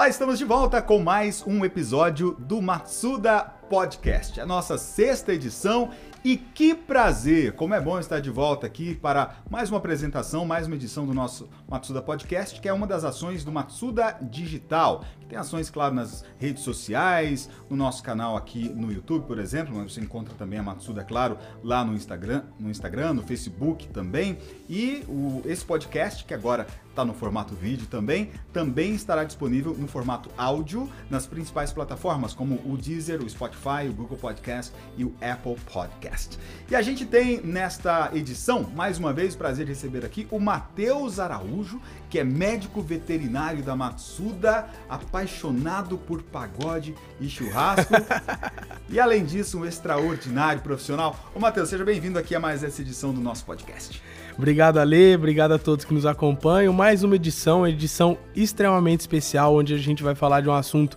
Olá, 0.00 0.08
estamos 0.08 0.38
de 0.38 0.46
volta 0.46 0.80
com 0.80 0.98
mais 0.98 1.46
um 1.46 1.62
episódio 1.62 2.34
do 2.38 2.62
Matsuda 2.62 3.52
Podcast, 3.70 4.40
a 4.40 4.44
nossa 4.44 4.76
sexta 4.76 5.32
edição 5.32 5.92
e 6.22 6.36
que 6.36 6.74
prazer! 6.74 7.52
Como 7.52 7.72
é 7.72 7.80
bom 7.80 7.98
estar 7.98 8.20
de 8.20 8.28
volta 8.28 8.66
aqui 8.66 8.94
para 8.94 9.36
mais 9.48 9.70
uma 9.70 9.78
apresentação, 9.78 10.44
mais 10.44 10.66
uma 10.66 10.74
edição 10.76 11.06
do 11.06 11.14
nosso 11.14 11.48
Matsuda 11.66 12.02
Podcast, 12.02 12.60
que 12.60 12.68
é 12.68 12.72
uma 12.72 12.86
das 12.86 13.04
ações 13.04 13.42
do 13.42 13.50
Matsuda 13.50 14.18
Digital. 14.20 15.04
Tem 15.28 15.38
ações, 15.38 15.70
claro, 15.70 15.94
nas 15.94 16.24
redes 16.38 16.64
sociais, 16.64 17.48
no 17.70 17.76
nosso 17.76 18.02
canal 18.02 18.36
aqui 18.36 18.68
no 18.68 18.92
YouTube, 18.92 19.26
por 19.26 19.38
exemplo, 19.38 19.74
mas 19.74 19.92
você 19.92 20.00
encontra 20.00 20.34
também 20.34 20.58
a 20.58 20.62
Matsuda, 20.62 21.04
claro, 21.04 21.38
lá 21.62 21.84
no 21.84 21.94
Instagram, 21.94 22.42
no 22.58 22.68
Instagram, 22.68 23.14
no 23.14 23.22
Facebook 23.22 23.86
também. 23.88 24.36
E 24.68 25.04
o, 25.08 25.40
esse 25.46 25.64
podcast, 25.64 26.24
que 26.24 26.34
agora 26.34 26.66
está 26.88 27.04
no 27.04 27.14
formato 27.14 27.54
vídeo 27.54 27.86
também, 27.86 28.30
também 28.52 28.94
estará 28.94 29.22
disponível 29.24 29.72
no 29.72 29.86
formato 29.86 30.28
áudio 30.36 30.90
nas 31.08 31.26
principais 31.26 31.72
plataformas 31.72 32.34
como 32.34 32.56
o 32.66 32.76
Deezer, 32.76 33.22
o 33.22 33.30
Spotify, 33.30 33.59
o 33.62 33.92
Google 33.92 34.16
Podcast 34.16 34.72
e 34.96 35.04
o 35.04 35.14
Apple 35.20 35.56
Podcast. 35.70 36.38
E 36.70 36.74
a 36.74 36.80
gente 36.80 37.04
tem 37.04 37.40
nesta 37.42 38.10
edição, 38.14 38.62
mais 38.74 38.98
uma 38.98 39.12
vez, 39.12 39.34
o 39.34 39.38
prazer 39.38 39.66
de 39.66 39.72
receber 39.72 40.04
aqui 40.04 40.26
o 40.30 40.40
Matheus 40.40 41.18
Araújo, 41.18 41.80
que 42.08 42.18
é 42.18 42.24
médico 42.24 42.80
veterinário 42.80 43.62
da 43.62 43.76
Matsuda, 43.76 44.66
apaixonado 44.88 45.98
por 45.98 46.22
pagode 46.22 46.94
e 47.20 47.28
churrasco. 47.28 47.92
e 48.88 48.98
além 48.98 49.24
disso, 49.24 49.58
um 49.58 49.66
extraordinário 49.66 50.62
profissional. 50.62 51.14
Ô 51.34 51.38
Matheus, 51.38 51.68
seja 51.68 51.84
bem-vindo 51.84 52.18
aqui 52.18 52.34
a 52.34 52.40
mais 52.40 52.64
essa 52.64 52.80
edição 52.80 53.12
do 53.12 53.20
nosso 53.20 53.44
podcast. 53.44 54.02
Obrigado, 54.38 54.78
Ale. 54.78 55.16
Obrigado 55.16 55.52
a 55.52 55.58
todos 55.58 55.84
que 55.84 55.92
nos 55.92 56.06
acompanham. 56.06 56.72
Mais 56.72 57.04
uma 57.04 57.16
edição, 57.16 57.58
uma 57.58 57.68
edição 57.68 58.16
extremamente 58.34 59.00
especial, 59.00 59.54
onde 59.54 59.74
a 59.74 59.78
gente 59.78 60.02
vai 60.02 60.14
falar 60.14 60.40
de 60.40 60.48
um 60.48 60.54
assunto 60.54 60.96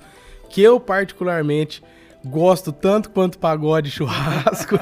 que 0.50 0.62
eu, 0.62 0.80
particularmente, 0.80 1.84
gosto 2.26 2.72
tanto 2.72 3.10
quanto 3.10 3.38
pagode 3.38 3.92
churrasco. 3.92 4.78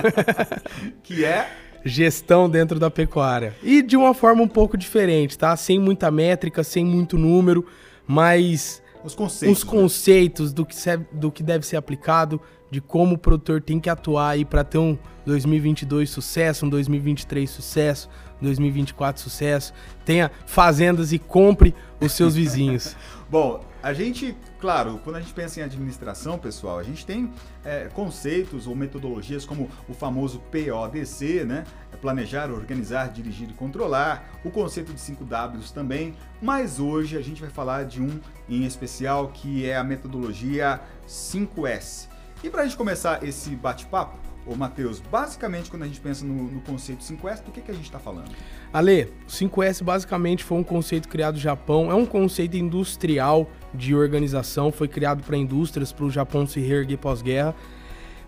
que 1.03 1.25
é 1.25 1.49
gestão 1.83 2.49
dentro 2.49 2.79
da 2.79 2.89
pecuária. 2.89 3.55
E 3.63 3.81
de 3.81 3.97
uma 3.97 4.13
forma 4.13 4.43
um 4.43 4.47
pouco 4.47 4.77
diferente, 4.77 5.37
tá? 5.37 5.55
Sem 5.55 5.79
muita 5.79 6.11
métrica, 6.11 6.63
sem 6.63 6.85
muito 6.85 7.17
número, 7.17 7.65
mas 8.05 8.81
os 9.03 9.15
conceitos, 9.15 9.57
os 9.57 9.63
conceitos 9.63 10.49
né? 10.51 10.55
do, 10.55 10.65
que 10.65 10.75
se, 10.75 10.97
do 11.11 11.31
que 11.31 11.41
deve 11.41 11.65
ser 11.65 11.77
aplicado, 11.77 12.39
de 12.69 12.79
como 12.79 13.15
o 13.15 13.17
produtor 13.17 13.61
tem 13.61 13.79
que 13.79 13.89
atuar 13.89 14.29
aí 14.29 14.45
para 14.45 14.63
ter 14.63 14.77
um 14.77 14.97
2022 15.25 16.09
sucesso, 16.09 16.65
um 16.65 16.69
2023 16.69 17.49
sucesso, 17.49 18.09
2024 18.41 19.21
sucesso. 19.21 19.73
Tenha 20.05 20.31
fazendas 20.45 21.11
e 21.11 21.19
compre 21.19 21.75
os 21.99 22.13
seus 22.13 22.35
vizinhos. 22.35 22.95
Bom, 23.29 23.59
a 23.83 23.93
gente, 23.93 24.35
claro, 24.59 24.99
quando 25.03 25.15
a 25.15 25.19
gente 25.19 25.33
pensa 25.33 25.59
em 25.59 25.63
administração, 25.63 26.37
pessoal, 26.37 26.77
a 26.77 26.83
gente 26.83 27.05
tem 27.05 27.33
é, 27.65 27.89
conceitos 27.93 28.67
ou 28.67 28.75
metodologias 28.75 29.43
como 29.43 29.69
o 29.89 29.93
famoso 29.93 30.39
PODC, 30.51 31.43
né? 31.45 31.63
É 31.91 31.97
planejar, 31.97 32.51
organizar, 32.51 33.09
dirigir 33.09 33.49
e 33.49 33.53
controlar. 33.53 34.39
O 34.43 34.51
conceito 34.51 34.93
de 34.93 34.99
5 34.99 35.25
Ws 35.25 35.71
também. 35.71 36.13
Mas 36.41 36.79
hoje 36.79 37.17
a 37.17 37.21
gente 37.21 37.41
vai 37.41 37.49
falar 37.49 37.85
de 37.85 38.01
um 38.01 38.19
em 38.47 38.65
especial 38.65 39.29
que 39.29 39.65
é 39.67 39.75
a 39.75 39.83
metodologia 39.83 40.79
5S. 41.07 42.07
E 42.43 42.49
para 42.49 42.61
a 42.61 42.65
gente 42.65 42.77
começar 42.77 43.23
esse 43.23 43.55
bate-papo, 43.55 44.17
Ô, 44.45 44.55
Matheus, 44.55 44.99
basicamente 44.99 45.69
quando 45.69 45.83
a 45.83 45.85
gente 45.85 46.01
pensa 46.01 46.25
no, 46.25 46.33
no 46.33 46.61
conceito 46.61 47.03
5S, 47.03 47.43
do 47.43 47.51
que, 47.51 47.61
que 47.61 47.69
a 47.69 47.73
gente 47.73 47.85
está 47.85 47.99
falando? 47.99 48.31
Ale, 48.73 49.03
o 49.27 49.29
5S 49.29 49.83
basicamente 49.83 50.43
foi 50.43 50.57
um 50.57 50.63
conceito 50.63 51.07
criado 51.07 51.35
no 51.35 51.39
Japão, 51.39 51.91
é 51.91 51.93
um 51.93 52.05
conceito 52.05 52.57
industrial 52.57 53.47
de 53.73 53.95
organização, 53.95 54.71
foi 54.71 54.87
criado 54.87 55.23
para 55.23 55.37
indústrias, 55.37 55.91
para 55.91 56.05
o 56.05 56.11
Japão 56.11 56.45
se 56.45 56.59
reerguer 56.59 56.97
pós-guerra. 56.97 57.55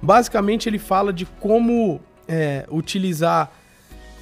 Basicamente 0.02 0.68
ele 0.68 0.80
fala 0.80 1.14
de 1.14 1.26
como 1.26 2.00
é, 2.28 2.66
utilizar 2.70 3.52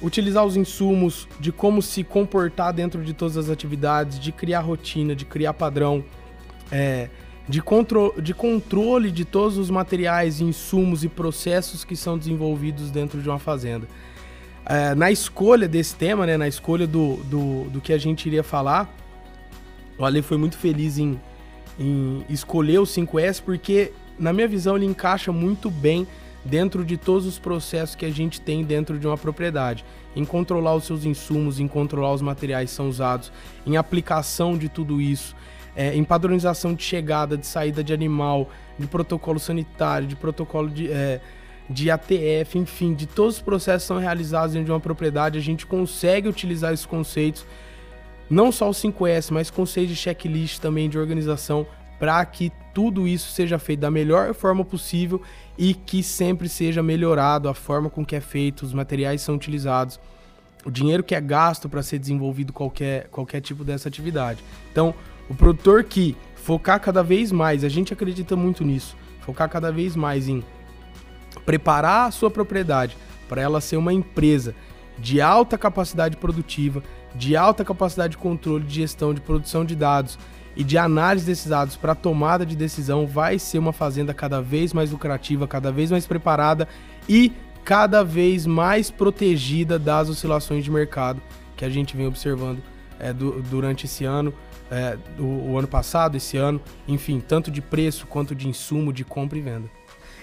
utilizar 0.02 0.44
os 0.44 0.56
insumos, 0.56 1.28
de 1.38 1.52
como 1.52 1.80
se 1.80 2.02
comportar 2.02 2.72
dentro 2.72 3.04
de 3.04 3.14
todas 3.14 3.36
as 3.36 3.48
atividades, 3.48 4.18
de 4.18 4.32
criar 4.32 4.60
rotina, 4.60 5.14
de 5.14 5.24
criar 5.24 5.54
padrão, 5.54 6.04
é, 6.72 7.08
de, 7.48 7.62
contro 7.62 8.12
de 8.20 8.34
controle 8.34 9.12
de 9.12 9.24
todos 9.24 9.56
os 9.56 9.70
materiais, 9.70 10.40
insumos 10.40 11.04
e 11.04 11.08
processos 11.08 11.84
que 11.84 11.94
são 11.94 12.18
desenvolvidos 12.18 12.90
dentro 12.90 13.22
de 13.22 13.28
uma 13.28 13.38
fazenda. 13.38 13.86
É, 14.66 14.94
na 14.94 15.10
escolha 15.10 15.68
desse 15.68 15.94
tema, 15.94 16.26
né, 16.26 16.36
na 16.36 16.48
escolha 16.48 16.86
do, 16.86 17.16
do, 17.24 17.64
do 17.70 17.80
que 17.80 17.92
a 17.92 17.98
gente 17.98 18.26
iria 18.26 18.42
falar, 18.42 18.92
o 19.98 20.04
Ale 20.04 20.22
foi 20.22 20.36
muito 20.36 20.56
feliz 20.56 20.98
em, 20.98 21.20
em 21.78 22.24
escolher 22.28 22.78
o 22.78 22.84
5S 22.84 23.42
porque, 23.42 23.92
na 24.18 24.32
minha 24.32 24.48
visão, 24.48 24.76
ele 24.76 24.86
encaixa 24.86 25.32
muito 25.32 25.70
bem 25.70 26.06
dentro 26.44 26.84
de 26.84 26.96
todos 26.96 27.26
os 27.26 27.38
processos 27.38 27.94
que 27.94 28.04
a 28.04 28.10
gente 28.10 28.40
tem 28.40 28.64
dentro 28.64 28.98
de 28.98 29.06
uma 29.06 29.16
propriedade, 29.16 29.84
em 30.14 30.24
controlar 30.24 30.74
os 30.74 30.84
seus 30.84 31.04
insumos, 31.04 31.60
em 31.60 31.68
controlar 31.68 32.12
os 32.12 32.22
materiais 32.22 32.70
que 32.70 32.76
são 32.76 32.88
usados, 32.88 33.32
em 33.66 33.76
aplicação 33.76 34.56
de 34.56 34.68
tudo 34.68 35.00
isso, 35.00 35.36
é, 35.74 35.94
em 35.94 36.04
padronização 36.04 36.74
de 36.74 36.82
chegada, 36.82 37.36
de 37.36 37.46
saída 37.46 37.82
de 37.82 37.92
animal, 37.92 38.50
de 38.78 38.86
protocolo 38.86 39.38
sanitário, 39.38 40.06
de 40.06 40.16
protocolo 40.16 40.68
de, 40.68 40.90
é, 40.90 41.20
de 41.70 41.90
ATF, 41.90 42.58
enfim, 42.58 42.92
de 42.92 43.06
todos 43.06 43.36
os 43.36 43.42
processos 43.42 43.84
que 43.84 43.88
são 43.88 43.98
realizados 43.98 44.52
dentro 44.52 44.66
de 44.66 44.72
uma 44.72 44.80
propriedade, 44.80 45.38
a 45.38 45.42
gente 45.42 45.64
consegue 45.64 46.28
utilizar 46.28 46.72
esses 46.72 46.86
conceitos, 46.86 47.46
não 48.32 48.50
só 48.50 48.68
o 48.68 48.72
5S, 48.72 49.30
mas 49.30 49.50
conceitos 49.50 49.94
de 49.94 50.00
checklist 50.00 50.58
também 50.58 50.88
de 50.88 50.98
organização, 50.98 51.66
para 51.98 52.24
que 52.24 52.50
tudo 52.72 53.06
isso 53.06 53.30
seja 53.30 53.58
feito 53.58 53.80
da 53.80 53.90
melhor 53.90 54.32
forma 54.32 54.64
possível 54.64 55.20
e 55.58 55.74
que 55.74 56.02
sempre 56.02 56.48
seja 56.48 56.82
melhorado 56.82 57.46
a 57.46 57.54
forma 57.54 57.90
com 57.90 58.04
que 58.04 58.16
é 58.16 58.20
feito, 58.20 58.62
os 58.62 58.72
materiais 58.72 59.20
são 59.20 59.34
utilizados, 59.34 60.00
o 60.64 60.70
dinheiro 60.70 61.02
que 61.02 61.14
é 61.14 61.20
gasto 61.20 61.68
para 61.68 61.82
ser 61.82 61.98
desenvolvido 61.98 62.54
qualquer, 62.54 63.06
qualquer 63.08 63.42
tipo 63.42 63.62
dessa 63.64 63.88
atividade. 63.88 64.42
Então, 64.70 64.94
o 65.28 65.34
produtor 65.34 65.84
que 65.84 66.16
focar 66.34 66.80
cada 66.80 67.02
vez 67.02 67.30
mais, 67.30 67.62
a 67.62 67.68
gente 67.68 67.92
acredita 67.92 68.34
muito 68.34 68.64
nisso, 68.64 68.96
focar 69.20 69.48
cada 69.48 69.70
vez 69.70 69.94
mais 69.94 70.26
em 70.26 70.42
preparar 71.44 72.08
a 72.08 72.10
sua 72.10 72.30
propriedade 72.30 72.96
para 73.28 73.42
ela 73.42 73.60
ser 73.60 73.76
uma 73.76 73.92
empresa 73.92 74.54
de 75.02 75.20
alta 75.20 75.58
capacidade 75.58 76.16
produtiva, 76.16 76.80
de 77.12 77.36
alta 77.36 77.64
capacidade 77.64 78.12
de 78.12 78.18
controle, 78.18 78.64
de 78.64 78.76
gestão, 78.76 79.12
de 79.12 79.20
produção 79.20 79.64
de 79.64 79.74
dados 79.74 80.16
e 80.54 80.62
de 80.62 80.78
análise 80.78 81.26
desses 81.26 81.48
dados 81.48 81.76
para 81.76 81.94
tomada 81.94 82.46
de 82.46 82.54
decisão, 82.54 83.04
vai 83.04 83.36
ser 83.36 83.58
uma 83.58 83.72
fazenda 83.72 84.14
cada 84.14 84.40
vez 84.40 84.72
mais 84.72 84.92
lucrativa, 84.92 85.48
cada 85.48 85.72
vez 85.72 85.90
mais 85.90 86.06
preparada 86.06 86.68
e 87.08 87.32
cada 87.64 88.04
vez 88.04 88.46
mais 88.46 88.90
protegida 88.90 89.76
das 89.76 90.08
oscilações 90.08 90.62
de 90.62 90.70
mercado 90.70 91.20
que 91.56 91.64
a 91.64 91.68
gente 91.68 91.96
vem 91.96 92.06
observando 92.06 92.62
é, 93.00 93.12
do, 93.12 93.42
durante 93.42 93.86
esse 93.86 94.04
ano 94.04 94.32
é, 94.70 94.96
o, 95.18 95.50
o, 95.52 95.58
ano 95.58 95.68
passado, 95.68 96.16
esse 96.16 96.36
ano, 96.36 96.60
enfim, 96.88 97.20
tanto 97.20 97.50
de 97.50 97.60
preço 97.60 98.06
quanto 98.06 98.34
de 98.34 98.48
insumo, 98.48 98.92
de 98.92 99.04
compra 99.04 99.36
e 99.36 99.42
venda. 99.42 99.68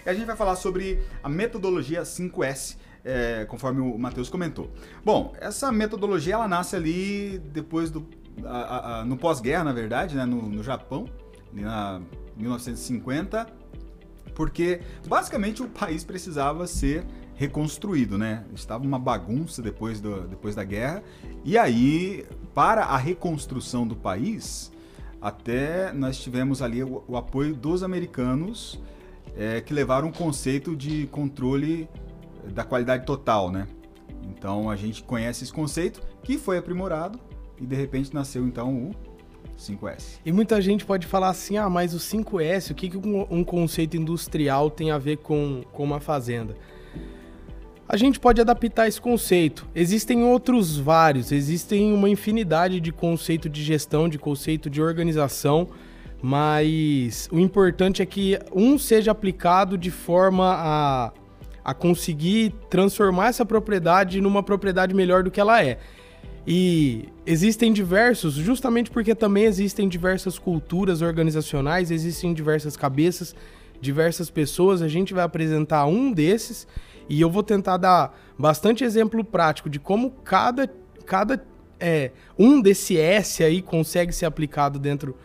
E 0.06 0.10
a 0.10 0.14
gente 0.14 0.26
vai 0.26 0.36
falar 0.36 0.56
sobre 0.56 1.00
a 1.22 1.30
metodologia 1.30 2.02
5S, 2.02 2.78
é, 3.04 3.46
conforme 3.46 3.82
o 3.82 3.98
Matheus 3.98 4.30
comentou. 4.30 4.70
Bom, 5.04 5.34
essa 5.40 5.72
metodologia 5.72 6.36
ela 6.36 6.48
nasce 6.48 6.76
ali 6.76 7.40
depois 7.52 7.90
do. 7.90 8.06
A, 8.46 9.00
a, 9.00 9.06
no 9.06 9.18
pós-guerra, 9.18 9.66
na 9.66 9.74
verdade, 9.74 10.16
né, 10.16 10.26
no, 10.26 10.42
no 10.42 10.64
Japão, 10.64 11.06
na 11.52 12.02
1950, 12.38 13.48
porque 14.34 14.82
basicamente 15.08 15.62
o 15.62 15.68
país 15.68 16.04
precisava 16.04 16.66
ser 16.68 17.06
reconstruído, 17.36 18.18
né? 18.18 18.46
Estava 18.54 18.84
uma 18.84 19.00
bagunça 19.00 19.62
depois, 19.62 20.00
do, 20.00 20.28
depois 20.28 20.56
da 20.56 20.64
guerra. 20.64 21.04
E 21.44 21.58
aí, 21.58 22.26
para 22.54 22.84
a 22.84 22.98
reconstrução 22.98 23.88
do 23.88 23.96
país, 23.96 24.72
até 25.22 25.94
nós 25.94 26.18
tivemos 26.20 26.62
ali 26.62 26.84
o, 26.84 27.04
o 27.08 27.18
apoio 27.18 27.56
dos 27.56 27.84
americanos 27.84 28.80
é, 29.38 29.62
que 29.62 29.74
levaram 29.74 30.10
um 30.10 30.12
conceito 30.12 30.76
de 30.76 31.08
controle 31.08 31.90
da 32.54 32.64
qualidade 32.64 33.06
total, 33.06 33.52
né? 33.52 33.68
Então 34.28 34.70
a 34.70 34.76
gente 34.76 35.04
conhece 35.04 35.44
esse 35.44 35.54
conceito 35.54 36.02
que 36.24 36.38
foi 36.38 36.58
aprimorado 36.58 37.20
e 37.60 37.66
de 37.66 37.76
repente 37.76 38.14
nasceu 38.14 38.46
então 38.46 38.74
o 38.74 38.92
5S. 39.58 40.20
E 40.26 40.32
muita 40.32 40.62
gente 40.62 40.86
pode 40.86 41.06
falar 41.06 41.30
assim: 41.30 41.58
ah, 41.58 41.70
mas 41.70 41.94
o 41.94 41.98
5S, 41.98 42.72
o 42.72 42.76
que, 42.76 42.90
que 42.90 42.98
um, 42.98 43.44
conceito 43.44 43.98
industrial 43.98 44.70
tem 44.70 44.92
a 44.92 44.98
ver 44.98 45.18
com, 45.18 45.64
com 45.72 45.84
uma 45.84 46.00
fazenda? 46.00 46.56
a 47.92 47.98
gente 47.98 48.20
pode 48.20 48.40
adaptar 48.40 48.88
esse 48.88 49.02
conceito. 49.02 49.68
Existem 49.74 50.24
outros 50.24 50.78
vários, 50.78 51.32
existem 51.32 51.92
uma 51.92 52.08
infinidade 52.08 52.80
de 52.80 52.92
conceito 52.92 53.50
de 53.50 53.64
gestão, 53.64 54.08
de 54.08 54.20
conceito 54.20 54.70
de 54.70 54.80
organização, 54.80 55.68
mas 56.22 57.28
o 57.32 57.40
importante 57.40 58.04
é 58.04 58.06
que 58.06 58.38
um 58.54 58.78
seja 58.78 59.10
aplicado 59.10 59.76
de 59.76 59.90
forma 59.90 60.54
a, 60.56 61.12
a 61.70 61.74
conseguir 61.76 62.52
transformar 62.68 63.28
essa 63.28 63.46
propriedade 63.46 64.20
numa 64.20 64.42
propriedade 64.42 64.96
melhor 64.96 65.22
do 65.22 65.30
que 65.30 65.40
ela 65.40 65.64
é. 65.64 65.78
E 66.48 67.08
existem 67.28 67.72
diversos, 67.72 68.34
justamente 68.34 68.90
porque 68.90 69.14
também 69.14 69.44
existem 69.44 69.88
diversas 69.88 70.40
culturas 70.40 71.04
organizacionais, 71.04 71.92
existem 71.92 72.34
diversas 72.34 72.76
cabeças, 72.76 73.36
diversas 73.80 74.32
pessoas. 74.32 74.82
A 74.82 74.88
gente 74.88 75.14
vai 75.14 75.24
apresentar 75.24 75.86
um 75.86 76.12
desses 76.12 76.68
e 77.08 77.22
eu 77.22 77.30
vou 77.30 77.44
tentar 77.44 77.78
dar 77.78 78.20
bastante 78.36 78.84
exemplo 78.84 79.24
prático 79.24 79.70
de 79.70 79.80
como 79.80 80.10
cada, 80.10 80.68
cada 81.06 81.46
é, 81.80 82.10
um 82.36 82.60
desse 82.60 82.98
S 82.98 83.44
aí 83.44 83.62
consegue 83.62 84.12
ser 84.12 84.26
aplicado 84.26 84.80
dentro 84.80 85.16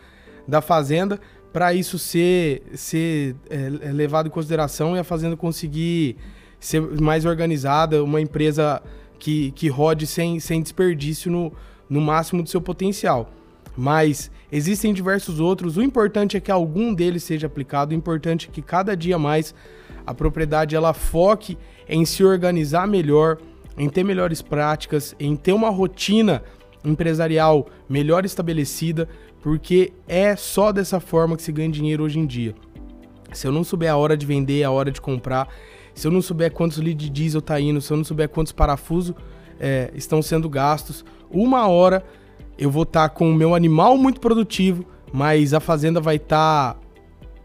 da 0.46 0.60
fazenda 0.60 1.18
para 1.54 1.72
isso 1.72 2.00
ser, 2.00 2.64
ser 2.74 3.36
é, 3.48 3.68
levado 3.92 4.26
em 4.26 4.30
consideração 4.30 4.96
e 4.96 4.98
a 4.98 5.04
fazenda 5.04 5.36
conseguir 5.36 6.16
ser 6.64 6.80
mais 6.98 7.26
organizada, 7.26 8.02
uma 8.02 8.22
empresa 8.22 8.82
que, 9.18 9.50
que 9.50 9.68
rode 9.68 10.06
sem, 10.06 10.40
sem 10.40 10.62
desperdício 10.62 11.30
no, 11.30 11.52
no 11.90 12.00
máximo 12.00 12.42
do 12.42 12.48
seu 12.48 12.60
potencial. 12.60 13.30
Mas 13.76 14.30
existem 14.50 14.94
diversos 14.94 15.40
outros. 15.40 15.76
O 15.76 15.82
importante 15.82 16.38
é 16.38 16.40
que 16.40 16.50
algum 16.50 16.94
deles 16.94 17.22
seja 17.22 17.48
aplicado. 17.48 17.92
O 17.92 17.94
importante 17.94 18.48
é 18.48 18.52
que 18.52 18.62
cada 18.62 18.96
dia 18.96 19.18
mais 19.18 19.54
a 20.06 20.14
propriedade 20.14 20.74
ela 20.74 20.94
foque 20.94 21.58
em 21.86 22.06
se 22.06 22.24
organizar 22.24 22.86
melhor, 22.86 23.36
em 23.76 23.88
ter 23.90 24.02
melhores 24.02 24.40
práticas, 24.40 25.14
em 25.20 25.36
ter 25.36 25.52
uma 25.52 25.68
rotina 25.68 26.42
empresarial 26.82 27.66
melhor 27.86 28.24
estabelecida, 28.24 29.06
porque 29.42 29.92
é 30.08 30.34
só 30.34 30.72
dessa 30.72 30.98
forma 30.98 31.36
que 31.36 31.42
se 31.42 31.52
ganha 31.52 31.68
dinheiro 31.68 32.04
hoje 32.04 32.18
em 32.18 32.26
dia. 32.26 32.54
Se 33.34 33.46
eu 33.46 33.52
não 33.52 33.64
souber 33.64 33.90
a 33.90 33.96
hora 33.96 34.16
de 34.16 34.24
vender, 34.24 34.62
a 34.62 34.70
hora 34.70 34.90
de 34.90 35.00
comprar, 35.00 35.48
se 35.94 36.06
eu 36.06 36.10
não 36.10 36.20
souber 36.20 36.52
quantos 36.52 36.78
litros 36.78 37.04
de 37.04 37.10
diesel 37.10 37.40
tá 37.40 37.58
indo, 37.60 37.80
se 37.80 37.92
eu 37.92 37.96
não 37.96 38.04
souber 38.04 38.28
quantos 38.28 38.52
parafusos 38.52 39.14
é, 39.58 39.90
estão 39.94 40.20
sendo 40.20 40.48
gastos, 40.48 41.04
uma 41.30 41.66
hora 41.68 42.04
eu 42.58 42.70
vou 42.70 42.82
estar 42.82 43.08
tá 43.08 43.14
com 43.14 43.30
o 43.30 43.34
meu 43.34 43.54
animal 43.54 43.96
muito 43.96 44.20
produtivo, 44.20 44.84
mas 45.12 45.54
a 45.54 45.60
fazenda 45.60 46.00
vai 46.00 46.16
estar 46.16 46.74
tá 46.74 46.80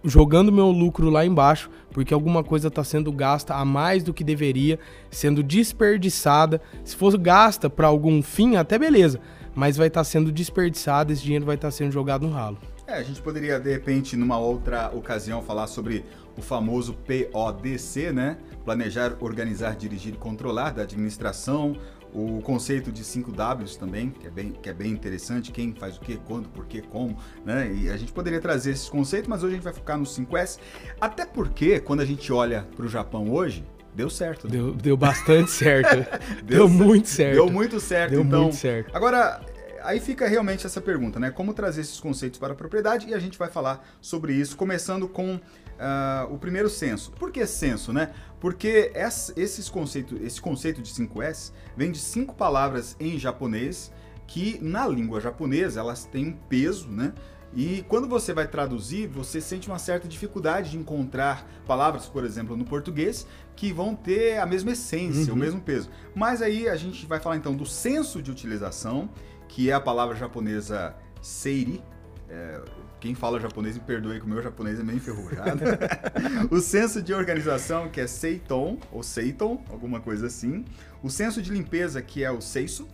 jogando 0.04 0.51
meu 0.51 0.72
lucro 0.72 1.10
lá 1.10 1.25
embaixo, 1.25 1.69
porque 1.92 2.13
alguma 2.13 2.44
coisa 2.44 2.68
está 2.68 2.84
sendo 2.84 3.12
gasta 3.12 3.56
a 3.56 3.66
mais 3.66 4.04
do 4.04 4.13
que 4.13 4.24
deveria, 4.24 4.80
sendo 5.12 5.44
desperdiçada. 5.44 6.62
Se 6.84 6.96
fosse 6.96 7.18
gasta 7.18 7.69
para 7.69 7.88
algum 7.88 8.22
fim, 8.22 8.56
até 8.56 8.78
beleza, 8.78 9.19
mas 9.54 9.78
vai 9.78 9.88
estar 9.88 10.01
tá 10.01 10.04
sendo 10.04 10.31
desperdiçada, 10.31 11.12
esse 11.12 11.24
dinheiro 11.24 11.46
vai 11.46 11.56
estar 11.56 11.68
tá 11.68 11.72
sendo 11.72 11.92
jogado 11.92 12.25
no 12.25 12.34
ralo. 12.34 12.57
É, 12.88 12.94
a 12.94 13.04
gente 13.04 13.22
poderia, 13.22 13.60
de 13.60 13.72
repente, 13.72 14.16
numa 14.16 14.40
outra 14.40 14.90
ocasião, 14.96 15.44
falar 15.44 15.68
sobre 15.68 16.04
o 16.39 16.41
famoso 16.41 16.94
PODC, 16.94 18.12
né? 18.12 18.38
Planejar, 18.65 19.18
organizar, 19.19 19.75
dirigir 19.75 20.13
e 20.13 20.18
controlar 20.18 20.71
da 20.71 20.83
administração, 20.83 21.75
o 22.13 22.41
conceito 22.41 22.91
de 22.91 23.03
5 23.03 23.31
Ws 23.31 23.75
também, 23.75 24.09
que 24.09 24.25
é, 24.25 24.30
bem, 24.30 24.51
que 24.51 24.69
é 24.69 24.74
bem 24.74 24.91
interessante, 24.91 25.51
quem 25.51 25.74
faz 25.74 25.97
o 25.97 26.00
que, 26.00 26.18
quando, 26.18 26.50
por 26.50 26.65
que, 26.65 26.81
como, 26.81 27.18
né? 27.45 27.71
E 27.71 27.89
a 27.89 27.97
gente 27.97 28.12
poderia 28.12 28.39
trazer 28.39 28.71
esses 28.71 28.89
conceitos, 28.89 29.27
mas 29.27 29.44
hoje 29.44 29.53
a 29.53 29.56
gente 29.56 29.63
vai 29.63 29.74
focar 29.74 29.97
no 29.97 30.06
5S, 30.06 30.59
até 31.00 31.25
porque 31.25 31.80
quando 31.80 32.00
a 32.00 32.06
gente 32.06 32.31
olha 32.33 32.68
para 32.75 32.86
o 32.86 32.89
Japão 32.89 33.31
hoje, 33.31 33.63
deu 33.94 34.09
certo. 34.09 34.47
Né? 34.47 34.53
Deu, 34.53 34.74
deu 34.74 34.97
bastante 34.97 35.51
certo. 35.51 36.09
deu, 36.44 36.59
deu 36.59 36.69
muito 36.69 37.07
certo. 37.07 37.36
Deu 37.36 37.50
muito 37.50 37.80
certo, 37.80 38.12
deu 38.12 38.21
então. 38.21 38.44
Muito 38.44 38.56
certo. 38.56 38.95
Agora, 38.95 39.41
aí 39.84 40.00
fica 40.00 40.28
realmente 40.28 40.66
essa 40.66 40.81
pergunta, 40.81 41.20
né? 41.20 41.31
Como 41.31 41.54
trazer 41.54 41.81
esses 41.81 42.00
conceitos 42.00 42.40
para 42.40 42.54
a 42.54 42.56
propriedade? 42.56 43.08
E 43.08 43.14
a 43.14 43.20
gente 43.20 43.38
vai 43.38 43.50
falar 43.50 43.88
sobre 44.02 44.34
isso, 44.34 44.56
começando 44.56 45.08
com 45.08 45.36
uh, 45.36 46.34
o 46.34 46.38
primeiro 46.38 46.70
senso. 46.70 47.12
Por 47.12 47.31
que 47.31 47.46
senso, 47.46 47.92
né? 47.94 48.14
Porque 48.40 48.92
esses 48.96 49.70
conceitos, 49.70 50.20
esse 50.22 50.42
conceito 50.42 50.81
de 50.81 50.92
5S 50.92 51.52
vem 51.76 51.92
de 51.92 52.00
cinco 52.00 52.36
palavras 52.36 52.96
em 53.00 53.18
japonês 53.18 53.92
que 54.30 54.60
na 54.62 54.88
língua 54.88 55.20
japonesa 55.20 55.80
elas 55.80 56.06
têm 56.06 56.28
um 56.28 56.34
peso, 56.34 56.88
né? 56.88 57.14
E 57.54 57.84
quando 57.88 58.08
você 58.08 58.32
vai 58.32 58.48
traduzir, 58.48 59.08
você 59.08 59.42
sente 59.42 59.68
uma 59.68 59.80
certa 59.80 60.08
dificuldade 60.08 60.72
de 60.72 60.78
encontrar 60.78 61.50
palavras, 61.66 62.06
por 62.06 62.24
exemplo, 62.24 62.56
no 62.56 62.64
português, 62.64 63.25
que 63.56 63.74
vão 63.74 63.96
ter 63.96 64.38
a 64.38 64.46
mesma 64.46 64.72
essência, 64.72 65.34
uhum. 65.34 65.38
o 65.38 65.42
mesmo 65.42 65.60
peso. 65.60 65.90
Mas 66.14 66.44
aí 66.44 66.70
a 66.70 66.75
gente 66.75 67.08
vai 67.08 67.20
falar 67.20 67.38
então 67.38 67.56
do 67.56 67.66
senso 67.66 68.22
de 68.22 68.30
utilização, 68.30 69.10
que 69.50 69.69
é 69.69 69.74
a 69.74 69.81
palavra 69.81 70.16
japonesa 70.16 70.96
seiri. 71.22 71.84
É, 72.30 72.62
quem 73.00 73.16
fala 73.16 73.40
japonês 73.40 73.75
me 73.75 73.81
perdoe 73.81 74.19
que 74.19 74.25
o 74.25 74.30
meu 74.30 74.42
japonês 74.42 74.80
é 74.80 74.84
meio 74.84 74.98
enferrujado. 74.98 75.60
o 76.51 76.62
senso 76.62 77.01
de 77.01 77.13
organização, 77.13 77.90
que 77.90 78.00
é 78.00 78.07
seiton, 78.07 78.78
ou 78.92 79.04
seiton, 79.04 79.62
alguma 79.69 80.00
coisa 80.00 80.28
assim. 80.28 80.63
O 81.01 81.10
senso 81.10 81.42
de 81.42 81.51
limpeza, 81.51 82.01
que 82.01 82.24
é 82.24 82.31
o 82.31 82.40
seisu. 82.40 82.88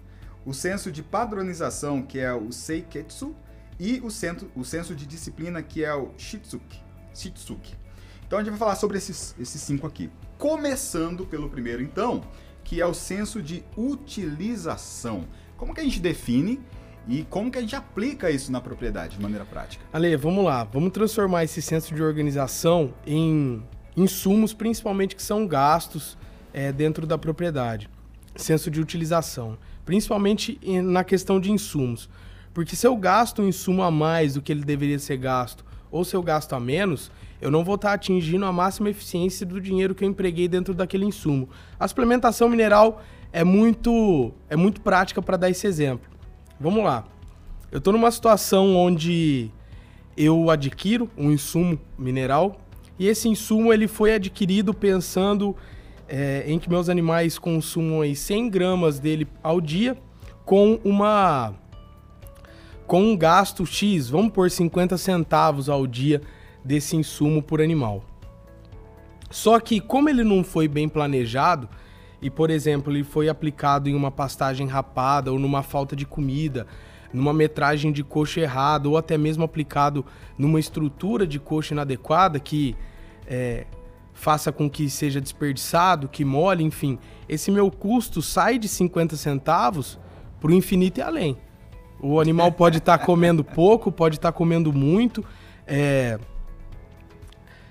O 0.46 0.54
senso 0.54 0.92
de 0.92 1.04
padronização, 1.04 2.02
que 2.02 2.19
é 2.19 2.34
o 2.34 2.52
seiketsu. 2.52 3.36
E 3.80 4.00
o 4.02 4.10
senso, 4.10 4.50
o 4.56 4.63
senso 4.63 4.96
de 4.96 5.06
disciplina, 5.06 5.62
que 5.62 5.84
é 5.84 5.94
o 5.94 6.12
shitsuki. 6.18 6.81
shitsuki. 7.13 7.75
Então 8.25 8.40
a 8.40 8.44
gente 8.44 8.52
vai 8.52 8.60
falar 8.60 8.75
sobre 8.75 8.98
esses, 8.98 9.36
esses 9.38 9.60
cinco 9.60 9.86
aqui. 9.86 10.10
Começando 10.38 11.25
pelo 11.25 11.50
primeiro, 11.50 11.81
então, 11.81 12.24
que 12.63 12.80
é 12.80 12.86
o 12.86 12.94
senso 12.94 13.42
de 13.42 13.63
utilização. 13.75 15.28
Como 15.57 15.74
que 15.74 15.81
a 15.81 15.84
gente 15.84 16.00
define 16.00 16.60
e 17.07 17.24
como 17.30 17.52
que 17.52 17.57
a 17.57 17.62
gente 17.62 17.75
aplica 17.75 18.30
isso 18.31 18.52
na 18.52 18.60
propriedade 18.60 19.16
de 19.16 19.22
maneira 19.22 19.46
prática? 19.46 19.86
Ale, 19.94 20.16
vamos 20.18 20.44
lá. 20.44 20.63
Vamos 20.63 20.92
transformar 20.92 21.44
esse 21.44 21.62
senso 21.62 21.94
de 21.94 22.02
organização 22.02 22.94
em 23.06 23.63
insumos, 23.96 24.54
principalmente 24.54 25.16
que 25.16 25.22
são 25.22 25.48
gastos 25.48 26.18
é, 26.54 26.72
dentro 26.72 27.06
da 27.06 27.18
propriedade. 27.18 27.90
Senso 28.36 28.69
de 28.69 28.81
utilização. 28.81 29.57
Principalmente 29.86 30.60
na 30.84 31.04
questão 31.04 31.40
de 31.40 31.52
insumos. 31.52 32.10
Porque 32.54 32.75
se 32.75 32.88
eu 32.88 32.96
gasto 32.98 33.42
um 33.42 33.48
insumo 33.48 33.84
a 33.84 33.92
mais 33.92 34.34
do 34.34 34.42
que 34.42 34.52
ele 34.52 34.63
deveria 34.63 34.98
ser 34.98 35.18
gasto, 35.18 35.63
ou 35.92 36.04
se 36.04 36.16
eu 36.16 36.24
gasto 36.24 36.54
a 36.54 36.60
menos, 36.60 37.12
eu 37.40 37.52
não 37.52 37.63
vou 37.63 37.75
estar 37.75 37.94
atingindo 37.94 38.46
a 38.46 38.52
máxima 38.52 38.90
eficiência 38.90 39.46
do 39.46 39.62
dinheiro 39.62 39.94
que 39.94 40.04
eu 40.04 40.10
empreguei 40.10 40.48
dentro 40.48 40.74
daquele 40.74 41.06
insumo. 41.06 41.50
A 41.80 41.88
suplementação 41.88 42.50
mineral 42.50 43.04
é 43.36 43.44
muito, 43.44 44.32
é 44.50 44.56
muito 44.56 44.80
prática 44.80 45.22
para 45.22 45.36
dar 45.36 45.50
esse 45.50 45.68
exemplo. 45.68 46.10
Vamos 46.58 46.86
lá. 46.86 47.04
Eu 47.70 47.80
estou 47.80 47.92
numa 47.92 48.10
situação 48.10 48.78
onde 48.78 49.52
eu 50.16 50.50
adquiro 50.50 51.10
um 51.18 51.30
insumo 51.30 51.78
mineral 52.00 52.56
e 52.98 53.10
esse 53.10 53.28
insumo 53.28 53.74
ele 53.74 53.90
foi 53.90 54.14
adquirido 54.14 54.74
pensando 54.74 55.54
é, 56.08 56.46
em 56.48 56.58
que 56.58 56.70
meus 56.70 56.88
animais 56.88 57.38
consumam 57.38 58.00
aí 58.00 58.16
100 58.16 58.50
gramas 58.50 59.00
dele 59.00 59.28
ao 59.44 59.60
dia 59.60 59.98
com 60.46 60.80
uma 60.86 61.54
com 62.88 63.02
um 63.02 63.18
gasto 63.18 63.66
X, 63.66 64.09
vamos 64.09 64.31
por 64.31 64.50
50 64.50 64.98
centavos 64.98 65.68
ao 65.68 65.86
dia 65.86 66.21
desse 66.64 66.95
insumo 66.95 67.44
por 67.44 67.59
animal. 67.59 68.02
Só 69.30 69.59
que 69.59 69.81
como 69.81 70.07
ele 70.07 70.24
não 70.24 70.42
foi 70.42 70.69
bem 70.69 70.88
planejado, 70.88 71.68
e, 72.22 72.30
por 72.30 72.50
exemplo, 72.50 72.92
ele 72.92 73.04
foi 73.04 73.30
aplicado 73.30 73.90
em 73.90 73.95
uma 73.95 74.12
pastagem 74.12 74.68
rapada 74.68 75.31
ou 75.31 75.40
numa 75.40 75.62
falta 75.62 75.95
de 75.95 76.06
comida, 76.06 76.66
numa 77.14 77.34
metragem 77.34 77.92
de 77.92 78.04
coxa 78.04 78.42
errada, 78.42 78.90
ou 78.90 78.98
até 78.98 79.18
mesmo 79.18 79.44
aplicado 79.44 80.06
numa 80.38 80.60
estrutura 80.60 81.26
de 81.26 81.40
coxa 81.40 81.74
inadequada 81.74 82.40
que 82.40 82.76
é, 83.28 83.66
faça 84.14 84.52
com 84.52 84.69
que 84.69 84.90
seja 84.90 85.22
desperdiçado, 85.22 86.07
que 86.07 86.26
mole, 86.26 86.64
enfim, 86.64 86.98
esse 87.28 87.52
meu 87.52 87.69
custo 87.69 88.22
sai 88.22 88.57
de 88.57 88.68
50 88.68 89.16
centavos 89.16 90.00
para 90.40 90.52
o 90.52 90.54
infinito 90.54 91.00
e 91.00 91.02
além. 91.02 91.38
O 92.00 92.19
animal 92.19 92.52
pode 92.54 92.78
estar 92.80 92.98
tá 92.98 93.06
comendo 93.06 93.44
pouco, 93.44 93.92
pode 93.92 94.16
estar 94.16 94.31
tá 94.31 94.38
comendo 94.38 94.72
muito, 94.72 95.24
é, 95.68 96.18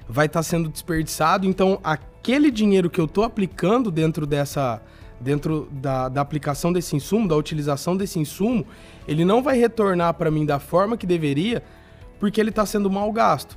vai 0.08 0.26
estar 0.26 0.40
tá 0.40 0.42
sendo 0.42 0.68
desperdiçado. 0.68 1.46
Então, 1.46 1.80
aquele 2.24 2.50
dinheiro 2.50 2.88
que 2.88 2.98
eu 2.98 3.04
estou 3.04 3.22
aplicando 3.22 3.90
dentro 3.90 4.26
dessa 4.26 4.80
dentro 5.20 5.68
da, 5.70 6.08
da 6.08 6.20
aplicação 6.22 6.72
desse 6.72 6.96
insumo, 6.96 7.28
da 7.28 7.36
utilização 7.36 7.96
desse 7.96 8.18
insumo, 8.18 8.66
ele 9.06 9.24
não 9.24 9.42
vai 9.42 9.58
retornar 9.58 10.12
para 10.14 10.30
mim 10.30 10.44
da 10.44 10.58
forma 10.58 10.96
que 10.96 11.06
deveria, 11.06 11.62
porque 12.18 12.40
ele 12.40 12.50
está 12.50 12.66
sendo 12.66 12.90
mal 12.90 13.10
gasto. 13.12 13.56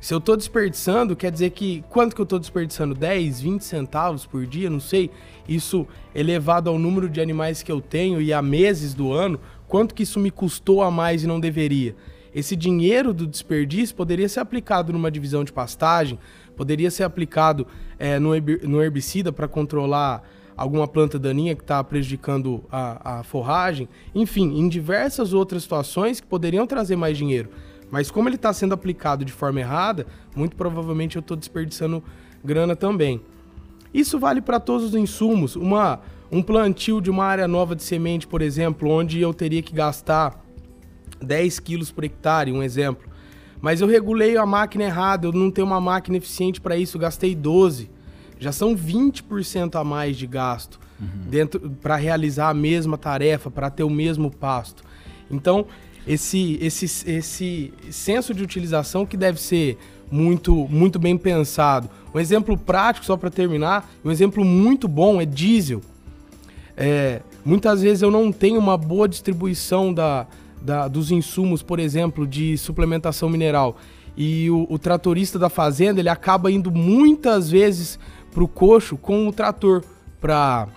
Se 0.00 0.12
eu 0.12 0.18
estou 0.18 0.36
desperdiçando, 0.36 1.16
quer 1.16 1.32
dizer 1.32 1.50
que 1.50 1.82
quanto 1.88 2.14
que 2.14 2.20
eu 2.20 2.24
estou 2.24 2.38
desperdiçando? 2.38 2.94
10, 2.94 3.40
20 3.40 3.62
centavos 3.62 4.26
por 4.26 4.46
dia, 4.46 4.68
não 4.68 4.80
sei. 4.80 5.10
Isso 5.48 5.86
elevado 6.14 6.68
ao 6.70 6.78
número 6.78 7.08
de 7.08 7.20
animais 7.20 7.62
que 7.62 7.72
eu 7.72 7.80
tenho 7.80 8.20
e 8.20 8.32
a 8.32 8.42
meses 8.42 8.94
do 8.94 9.12
ano, 9.12 9.40
quanto 9.66 9.94
que 9.94 10.02
isso 10.02 10.20
me 10.20 10.30
custou 10.30 10.82
a 10.82 10.90
mais 10.90 11.24
e 11.24 11.26
não 11.26 11.40
deveria? 11.40 11.96
Esse 12.34 12.54
dinheiro 12.54 13.12
do 13.12 13.26
desperdício 13.26 13.96
poderia 13.96 14.28
ser 14.28 14.40
aplicado 14.40 14.92
numa 14.92 15.10
divisão 15.10 15.42
de 15.42 15.52
pastagem, 15.52 16.18
poderia 16.56 16.90
ser 16.90 17.04
aplicado 17.04 17.66
é, 17.98 18.18
no, 18.18 18.30
no 18.62 18.82
herbicida 18.82 19.32
para 19.32 19.48
controlar 19.48 20.22
alguma 20.56 20.88
planta 20.88 21.18
daninha 21.18 21.54
que 21.54 21.62
está 21.62 21.82
prejudicando 21.84 22.64
a, 22.70 23.20
a 23.20 23.22
forragem, 23.22 23.88
enfim, 24.14 24.58
em 24.58 24.68
diversas 24.68 25.32
outras 25.32 25.62
situações 25.62 26.20
que 26.20 26.26
poderiam 26.26 26.66
trazer 26.66 26.96
mais 26.96 27.16
dinheiro. 27.16 27.48
Mas 27.90 28.10
como 28.10 28.28
ele 28.28 28.36
está 28.36 28.52
sendo 28.52 28.74
aplicado 28.74 29.24
de 29.24 29.32
forma 29.32 29.60
errada, 29.60 30.06
muito 30.34 30.56
provavelmente 30.56 31.16
eu 31.16 31.20
estou 31.20 31.36
desperdiçando 31.36 32.02
grana 32.44 32.74
também. 32.76 33.20
Isso 33.94 34.18
vale 34.18 34.40
para 34.40 34.60
todos 34.60 34.88
os 34.88 34.94
insumos. 34.94 35.56
Uma, 35.56 36.00
Um 36.30 36.42
plantio 36.42 37.00
de 37.00 37.08
uma 37.08 37.24
área 37.24 37.48
nova 37.48 37.74
de 37.74 37.82
semente, 37.82 38.26
por 38.26 38.42
exemplo, 38.42 38.90
onde 38.90 39.20
eu 39.20 39.32
teria 39.32 39.62
que 39.62 39.72
gastar 39.72 40.44
10 41.22 41.58
quilos 41.60 41.90
por 41.90 42.04
hectare, 42.04 42.52
um 42.52 42.62
exemplo. 42.62 43.08
Mas 43.60 43.80
eu 43.80 43.86
regulei 43.86 44.36
a 44.36 44.46
máquina 44.46 44.84
errada, 44.84 45.26
eu 45.26 45.32
não 45.32 45.50
tenho 45.50 45.66
uma 45.66 45.80
máquina 45.80 46.16
eficiente 46.16 46.60
para 46.60 46.76
isso, 46.76 46.98
gastei 46.98 47.34
12. 47.34 47.90
Já 48.38 48.52
são 48.52 48.76
20% 48.76 49.74
a 49.74 49.82
mais 49.82 50.16
de 50.16 50.26
gasto 50.26 50.78
uhum. 51.00 51.28
dentro 51.28 51.60
para 51.82 51.96
realizar 51.96 52.50
a 52.50 52.54
mesma 52.54 52.96
tarefa, 52.96 53.50
para 53.50 53.68
ter 53.68 53.82
o 53.82 53.90
mesmo 53.90 54.30
pasto. 54.30 54.84
Então, 55.30 55.66
esse, 56.06 56.58
esse, 56.60 56.86
esse 57.10 57.72
senso 57.90 58.32
de 58.32 58.42
utilização 58.42 59.04
que 59.04 59.16
deve 59.16 59.40
ser 59.40 59.76
muito, 60.10 60.66
muito 60.70 60.98
bem 60.98 61.18
pensado. 61.18 61.90
Um 62.14 62.18
exemplo 62.18 62.56
prático, 62.56 63.04
só 63.04 63.16
para 63.16 63.30
terminar, 63.30 63.90
um 64.04 64.10
exemplo 64.10 64.44
muito 64.44 64.88
bom 64.88 65.20
é 65.20 65.26
diesel. 65.26 65.82
É, 66.76 67.20
muitas 67.44 67.82
vezes 67.82 68.02
eu 68.02 68.10
não 68.10 68.32
tenho 68.32 68.58
uma 68.58 68.76
boa 68.76 69.08
distribuição 69.08 69.92
da, 69.92 70.26
da, 70.68 70.86
dos 70.86 71.10
insumos, 71.10 71.62
por 71.62 71.80
exemplo, 71.80 72.26
de 72.26 72.58
suplementação 72.58 73.30
mineral. 73.30 73.78
E 74.14 74.50
o, 74.50 74.66
o 74.68 74.78
tratorista 74.78 75.38
da 75.38 75.48
fazenda, 75.48 75.98
ele 75.98 76.10
acaba 76.10 76.52
indo 76.52 76.70
muitas 76.70 77.50
vezes 77.50 77.98
para 78.30 78.44
o 78.44 78.48
coxo 78.48 78.98
com 78.98 79.26
o 79.26 79.32
trator 79.32 79.82
para 80.20 80.68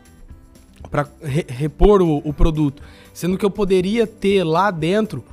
para 0.89 1.07
re, 1.21 1.45
repor 1.47 2.01
o, 2.01 2.21
o, 2.25 2.33
produto. 2.33 2.81
Sendo 3.13 3.37
que 3.37 3.45
eu 3.45 3.51
poderia 3.51 4.05
ter 4.05 4.43
lá 4.43 4.71
dentro 4.71 5.23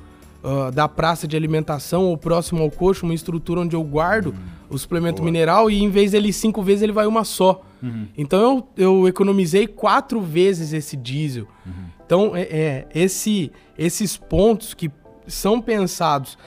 uh, 0.43 0.71
da 0.71 0.87
praça 0.89 1.27
de 1.27 1.37
alimentação 1.37 2.05
ou 2.05 2.17
próximo 2.17 2.63
ao 2.63 2.71
coxo 2.71 3.05
uma 3.05 3.15
estrutura 3.15 3.61
onde 3.61 3.75
eu 3.75 3.83
guardo 3.83 4.35
o 4.69 4.79
suplemento 4.79 5.17
boa. 5.17 5.25
mineral 5.25 5.71
e 5.71 5.83
em 5.83 5.89
vez 5.89 6.13
dele 6.13 6.33
cinco 6.33 6.63
vezes 6.63 6.83
ele 6.83 6.93
vai 6.93 7.07
uma 7.07 7.25
só. 7.25 7.63
Uhum. 7.83 8.07
Então 8.17 8.69
eu, 8.77 8.99
eu 9.01 9.09
economizei 9.09 9.67
quatro 9.67 10.21
vezes 10.21 10.73
esse 10.73 10.97
diesel. 10.97 11.47
Uhum. 11.67 11.98
Então 12.09 12.35
é, 12.35 12.41
é, 12.45 12.87
esse 12.95 13.53
esses 13.77 14.17
pontos 14.17 14.73
que 14.73 14.91
são 15.27 15.61
pensados 15.61 16.39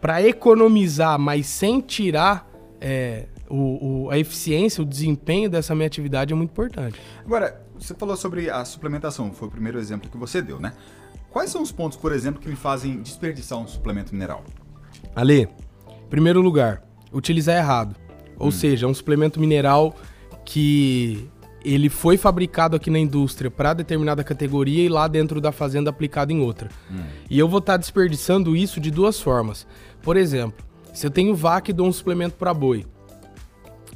para 0.00 0.26
economizar, 0.26 1.18
mas 1.18 1.46
sem 1.46 1.82
tirar 1.82 2.50
é, 2.80 3.26
o, 3.46 4.06
o, 4.06 4.10
a 4.10 4.18
eficiência, 4.18 4.82
o 4.82 4.86
desempenho 4.86 5.50
dessa 5.50 5.74
minha 5.74 5.86
atividade 5.86 6.32
é 6.32 6.36
muito 6.36 6.50
importante. 6.50 6.98
Agora, 7.26 7.62
você 7.78 7.94
falou 7.94 8.16
sobre 8.16 8.48
a 8.48 8.64
suplementação, 8.64 9.30
foi 9.32 9.48
o 9.48 9.50
primeiro 9.50 9.78
exemplo 9.78 10.08
que 10.10 10.16
você 10.16 10.40
deu, 10.40 10.58
né? 10.58 10.72
Quais 11.30 11.50
são 11.50 11.60
os 11.62 11.70
pontos, 11.70 11.98
por 11.98 12.10
exemplo, 12.10 12.40
que 12.40 12.48
me 12.48 12.56
fazem 12.56 13.02
desperdiçar 13.02 13.58
um 13.58 13.68
suplemento 13.68 14.14
mineral? 14.14 14.42
Ale, 15.14 15.46
primeiro 16.08 16.40
lugar, 16.40 16.82
utilizar 17.12 17.54
errado. 17.54 17.94
Ou 18.38 18.48
hum. 18.48 18.50
seja, 18.50 18.86
um 18.86 18.94
suplemento 18.94 19.38
mineral 19.38 19.94
que 20.42 21.28
ele 21.64 21.88
foi 21.88 22.16
fabricado 22.16 22.76
aqui 22.76 22.90
na 22.90 22.98
indústria 22.98 23.50
para 23.50 23.74
determinada 23.74 24.24
categoria 24.24 24.84
e 24.84 24.88
lá 24.88 25.06
dentro 25.08 25.40
da 25.40 25.52
fazenda 25.52 25.90
aplicado 25.90 26.32
em 26.32 26.40
outra. 26.40 26.68
Hum. 26.90 27.02
E 27.30 27.38
eu 27.38 27.48
vou 27.48 27.58
estar 27.58 27.74
tá 27.74 27.76
desperdiçando 27.78 28.56
isso 28.56 28.80
de 28.80 28.90
duas 28.90 29.20
formas. 29.20 29.66
Por 30.02 30.16
exemplo, 30.16 30.64
se 30.92 31.06
eu 31.06 31.10
tenho 31.10 31.34
vaca 31.34 31.70
e 31.70 31.74
dou 31.74 31.86
um 31.86 31.92
suplemento 31.92 32.36
para 32.36 32.52
boi, 32.52 32.84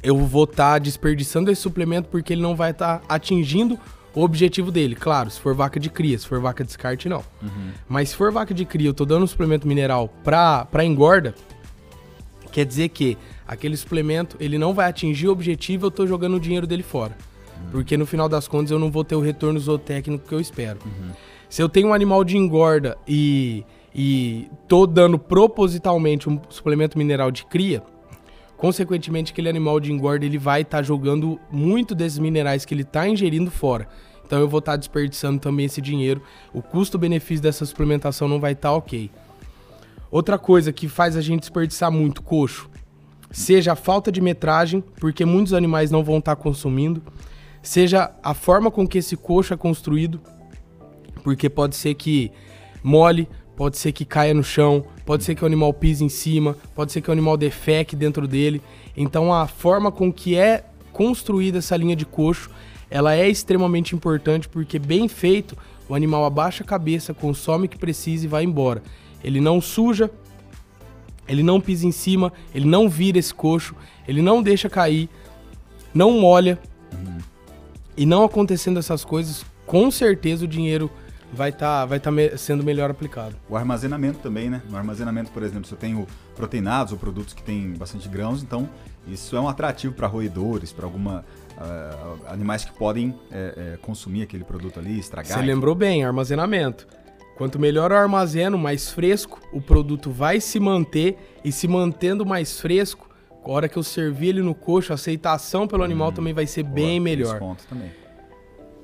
eu 0.01 0.17
vou 0.17 0.45
estar 0.45 0.73
tá 0.73 0.79
desperdiçando 0.79 1.51
esse 1.51 1.61
suplemento 1.61 2.09
porque 2.09 2.33
ele 2.33 2.41
não 2.41 2.55
vai 2.55 2.71
estar 2.71 2.99
tá 2.99 3.05
atingindo 3.07 3.77
o 4.15 4.23
objetivo 4.23 4.71
dele. 4.71 4.95
Claro, 4.95 5.29
se 5.29 5.39
for 5.39 5.53
vaca 5.53 5.79
de 5.79 5.89
cria, 5.89 6.17
se 6.17 6.27
for 6.27 6.39
vaca 6.39 6.63
de 6.63 6.67
descarte, 6.67 7.07
não. 7.07 7.23
Uhum. 7.41 7.71
Mas 7.87 8.09
se 8.09 8.15
for 8.15 8.31
vaca 8.31 8.53
de 8.53 8.65
cria, 8.65 8.89
eu 8.89 8.93
tô 8.93 9.05
dando 9.05 9.23
um 9.23 9.27
suplemento 9.27 9.67
mineral 9.67 10.11
para 10.23 10.83
engorda, 10.83 11.35
quer 12.51 12.65
dizer 12.65 12.89
que 12.89 13.17
aquele 13.47 13.77
suplemento 13.77 14.35
ele 14.39 14.57
não 14.57 14.73
vai 14.73 14.89
atingir 14.89 15.27
o 15.27 15.31
objetivo, 15.31 15.85
eu 15.85 15.91
tô 15.91 16.07
jogando 16.07 16.37
o 16.37 16.39
dinheiro 16.39 16.65
dele 16.65 16.83
fora. 16.83 17.15
Porque 17.71 17.97
no 17.97 18.05
final 18.05 18.27
das 18.29 18.47
contas 18.47 18.71
eu 18.71 18.79
não 18.79 18.91
vou 18.91 19.03
ter 19.03 19.15
o 19.15 19.21
retorno 19.21 19.59
zootécnico 19.59 20.27
que 20.27 20.33
eu 20.33 20.39
espero. 20.39 20.79
Uhum. 20.85 21.11
Se 21.49 21.61
eu 21.61 21.69
tenho 21.69 21.89
um 21.89 21.93
animal 21.93 22.23
de 22.23 22.37
engorda 22.37 22.97
e, 23.07 23.63
e 23.95 24.49
tô 24.67 24.85
dando 24.85 25.17
propositalmente 25.17 26.29
um 26.29 26.39
suplemento 26.49 26.97
mineral 26.97 27.31
de 27.31 27.45
cria, 27.45 27.81
consequentemente 28.57 29.31
aquele 29.31 29.47
animal 29.47 29.79
de 29.79 29.91
engorda 29.91 30.25
ele 30.25 30.37
vai 30.37 30.61
estar 30.61 30.77
tá 30.77 30.83
jogando 30.83 31.39
muito 31.51 31.95
desses 31.95 32.19
minerais 32.19 32.65
que 32.65 32.73
ele 32.73 32.81
está 32.81 33.07
ingerindo 33.07 33.49
fora. 33.49 33.87
Então 34.25 34.39
eu 34.39 34.49
vou 34.49 34.59
estar 34.59 34.73
tá 34.73 34.77
desperdiçando 34.77 35.39
também 35.39 35.65
esse 35.65 35.81
dinheiro. 35.81 36.21
O 36.53 36.61
custo-benefício 36.61 37.41
dessa 37.41 37.65
suplementação 37.65 38.27
não 38.27 38.41
vai 38.41 38.51
estar 38.51 38.69
tá 38.69 38.75
ok. 38.75 39.09
Outra 40.11 40.37
coisa 40.37 40.73
que 40.73 40.87
faz 40.87 41.15
a 41.15 41.21
gente 41.21 41.41
desperdiçar 41.41 41.91
muito 41.91 42.21
coxo, 42.21 42.69
seja 43.31 43.73
a 43.73 43.75
falta 43.75 44.11
de 44.11 44.21
metragem, 44.21 44.83
porque 44.99 45.25
muitos 45.25 45.53
animais 45.53 45.91
não 45.91 46.03
vão 46.03 46.17
estar 46.17 46.35
tá 46.35 46.41
consumindo, 46.41 47.01
seja 47.67 48.11
a 48.23 48.33
forma 48.33 48.71
com 48.71 48.87
que 48.87 48.97
esse 48.97 49.17
coxo 49.17 49.53
é 49.53 49.57
construído, 49.57 50.21
porque 51.21 51.49
pode 51.49 51.75
ser 51.75 51.95
que 51.95 52.31
mole, 52.81 53.27
pode 53.57 53.77
ser 53.77 53.91
que 53.91 54.05
caia 54.05 54.33
no 54.33 54.43
chão, 54.43 54.85
pode 55.05 55.25
ser 55.25 55.35
que 55.35 55.43
o 55.43 55.45
animal 55.45 55.73
pise 55.73 56.03
em 56.05 56.09
cima, 56.09 56.55
pode 56.73 56.93
ser 56.93 57.01
que 57.01 57.09
o 57.09 57.11
animal 57.11 57.35
defeque 57.35 57.93
dentro 57.93 58.25
dele. 58.25 58.61
Então 58.95 59.33
a 59.33 59.47
forma 59.47 59.91
com 59.91 60.13
que 60.13 60.37
é 60.37 60.63
construída 60.93 61.57
essa 61.57 61.75
linha 61.75 61.95
de 61.95 62.05
coxo, 62.05 62.49
ela 62.89 63.13
é 63.13 63.27
extremamente 63.27 63.93
importante 63.93 64.47
porque 64.47 64.79
bem 64.79 65.09
feito, 65.09 65.57
o 65.89 65.93
animal 65.93 66.23
abaixa 66.23 66.63
a 66.63 66.67
cabeça, 66.67 67.13
consome 67.13 67.65
o 67.65 67.69
que 67.69 67.77
precisa 67.77 68.23
e 68.23 68.29
vai 68.29 68.45
embora. 68.45 68.81
Ele 69.21 69.41
não 69.41 69.59
suja, 69.59 70.09
ele 71.27 71.43
não 71.43 71.59
pisa 71.59 71.85
em 71.85 71.91
cima, 71.91 72.31
ele 72.55 72.65
não 72.65 72.87
vira 72.87 73.19
esse 73.19 73.33
coxo, 73.33 73.75
ele 74.07 74.21
não 74.21 74.41
deixa 74.41 74.69
cair, 74.69 75.09
não 75.93 76.11
molha, 76.11 76.57
e 77.97 78.05
não 78.05 78.23
acontecendo 78.23 78.79
essas 78.79 79.03
coisas, 79.03 79.43
com 79.65 79.89
certeza 79.91 80.45
o 80.45 80.47
dinheiro 80.47 80.89
vai 81.33 81.49
estar 81.49 81.81
tá, 81.81 81.85
vai 81.85 81.99
tá 81.99 82.11
me, 82.11 82.37
sendo 82.37 82.63
melhor 82.63 82.89
aplicado. 82.89 83.35
O 83.49 83.57
armazenamento 83.57 84.19
também, 84.19 84.49
né? 84.49 84.61
No 84.69 84.77
armazenamento, 84.77 85.31
por 85.31 85.43
exemplo, 85.43 85.65
se 85.65 85.73
eu 85.73 85.77
tenho 85.77 86.07
proteinados 86.35 86.93
ou 86.93 86.99
produtos 86.99 87.33
que 87.33 87.43
têm 87.43 87.73
bastante 87.73 88.07
grãos, 88.07 88.41
então 88.41 88.69
isso 89.07 89.35
é 89.35 89.41
um 89.41 89.49
atrativo 89.49 89.93
para 89.93 90.07
roedores, 90.07 90.71
para 90.71 90.85
alguma 90.85 91.25
uh, 91.57 92.27
animais 92.27 92.63
que 92.63 92.71
podem 92.73 93.15
é, 93.31 93.73
é, 93.73 93.77
consumir 93.81 94.23
aquele 94.23 94.43
produto 94.43 94.79
ali, 94.79 94.99
estragar. 94.99 95.37
Você 95.37 95.45
lembrou 95.45 95.75
bem, 95.75 96.05
armazenamento. 96.05 96.87
Quanto 97.35 97.59
melhor 97.59 97.91
eu 97.91 97.97
armazeno, 97.97 98.57
mais 98.57 98.89
fresco 98.89 99.39
o 99.51 99.61
produto 99.61 100.09
vai 100.09 100.41
se 100.41 100.59
manter 100.59 101.17
e 101.43 101.51
se 101.51 101.67
mantendo 101.67 102.25
mais 102.25 102.59
fresco, 102.59 103.07
a 103.47 103.51
hora 103.55 103.69
que 103.69 103.77
eu 103.77 103.83
servir 103.83 104.29
ele 104.29 104.41
no 104.41 104.53
coxo, 104.53 104.91
a 104.91 104.95
aceitação 104.95 105.67
pelo 105.67 105.83
animal 105.83 106.09
hum, 106.09 106.13
também 106.13 106.33
vai 106.33 106.45
ser 106.45 106.63
boa, 106.63 106.75
bem 106.75 106.99
melhor. 106.99 107.39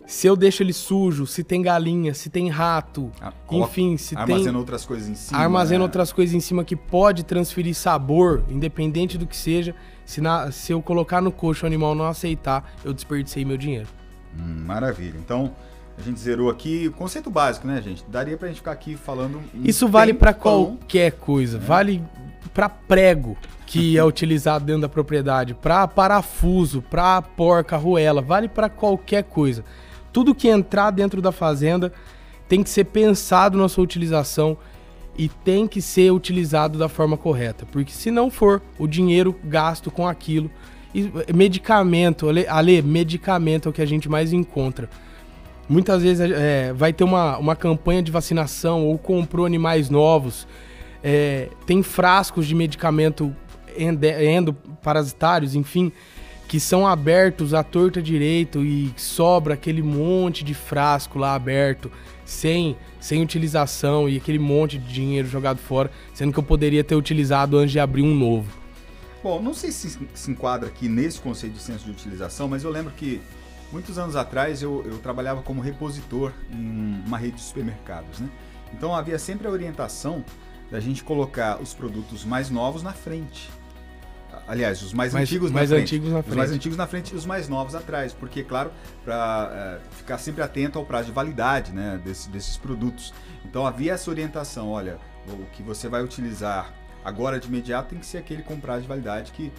Se 0.05 0.27
eu 0.27 0.35
deixo 0.35 0.61
ele 0.61 0.73
sujo, 0.73 1.25
se 1.25 1.43
tem 1.43 1.61
galinha, 1.61 2.13
se 2.13 2.29
tem 2.29 2.49
rato, 2.49 3.09
ah, 3.21 3.31
enfim, 3.51 3.95
se 3.97 4.15
armazena 4.15 4.25
tem. 4.25 4.35
Armazena 4.35 4.59
outras 4.59 4.85
coisas 4.85 5.07
em 5.07 5.15
cima. 5.15 5.39
Armazena 5.39 5.79
né? 5.79 5.83
outras 5.85 6.11
coisas 6.11 6.35
em 6.35 6.39
cima 6.41 6.63
que 6.63 6.75
pode 6.75 7.23
transferir 7.23 7.73
sabor, 7.73 8.43
independente 8.49 9.17
do 9.17 9.25
que 9.25 9.35
seja. 9.35 9.73
Se, 10.05 10.19
na, 10.19 10.51
se 10.51 10.73
eu 10.73 10.81
colocar 10.81 11.21
no 11.21 11.31
coxo 11.31 11.65
o 11.65 11.67
animal 11.67 11.95
não 11.95 12.05
aceitar, 12.05 12.73
eu 12.83 12.93
desperdicei 12.93 13.45
meu 13.45 13.57
dinheiro. 13.57 13.87
Hum, 14.37 14.65
maravilha. 14.65 15.17
Então, 15.17 15.55
a 15.97 16.01
gente 16.01 16.19
zerou 16.19 16.49
aqui 16.49 16.87
o 16.87 16.91
conceito 16.91 17.29
básico, 17.29 17.65
né, 17.65 17.81
gente? 17.81 18.03
Daria 18.09 18.35
pra 18.35 18.49
gente 18.49 18.57
ficar 18.57 18.73
aqui 18.73 18.97
falando. 18.97 19.41
Isso 19.63 19.87
vale 19.87 20.13
para 20.13 20.33
qualquer 20.33 21.13
coisa. 21.13 21.57
É. 21.57 21.59
Vale 21.59 22.03
para 22.53 22.69
prego 22.69 23.37
que 23.65 23.97
é 23.97 24.03
utilizado 24.05 24.65
dentro 24.65 24.81
da 24.81 24.89
propriedade, 24.89 25.53
para 25.53 25.87
parafuso, 25.87 26.81
para 26.81 27.21
porca, 27.21 27.75
arruela, 27.75 28.21
vale 28.21 28.47
para 28.47 28.69
qualquer 28.69 29.23
coisa. 29.23 29.63
Tudo 30.11 30.35
que 30.35 30.47
entrar 30.47 30.91
dentro 30.91 31.21
da 31.21 31.31
fazenda 31.31 31.91
tem 32.47 32.61
que 32.61 32.69
ser 32.69 32.85
pensado 32.85 33.57
na 33.57 33.67
sua 33.67 33.83
utilização 33.83 34.57
e 35.17 35.27
tem 35.27 35.67
que 35.67 35.81
ser 35.81 36.11
utilizado 36.11 36.77
da 36.77 36.89
forma 36.89 37.17
correta, 37.17 37.65
porque 37.71 37.91
se 37.91 38.09
não 38.09 38.31
for, 38.31 38.61
o 38.79 38.87
dinheiro 38.87 39.35
gasto 39.43 39.91
com 39.91 40.07
aquilo 40.07 40.49
e 40.93 41.11
medicamento, 41.33 42.29
ale, 42.29 42.47
ale 42.47 42.81
medicamento 42.81 43.67
é 43.67 43.69
o 43.69 43.73
que 43.73 43.81
a 43.81 43.85
gente 43.85 44.07
mais 44.07 44.31
encontra. 44.31 44.89
Muitas 45.67 46.03
vezes 46.03 46.31
é, 46.31 46.71
vai 46.73 46.93
ter 46.93 47.03
uma, 47.03 47.37
uma 47.37 47.55
campanha 47.55 48.03
de 48.03 48.11
vacinação 48.11 48.85
ou 48.85 48.97
comprou 48.97 49.45
animais 49.45 49.89
novos, 49.89 50.47
é, 51.03 51.49
tem 51.65 51.83
frascos 51.83 52.47
de 52.47 52.55
medicamento 52.55 53.35
endoparasitários, 53.77 55.55
enfim, 55.55 55.91
que 56.47 56.59
são 56.59 56.87
abertos 56.87 57.53
à 57.53 57.63
torta 57.63 58.01
direito 58.01 58.63
e 58.63 58.93
sobra 58.95 59.55
aquele 59.55 59.81
monte 59.81 60.43
de 60.43 60.53
frasco 60.53 61.17
lá 61.17 61.33
aberto, 61.33 61.91
sem, 62.23 62.77
sem 62.99 63.21
utilização 63.21 64.07
e 64.07 64.17
aquele 64.17 64.39
monte 64.39 64.77
de 64.77 64.93
dinheiro 64.93 65.27
jogado 65.27 65.57
fora, 65.57 65.91
sendo 66.13 66.31
que 66.31 66.39
eu 66.39 66.43
poderia 66.43 66.83
ter 66.83 66.95
utilizado 66.95 67.57
antes 67.57 67.71
de 67.71 67.79
abrir 67.79 68.03
um 68.03 68.15
novo. 68.15 68.51
Bom, 69.23 69.41
não 69.41 69.53
sei 69.53 69.71
se 69.71 69.97
se 70.13 70.31
enquadra 70.31 70.67
aqui 70.67 70.87
nesse 70.87 71.19
conceito 71.19 71.53
de 71.53 71.61
senso 71.61 71.85
de 71.85 71.91
utilização, 71.91 72.47
mas 72.47 72.63
eu 72.63 72.69
lembro 72.69 72.93
que 72.93 73.21
muitos 73.71 73.97
anos 73.97 74.15
atrás 74.15 74.61
eu, 74.61 74.83
eu 74.85 74.99
trabalhava 74.99 75.41
como 75.41 75.61
repositor 75.61 76.31
em 76.51 77.01
uma 77.07 77.17
rede 77.17 77.37
de 77.37 77.41
supermercados, 77.41 78.19
né? 78.19 78.29
Então 78.73 78.93
havia 78.93 79.17
sempre 79.17 79.47
a 79.47 79.49
orientação 79.49 80.23
da 80.73 80.79
gente 80.79 81.03
colocar 81.03 81.61
os 81.61 81.71
produtos 81.71 82.25
mais 82.25 82.49
novos 82.49 82.81
na 82.81 82.93
frente 82.93 83.47
Aliás, 84.47 84.81
os 84.81 84.91
mais, 84.91 85.13
Mais- 85.13 85.29
antigos 85.29 85.51
mais 85.51 85.69
na 85.69 85.75
frente. 85.77 85.85
antigos 85.95 86.11
na 86.11 86.19
Os 86.19 86.25
mais 86.25 86.49
frente. 86.49 86.55
antigos 86.59 86.77
na 86.77 86.87
frente 86.87 87.13
e 87.13 87.15
os 87.15 87.25
mais 87.25 87.47
novos 87.47 87.75
atrás. 87.75 88.11
Porque, 88.11 88.43
claro, 88.43 88.71
para 89.05 89.79
ficar 89.91 90.17
sempre 90.17 90.41
atento 90.43 90.77
ao 90.77 90.83
prazo 90.85 91.05
de 91.05 91.11
validade 91.13 91.71
né, 91.71 92.01
desse- 92.03 92.29
desses 92.29 92.57
produtos. 92.57 93.13
Então 93.45 93.65
havia 93.65 93.93
essa 93.93 94.09
orientação, 94.09 94.69
olha, 94.69 94.97
o 95.29 95.45
que 95.53 95.61
você 95.63 95.87
vai 95.87 96.03
utilizar 96.03 96.73
agora 97.05 97.39
de 97.39 97.47
imediato 97.47 97.89
tem 97.91 97.99
que 97.99 98.05
ser 98.05 98.17
aquele 98.17 98.41
com 98.43 98.59
prazo 98.59 98.81
de 98.81 98.87
validade 98.87 99.31
que 99.31 99.49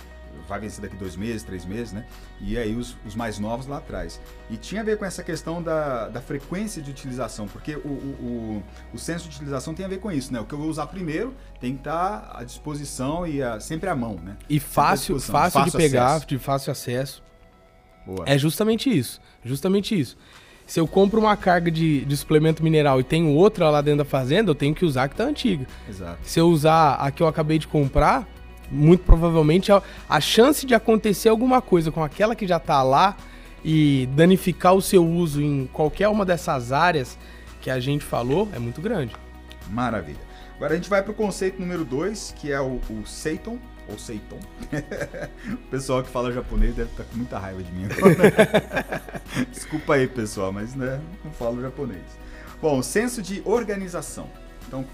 vai 0.49 0.61
vencer 0.61 0.81
daqui 0.83 0.97
dois 0.97 1.17
meses, 1.17 1.43
três 1.43 1.65
meses, 1.65 1.93
né? 1.93 2.05
E 2.41 2.57
aí 2.59 2.75
os, 2.75 2.97
os 3.07 3.15
mais 3.15 3.39
novos 3.39 3.67
lá 3.67 3.79
atrás. 3.79 4.21
E 4.51 4.57
tinha 4.57 4.81
a 4.81 4.85
ver 4.85 4.99
com 4.99 5.05
essa 5.05 5.23
questão 5.23 5.63
da, 5.63 6.09
da 6.09 6.21
frequência 6.21 6.83
de 6.83 6.91
utilização, 6.91 7.47
porque 7.49 7.77
o, 7.77 7.89
o, 7.89 8.63
o, 8.93 8.95
o 8.95 8.99
senso 8.99 9.29
de 9.29 9.37
utilização 9.37 9.75
tem 9.75 9.85
a 9.85 9.89
ver 9.89 9.99
com 10.01 10.11
isso, 10.13 10.33
né? 10.33 10.41
O 10.41 10.45
que 10.45 10.53
eu 10.53 10.59
vou 10.59 10.69
usar 10.69 10.87
primeiro 10.87 11.35
tem 11.61 11.73
que 11.75 11.81
estar 11.81 12.31
à 12.35 12.45
disposição 12.45 13.27
e 13.27 13.43
a- 13.43 13.59
sempre 13.61 13.89
à 13.89 13.95
mão, 13.97 14.15
né? 14.23 14.37
E 14.49 14.61
fácil, 14.61 15.19
fácil, 15.21 15.61
fácil 15.61 15.65
de 15.65 15.77
pegar, 15.77 16.07
acesso. 16.07 16.27
de 16.27 16.39
fácil 16.39 16.73
acesso. 16.73 17.23
Boa. 18.07 18.25
É 18.27 18.37
justamente 18.37 18.91
isso. 18.97 19.21
Justamente 19.45 19.99
isso. 19.99 20.17
Se 20.67 20.81
eu 20.81 20.87
compro 20.89 21.21
uma 21.21 21.37
carga 21.37 21.71
de, 21.71 22.05
de 22.07 22.17
suplemento 22.17 22.63
mineral 22.63 22.99
e 22.99 23.05
tenho 23.05 23.29
outra 23.35 23.69
lá 23.69 23.83
dentro 23.83 23.99
da 23.99 24.05
fazenda, 24.05 24.51
eu 24.51 24.55
tenho 24.55 24.75
que 24.75 24.85
usar 24.85 25.05
a 25.05 25.09
que 25.09 25.15
tá 25.17 25.25
antiga. 25.25 25.67
Exato. 25.89 26.19
Se 26.23 26.41
eu 26.41 26.49
usar 26.49 26.95
a 26.95 27.11
que 27.11 27.23
eu 27.23 27.27
acabei 27.27 27.59
de 27.59 27.67
comprar, 27.69 28.27
muito 28.71 29.05
provavelmente 29.05 29.71
a, 29.73 29.83
a 30.09 30.21
chance 30.21 30.65
de 30.67 30.75
acontecer 30.75 31.29
alguma 31.29 31.61
coisa 31.61 31.91
com 31.91 32.03
aquela 32.03 32.35
que 32.35 32.47
já 32.47 32.59
tá 32.59 32.83
lá 32.83 33.17
e 33.65 34.09
danificar 34.13 34.75
o 34.75 34.83
seu 34.83 35.07
uso 35.07 35.41
em 35.41 35.69
qualquer 35.73 36.09
uma 36.09 36.25
dessas 36.25 36.73
áreas 36.73 37.19
que 37.61 37.71
a 37.71 37.81
gente 37.81 38.05
falou 38.05 38.49
é 38.53 38.59
muito 38.59 38.81
grande. 38.81 39.15
Maravilha. 39.71 40.21
Agora 40.57 40.75
a 40.75 40.77
gente 40.77 40.89
vai 40.89 41.03
para 41.03 41.13
o 41.13 41.15
conceito 41.15 41.61
número 41.61 41.85
2, 41.85 42.35
que 42.39 42.53
é 42.53 42.61
o, 42.61 42.81
o 42.91 43.07
Seiton, 43.07 43.59
ou 43.89 43.99
Seiton. 43.99 44.39
o 45.51 45.57
pessoal 45.71 46.03
que 46.03 46.11
fala 46.11 46.33
japonês 46.33 46.75
deve 46.75 46.91
estar 46.91 47.05
com 47.05 47.17
muita 47.17 47.39
raiva 47.39 47.63
de 47.63 47.73
mim 47.73 47.87
agora. 47.87 49.03
Desculpa 49.51 49.95
aí, 49.95 50.07
pessoal, 50.07 50.53
mas 50.53 50.75
né, 50.75 51.01
não 51.25 51.33
falo 51.33 51.61
japonês. 51.61 52.03
Bom, 52.61 52.83
senso 52.83 53.21
de 53.21 53.43
organização. 53.45 54.29
Então, 54.67 54.85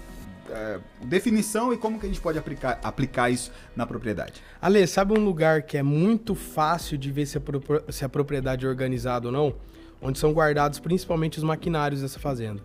é, 0.51 0.79
definição 1.05 1.73
e 1.73 1.77
como 1.77 1.99
que 1.99 2.05
a 2.05 2.09
gente 2.09 2.21
pode 2.21 2.37
aplicar, 2.37 2.79
aplicar 2.83 3.29
isso 3.29 3.51
na 3.75 3.85
propriedade. 3.85 4.33
Ale, 4.61 4.85
sabe 4.85 5.17
um 5.17 5.23
lugar 5.23 5.63
que 5.63 5.77
é 5.77 5.83
muito 5.83 6.35
fácil 6.35 6.97
de 6.97 7.11
ver 7.11 7.25
se 7.25 7.37
a, 7.37 7.41
se 7.89 8.05
a 8.05 8.09
propriedade 8.09 8.65
é 8.65 8.69
organizada 8.69 9.27
ou 9.27 9.31
não? 9.31 9.53
Onde 10.01 10.19
são 10.19 10.31
guardados 10.33 10.79
principalmente 10.79 11.37
os 11.37 11.43
maquinários 11.43 12.01
dessa 12.01 12.19
fazenda. 12.19 12.61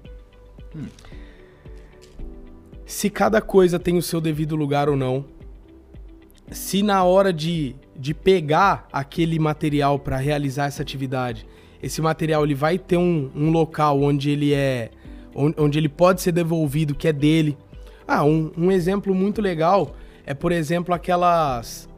Hum. 0.74 0.86
Se 2.84 3.10
cada 3.10 3.40
coisa 3.40 3.78
tem 3.78 3.96
o 3.98 4.02
seu 4.02 4.20
devido 4.20 4.56
lugar 4.56 4.88
ou 4.88 4.96
não. 4.96 5.24
Se 6.50 6.82
na 6.82 7.02
hora 7.02 7.32
de, 7.32 7.74
de 7.96 8.14
pegar 8.14 8.86
aquele 8.92 9.38
material 9.38 9.98
para 9.98 10.16
realizar 10.16 10.66
essa 10.66 10.82
atividade, 10.82 11.46
esse 11.82 12.00
material 12.00 12.44
ele 12.44 12.54
vai 12.54 12.78
ter 12.78 12.96
um, 12.96 13.30
um 13.34 13.50
local 13.50 14.00
onde 14.00 14.30
ele 14.30 14.54
é. 14.54 14.90
on- 15.34 15.52
onde 15.58 15.78
ele 15.78 15.88
pode 15.88 16.22
ser 16.22 16.32
devolvido, 16.32 16.94
que 16.94 17.08
é 17.08 17.12
dele. 17.12 17.58
Ah, 18.06 18.24
um, 18.24 18.52
um 18.56 18.70
exemplo 18.70 19.14
muito 19.14 19.40
legal 19.40 19.94
é, 20.24 20.34
por 20.34 20.52
exemplo, 20.52 20.92
aquelas 20.94 21.88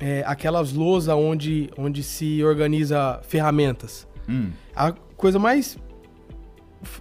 é, 0.00 0.22
aquelas 0.26 0.72
lousas 0.72 1.14
onde, 1.14 1.68
onde 1.76 2.02
se 2.04 2.42
organiza 2.44 3.20
ferramentas. 3.24 4.06
Hum, 4.28 4.50
A 4.74 4.92
coisa 5.16 5.38
mais 5.38 5.76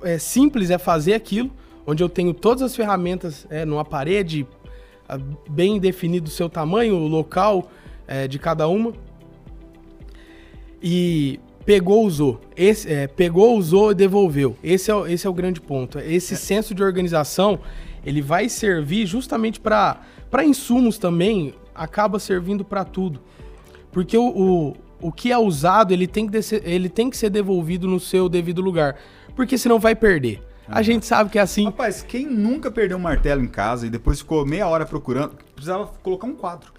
é, 0.02 0.18
simples 0.18 0.72
é 0.72 0.80
fazer 0.80 1.14
aquilo, 1.14 1.52
onde 1.86 2.02
eu 2.02 2.10
tenho 2.10 2.34
todas 2.34 2.64
as 2.64 2.76
ferramentas 2.76 3.46
é, 3.50 3.66
numa 3.66 3.86
parede, 3.86 4.48
bem 5.50 5.80
definido 5.80 6.28
o 6.28 6.32
seu 6.32 6.50
tamanho, 6.50 6.96
o 6.96 7.08
local 7.08 7.70
é, 8.08 8.28
de 8.28 8.40
cada 8.40 8.68
uma. 8.68 8.94
E 10.82 11.40
pegou, 11.66 12.06
usou. 12.06 12.42
Esse, 12.56 12.92
é, 12.92 13.08
pegou, 13.08 13.58
usou 13.58 13.92
e 13.92 13.96
devolveu. 13.96 14.58
Esse 14.64 14.92
é, 14.92 15.12
esse 15.14 15.28
é 15.28 15.30
o 15.30 15.34
grande 15.34 15.62
ponto. 15.62 16.00
Esse 16.00 16.36
senso 16.36 16.74
de 16.74 16.82
organização, 16.82 17.60
ele 18.08 18.22
vai 18.22 18.48
servir 18.48 19.06
justamente 19.06 19.60
para 19.60 20.00
insumos 20.46 20.98
também, 20.98 21.54
acaba 21.76 22.20
servindo 22.20 22.64
para 22.64 22.86
tudo. 22.86 23.20
Porque 23.92 24.18
o, 24.18 24.30
o, 24.30 24.78
o 25.02 25.12
que 25.12 25.30
é 25.30 25.38
usado, 25.38 25.94
ele 25.94 26.08
tem, 26.08 26.26
que 26.26 26.38
ele 26.64 26.88
tem 26.88 27.10
que 27.10 27.18
ser 27.18 27.30
devolvido 27.30 27.86
no 27.86 28.00
seu 28.00 28.30
devido 28.30 28.62
lugar. 28.62 28.96
Porque 29.36 29.58
senão 29.58 29.78
vai 29.78 29.94
perder. 29.94 30.42
A 30.70 30.82
gente 30.82 31.06
sabe 31.06 31.30
que 31.30 31.38
é 31.38 31.42
assim. 31.42 31.66
Rapaz, 31.66 32.02
quem 32.02 32.26
nunca 32.26 32.72
perdeu 32.72 32.96
um 32.96 33.02
martelo 33.02 33.44
em 33.44 33.48
casa 33.48 33.86
e 33.86 33.90
depois 33.90 34.20
ficou 34.20 34.46
meia 34.46 34.70
hora 34.70 34.86
procurando, 34.86 35.36
precisava 35.54 35.88
colocar 36.02 36.28
um 36.28 36.34
quadro. 36.34 36.72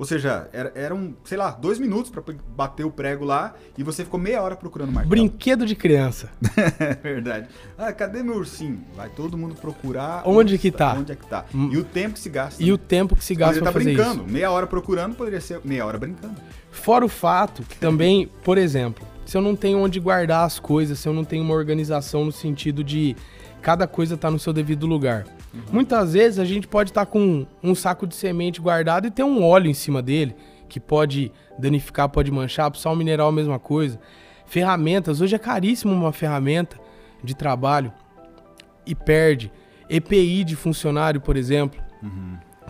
Ou 0.00 0.06
seja, 0.06 0.48
era, 0.50 0.72
eram, 0.74 1.14
sei 1.24 1.36
lá, 1.36 1.50
dois 1.50 1.78
minutos 1.78 2.10
pra 2.10 2.22
bater 2.56 2.86
o 2.86 2.90
prego 2.90 3.22
lá 3.22 3.52
e 3.76 3.82
você 3.82 4.02
ficou 4.02 4.18
meia 4.18 4.40
hora 4.40 4.56
procurando 4.56 4.88
o 4.88 4.92
martelo. 4.92 5.10
Brinquedo 5.10 5.66
de 5.66 5.74
criança. 5.76 6.30
É 6.56 6.94
verdade. 7.04 7.48
Ah, 7.76 7.92
cadê 7.92 8.22
meu 8.22 8.36
ursinho? 8.36 8.82
Vai 8.96 9.10
todo 9.10 9.36
mundo 9.36 9.54
procurar. 9.56 10.22
Onde 10.24 10.56
que 10.56 10.70
tá? 10.70 10.94
Onde 10.94 11.12
é 11.12 11.14
que 11.14 11.26
tá? 11.26 11.44
Hum. 11.54 11.68
E 11.70 11.76
o 11.76 11.84
tempo 11.84 12.14
que 12.14 12.20
se 12.20 12.30
gasta. 12.30 12.62
E 12.62 12.72
o 12.72 12.78
tempo 12.78 13.14
que 13.14 13.22
se 13.22 13.34
gasta 13.34 13.58
estar 13.58 13.72
fazer 13.72 13.92
brincando. 13.92 14.22
isso. 14.22 14.32
Meia 14.32 14.50
hora 14.50 14.66
procurando 14.66 15.14
poderia 15.14 15.38
ser 15.38 15.60
meia 15.62 15.84
hora 15.84 15.98
brincando. 15.98 16.40
Fora 16.70 17.04
o 17.04 17.08
fato 17.08 17.62
que 17.62 17.76
também, 17.76 18.26
por 18.42 18.56
exemplo, 18.56 19.06
se 19.26 19.36
eu 19.36 19.42
não 19.42 19.54
tenho 19.54 19.80
onde 19.80 20.00
guardar 20.00 20.46
as 20.46 20.58
coisas, 20.58 20.98
se 20.98 21.06
eu 21.06 21.12
não 21.12 21.24
tenho 21.24 21.44
uma 21.44 21.52
organização 21.52 22.24
no 22.24 22.32
sentido 22.32 22.82
de 22.82 23.14
cada 23.60 23.86
coisa 23.86 24.16
tá 24.16 24.30
no 24.30 24.38
seu 24.38 24.54
devido 24.54 24.86
lugar. 24.86 25.26
Muitas 25.72 26.12
vezes 26.12 26.38
a 26.38 26.44
gente 26.44 26.68
pode 26.68 26.90
estar 26.90 27.06
com 27.06 27.46
um 27.62 27.74
saco 27.74 28.06
de 28.06 28.14
semente 28.14 28.60
guardado 28.60 29.06
e 29.06 29.10
ter 29.10 29.24
um 29.24 29.42
óleo 29.42 29.68
em 29.68 29.74
cima 29.74 30.00
dele, 30.00 30.34
que 30.68 30.78
pode 30.78 31.32
danificar, 31.58 32.08
pode 32.08 32.30
manchar, 32.30 32.74
sal 32.76 32.94
mineral 32.94 33.28
a 33.28 33.32
mesma 33.32 33.58
coisa. 33.58 33.98
Ferramentas, 34.46 35.20
hoje 35.20 35.34
é 35.34 35.38
caríssimo 35.38 35.92
uma 35.92 36.12
ferramenta 36.12 36.78
de 37.22 37.34
trabalho 37.34 37.92
e 38.86 38.94
perde. 38.94 39.52
EPI 39.88 40.44
de 40.44 40.54
funcionário, 40.54 41.20
por 41.20 41.36
exemplo, 41.36 41.80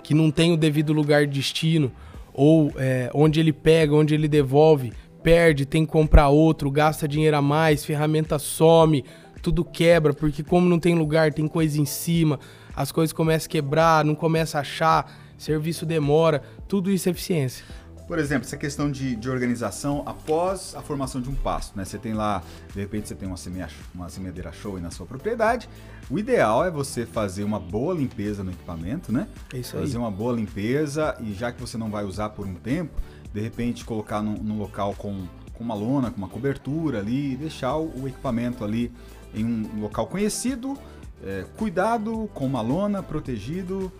que 0.03 0.15
não 0.15 0.31
tem 0.31 0.53
o 0.53 0.57
devido 0.57 0.93
lugar 0.93 1.27
de 1.27 1.35
destino, 1.35 1.93
ou 2.33 2.73
é, 2.77 3.11
onde 3.13 3.41
ele 3.41 3.53
pega, 3.53 3.95
onde 3.95 4.15
ele 4.15 4.27
devolve, 4.27 4.93
perde, 5.23 5.67
tem 5.67 5.85
que 5.85 5.93
comprar 5.93 6.29
outro, 6.29 6.71
gasta 6.71 7.07
dinheiro 7.07 7.37
a 7.37 7.43
mais, 7.43 7.85
ferramenta 7.85 8.39
some, 8.39 9.05
tudo 9.43 9.65
quebra, 9.65 10.15
porque 10.15 10.43
como 10.43 10.69
não 10.69 10.79
tem 10.79 10.95
lugar, 10.95 11.33
tem 11.33 11.47
coisa 11.47 11.81
em 11.81 11.85
cima, 11.85 12.39
as 12.81 12.91
coisas 12.91 13.13
começam 13.13 13.47
a 13.47 13.51
quebrar, 13.51 14.05
não 14.07 14.15
começa 14.15 14.57
a 14.57 14.63
achar, 14.63 15.13
serviço 15.37 15.85
demora, 15.85 16.43
tudo 16.67 16.91
isso 16.91 17.09
é 17.09 17.13
eficiência. 17.13 17.63
Por 18.09 18.19
exemplo, 18.19 18.47
essa 18.47 18.57
questão 18.57 18.91
de, 18.91 19.15
de 19.15 19.29
organização 19.29 20.03
após 20.07 20.75
a 20.75 20.81
formação 20.81 21.21
de 21.21 21.29
um 21.29 21.35
pasto, 21.35 21.77
né? 21.77 21.85
Você 21.85 21.99
tem 21.99 22.15
lá, 22.15 22.43
de 22.73 22.81
repente 22.81 23.07
você 23.07 23.15
tem 23.15 23.29
uma, 23.29 23.37
semeia, 23.37 23.69
uma 23.95 24.09
semeadeira 24.09 24.51
show 24.51 24.77
aí 24.77 24.83
na 24.83 24.91
sua 24.91 25.05
propriedade. 25.05 25.69
O 26.11 26.19
ideal 26.19 26.65
é 26.65 26.71
você 26.71 27.05
fazer 27.05 27.45
uma 27.45 27.61
boa 27.61 27.95
limpeza 27.95 28.43
no 28.43 28.51
equipamento, 28.51 29.13
né? 29.13 29.29
É 29.53 29.59
isso 29.59 29.77
aí. 29.77 29.83
Fazer 29.83 29.99
uma 29.99 30.11
boa 30.11 30.33
limpeza 30.33 31.15
e 31.21 31.35
já 31.35 31.53
que 31.53 31.61
você 31.61 31.77
não 31.77 31.91
vai 31.91 32.05
usar 32.05 32.31
por 32.31 32.47
um 32.47 32.55
tempo, 32.55 32.99
de 33.33 33.41
repente 33.41 33.85
colocar 33.85 34.23
num, 34.23 34.43
num 34.43 34.59
local 34.59 34.95
com, 34.97 35.29
com 35.53 35.63
uma 35.63 35.75
lona, 35.75 36.11
com 36.11 36.17
uma 36.17 36.29
cobertura 36.29 36.99
ali, 36.99 37.35
e 37.35 37.37
deixar 37.37 37.77
o, 37.77 38.03
o 38.03 38.09
equipamento 38.09 38.65
ali 38.65 38.91
em 39.35 39.45
um 39.45 39.81
local 39.83 40.07
conhecido, 40.07 40.77
é, 41.25 41.45
cuidado, 41.57 42.29
com 42.35 42.47
uma 42.47 42.61
lona, 42.61 43.03
protegido. 43.03 43.93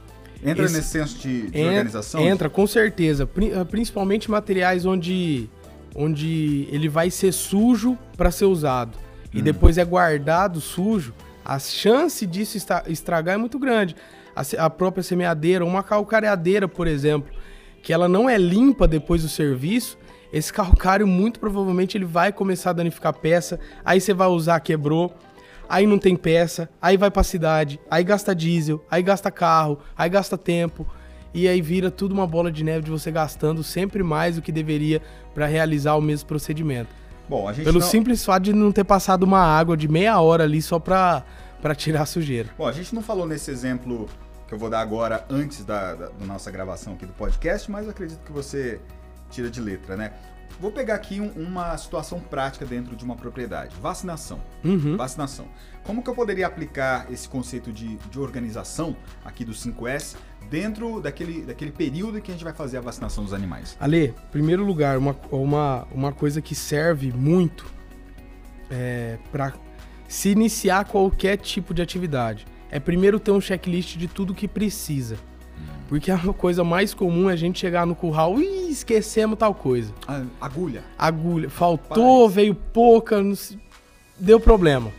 Entra 0.45 0.65
Esse- 0.65 0.77
nesse 0.77 0.89
senso 0.89 1.19
de, 1.19 1.51
de 1.51 1.59
En- 1.59 1.67
organização? 1.69 2.21
Entra, 2.21 2.49
com 2.49 2.67
certeza. 2.67 3.29
Ah, 3.59 3.65
Principalmente 3.65 4.31
materiais 4.31 4.87
onde, 4.87 5.49
onde 5.95 6.67
ele 6.71 6.89
vai 6.89 7.11
ser 7.11 7.33
sujo 7.33 7.97
para 8.17 8.31
ser 8.31 8.47
usado. 8.47 8.97
E 9.33 9.41
depois 9.43 9.79
é 9.79 9.85
guardado 9.85 10.61
sujo. 10.61 11.13
A 11.45 11.59
chance 11.59 12.27
disso 12.27 12.59
estragar 12.89 13.35
é 13.35 13.39
muito 13.39 13.59
grande. 13.59 13.95
A, 14.35 14.65
a 14.65 14.71
própria 14.71 15.03
semeadeira, 15.03 15.65
uma 15.65 15.83
calcareadeira, 15.83 16.67
por 16.67 16.87
exemplo, 16.87 17.31
que 17.83 17.93
ela 17.93 18.09
não 18.09 18.29
é 18.29 18.37
limpa 18.39 18.89
depois 18.89 19.23
do 19.23 19.29
serviço, 19.29 19.99
esse 20.33 20.51
calcário 20.55 21.07
muito 21.07 21.39
provavelmente 21.39 21.97
ele 21.97 22.05
vai 22.05 22.33
começar 22.33 22.71
a 22.71 22.73
danificar 22.73 23.11
a 23.11 23.13
peça. 23.13 23.61
Aí 23.85 24.01
você 24.01 24.13
vai 24.15 24.29
usar, 24.29 24.59
quebrou 24.61 25.15
aí 25.71 25.87
não 25.87 25.99
tem 25.99 26.17
peça, 26.17 26.69
aí 26.83 26.97
vai 26.97 27.13
pra 27.13 27.23
cidade, 27.23 27.81
aí 27.89 28.03
gasta 28.03 28.35
diesel, 28.35 28.85
aí 28.91 29.03
gasta 29.05 29.31
carro, 29.31 29.79
aí 29.97 30.11
gasta 30.11 30.37
tempo, 30.37 30.85
e 31.33 31.47
aí 31.47 31.63
vira 31.63 31.93
tudo 31.93 32.13
uma 32.13 32.27
bola 32.27 32.51
de 32.51 32.65
neve 32.65 32.87
de 32.87 32.91
você 32.91 33.13
gastando 33.13 33.63
sempre 33.63 34.03
mais 34.03 34.35
do 34.35 34.43
que 34.43 34.51
deveria 34.51 35.01
pra 35.33 35.47
realizar 35.47 35.95
o 35.95 36.01
mesmo 36.01 36.27
procedimento. 36.27 36.91
Bom, 37.29 37.47
a 37.47 37.53
gente 37.53 37.65
Pelo 37.65 37.79
não... 37.79 37.87
simples 37.87 38.25
fato 38.25 38.43
de 38.43 38.53
não 38.53 38.73
ter 38.73 38.83
passado 38.83 39.23
uma 39.23 39.39
água 39.39 39.77
de 39.77 39.87
meia 39.87 40.21
hora 40.21 40.43
ali 40.43 40.61
só 40.61 40.81
pra, 40.81 41.23
pra 41.63 41.73
tirar 41.73 42.03
a 42.03 42.07
sujeira. 42.07 42.49
Bom, 42.59 42.67
a 42.67 42.73
gente 42.73 42.93
não 42.93 43.01
falou 43.01 43.25
nesse 43.25 43.53
exemplo 43.53 44.09
que 44.49 44.55
eu 44.55 44.59
vou 44.59 44.69
dar 44.69 44.81
agora 44.81 45.25
antes 45.31 45.65
da, 45.65 45.95
da, 45.95 46.07
da 46.07 46.27
nossa 46.27 46.51
gravação 46.51 46.95
aqui 46.95 47.07
do 47.07 47.13
podcast, 47.13 47.71
mas 47.71 47.89
acredito 47.89 48.19
que 48.25 48.33
você 48.33 48.81
tira 49.31 49.49
de 49.49 49.61
letra, 49.61 49.97
né? 49.97 50.13
Vou 50.61 50.71
pegar 50.71 50.95
aqui 50.95 51.21
um, 51.21 51.31
uma 51.31 51.77
situação 51.79 52.21
prática 52.21 52.67
dentro 52.67 52.95
de 52.95 53.05
uma 53.05 53.17
propriedade. 53.17 53.75
Vacinação. 53.81 54.41
Uhum. 54.63 54.97
Vacinação. 54.97 55.49
Como 55.83 56.03
que 56.03 56.11
eu 56.11 56.15
poderia 56.15 56.47
aplicar 56.47 57.11
esse 57.11 57.29
conceito 57.29 57.73
de, 57.73 57.97
de 57.97 58.21
organização 58.21 58.95
aqui 59.25 59.45
do 59.45 59.53
5S 59.53 60.17
dentro 60.51 61.01
daquele, 61.01 61.43
daquele 61.43 61.73
período 61.73 62.19
em 62.19 62.21
que 62.21 62.31
a 62.31 62.35
gente 62.35 62.45
vai 62.45 62.53
fazer 62.53 62.77
a 62.77 62.81
vacinação 62.81 63.25
dos 63.25 63.33
animais? 63.33 63.77
Ale, 63.81 64.15
primeiro 64.31 64.65
lugar, 64.65 64.99
uma, 64.99 65.17
uma, 65.31 65.89
uma 65.91 66.13
coisa 66.13 66.43
que 66.43 66.55
serve 66.55 67.11
muito 67.11 67.67
é, 68.71 69.19
para 69.33 69.55
se 70.07 70.29
iniciar 70.29 70.85
qualquer 70.85 71.39
tipo 71.39 71.73
de 71.73 71.81
atividade 71.81 72.47
é 72.71 72.79
primeiro 72.79 73.19
ter 73.19 73.33
um 73.33 73.41
checklist 73.41 73.97
de 73.97 74.07
tudo 74.07 74.35
que 74.35 74.47
precisa. 74.47 75.17
Porque 75.91 76.09
a 76.11 76.19
coisa 76.19 76.63
mais 76.63 76.95
comum 76.95 77.29
é 77.29 77.33
a 77.33 77.37
gente 77.37 77.59
chegar 77.59 77.85
no 77.85 77.97
curral 77.97 78.41
e 78.41 78.71
esquecemos 78.71 79.37
tal 79.37 79.53
coisa. 79.53 79.93
A- 80.07 80.23
agulha. 80.41 80.85
Agulha. 80.97 81.51
Faltou, 81.51 82.27
Paz. 82.27 82.35
veio 82.37 82.55
pouca, 82.55 83.21
não 83.21 83.35
deu 84.17 84.39
problema. 84.39 84.93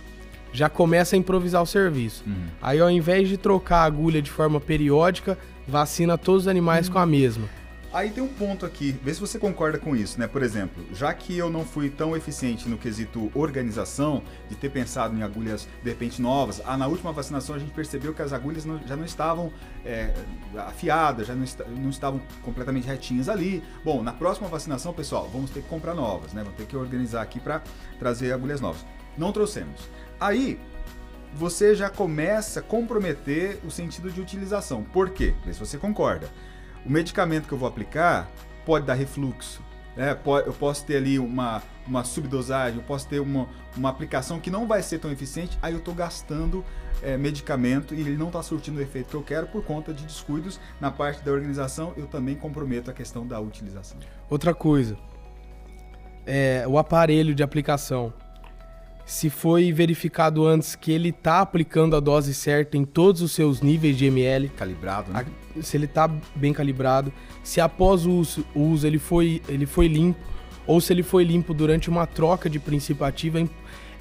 Já 0.52 0.68
começa 0.68 1.16
a 1.16 1.18
improvisar 1.18 1.64
o 1.64 1.66
serviço. 1.66 2.26
Uhum. 2.28 2.34
Aí, 2.62 2.78
ao 2.82 2.92
invés 2.92 3.30
de 3.30 3.38
trocar 3.38 3.78
a 3.78 3.84
agulha 3.86 4.22
de 4.22 4.30
forma 4.30 4.60
periódica, 4.60 5.38
vacina 5.66 6.18
todos 6.18 6.42
os 6.44 6.48
animais 6.50 6.90
com 6.90 7.00
a 7.00 7.06
mesma. 7.06 7.48
Aí 7.94 8.10
tem 8.10 8.24
um 8.24 8.28
ponto 8.30 8.66
aqui, 8.66 8.98
vê 9.04 9.14
se 9.14 9.20
você 9.20 9.38
concorda 9.38 9.78
com 9.78 9.94
isso, 9.94 10.18
né? 10.18 10.26
Por 10.26 10.42
exemplo, 10.42 10.82
já 10.94 11.14
que 11.14 11.38
eu 11.38 11.50
não 11.50 11.66
fui 11.66 11.90
tão 11.90 12.16
eficiente 12.16 12.70
no 12.70 12.78
quesito 12.78 13.30
organização, 13.36 14.24
de 14.48 14.56
ter 14.56 14.70
pensado 14.70 15.14
em 15.14 15.22
agulhas 15.24 15.68
de 15.84 15.90
repente 15.90 16.22
novas, 16.22 16.62
ah, 16.66 16.78
na 16.78 16.88
última 16.88 17.12
vacinação 17.12 17.54
a 17.54 17.60
gente 17.60 17.74
percebeu 17.74 18.14
que 18.14 18.22
as 18.22 18.32
agulhas 18.32 18.64
não- 18.64 18.80
já 18.88 18.96
não 18.96 19.04
estavam 19.04 19.52
é, 19.84 20.14
afiadas, 20.58 21.28
já 21.28 21.36
não, 21.36 21.44
esta- 21.44 21.66
não 21.66 21.90
estavam 21.90 22.22
completamente 22.44 22.88
retinhas 22.88 23.28
ali. 23.28 23.62
Bom, 23.84 24.02
na 24.02 24.14
próxima 24.14 24.48
vacinação, 24.48 24.94
pessoal, 24.94 25.30
vamos 25.34 25.50
ter 25.52 25.62
que 25.62 25.68
comprar 25.68 25.94
novas, 25.94 26.32
né? 26.32 26.44
Vamos 26.44 26.58
ter 26.58 26.68
que 26.68 26.78
organizar 26.78 27.22
aqui 27.22 27.40
para 27.42 27.62
trazer 28.00 28.32
agulhas 28.32 28.62
novas. 28.62 28.86
Não 29.18 29.34
trouxemos. 29.34 29.82
Aí 30.18 30.58
você 31.34 31.76
já 31.76 31.90
começa 31.90 32.60
a 32.62 32.64
comprometer 32.64 33.60
o 33.66 33.72
sentido 33.72 34.10
de 34.12 34.22
utilização. 34.22 34.84
Por 34.84 35.10
quê? 35.10 35.34
Vê 35.46 35.54
se 35.54 35.60
você 35.60 35.78
concorda. 35.78 36.30
O 36.86 36.92
medicamento 36.92 37.48
que 37.48 37.54
eu 37.54 37.58
vou 37.58 37.68
aplicar 37.68 38.30
pode 38.66 38.86
dar 38.86 38.94
refluxo. 38.94 39.62
né? 39.96 40.18
Eu 40.46 40.54
posso 40.54 40.86
ter 40.86 40.98
ali 40.98 41.20
uma, 41.20 41.62
uma 41.88 42.04
subdosagem, 42.04 42.80
eu 42.80 42.86
posso 42.86 43.08
ter 43.08 43.20
uma, 43.20 43.48
uma 43.76 43.90
aplicação 43.90 44.40
que 44.40 44.50
não 44.50 44.68
vai 44.68 44.82
ser 44.82 45.00
tão 45.00 45.12
eficiente, 45.12 45.58
aí 45.62 45.74
eu 45.74 45.80
estou 45.80 45.94
gastando 45.94 46.64
é, 47.02 47.18
medicamento 47.18 47.94
e 47.94 48.02
ele 48.02 48.18
não 48.18 48.28
está 48.28 48.42
surtindo 48.42 48.80
o 48.80 48.82
efeito 48.82 49.10
que 49.10 49.16
eu 49.16 49.24
quero 49.24 49.48
por 49.48 49.64
conta 49.64 49.94
de 49.94 50.06
descuidos 50.06 50.60
na 50.80 50.92
parte 50.92 51.24
da 51.24 51.32
organização, 51.32 51.94
eu 51.98 52.08
também 52.08 52.36
comprometo 52.36 52.90
a 52.90 52.94
questão 52.94 53.26
da 53.26 53.40
utilização. 53.40 53.98
Outra 54.30 54.54
coisa, 54.54 54.98
é 56.26 56.66
o 56.68 56.78
aparelho 56.78 57.34
de 57.34 57.44
aplicação. 57.44 58.14
Se 59.06 59.30
foi 59.30 59.72
verificado 59.74 60.46
antes 60.46 60.76
que 60.76 60.92
ele 60.92 61.10
está 61.10 61.42
aplicando 61.42 61.96
a 61.96 62.00
dose 62.00 62.34
certa 62.34 62.78
em 62.78 62.86
todos 62.86 63.22
os 63.22 63.32
seus 63.32 63.62
níveis 63.62 63.98
de 63.98 64.06
ml, 64.06 64.50
Calibrado, 64.50 65.12
né? 65.12 65.26
a- 65.58 65.62
se 65.62 65.76
ele 65.76 65.84
está 65.86 66.10
bem 66.34 66.54
calibrado, 66.54 67.12
se 67.44 67.60
após 67.60 68.06
o 68.06 68.12
uso, 68.12 68.46
o 68.56 68.62
uso 68.62 68.88
ele, 68.88 68.98
foi, 69.00 69.42
ele 69.50 69.66
foi 69.66 69.88
limpo, 69.88 70.18
ou 70.66 70.80
se 70.80 70.94
ele 70.94 71.04
foi 71.04 71.26
limpo 71.26 71.54
durante 71.54 71.90
uma 71.90 72.08
troca 72.08 72.50
de 72.50 72.58
princípio 72.58 73.06
ativo. 73.06 73.38
É, 73.40 73.48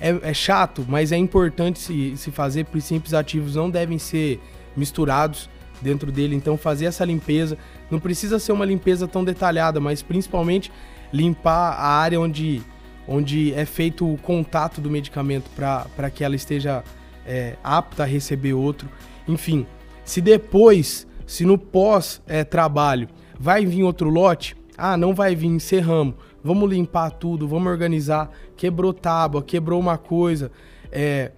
é- 0.01 0.21
é 0.23 0.35
chato, 0.35 0.87
mas 0.89 1.11
é 1.11 1.17
importante 1.17 1.81
se, 1.81 2.17
se 2.17 2.31
fazer. 2.31 2.67
Princípios 2.67 3.13
ativos 3.15 3.57
não 3.57 3.69
devem 3.69 3.99
ser 3.99 4.39
misturados 4.77 5.51
dentro 5.83 6.13
dele, 6.13 6.37
então 6.37 6.57
fazer 6.57 6.85
essa 6.85 7.05
limpeza. 7.05 7.59
Não 7.91 7.99
precisa 7.99 8.39
ser 8.39 8.53
uma 8.53 8.65
limpeza 8.65 9.09
tão 9.09 9.25
detalhada, 9.25 9.81
mas 9.81 10.03
principalmente 10.03 10.71
limpar 11.13 11.73
a 11.73 11.87
área 11.89 12.21
onde, 12.21 12.63
onde 13.07 13.53
é 13.55 13.65
feito 13.65 14.11
o 14.11 14.17
contato 14.19 14.81
do 14.81 14.91
medicamento 14.91 15.51
para 15.55 16.11
que 16.11 16.23
ela 16.25 16.37
esteja 16.37 16.85
é, 17.27 17.57
apta 17.63 18.03
a 18.05 18.07
receber 18.07 18.53
outro. 18.55 18.89
Enfim, 19.29 19.67
se 20.05 20.21
depois, 20.21 21.07
se 21.27 21.45
no 21.45 21.57
pós-trabalho 21.59 23.09
vai 23.39 23.65
vir 23.67 23.83
outro 23.83 24.09
lote, 24.11 24.57
ah, 24.77 24.97
não 24.97 25.15
vai 25.15 25.35
vir, 25.35 25.49
encerramos. 25.49 26.15
Vamos 26.43 26.71
limpar 26.71 27.11
tudo, 27.11 27.47
vamos 27.47 27.71
organizar. 27.71 28.31
Quebrou 28.57 28.93
tábua, 28.95 29.43
quebrou 29.43 29.79
uma 29.79 29.99
coisa. 29.99 30.51
É, 30.91 31.33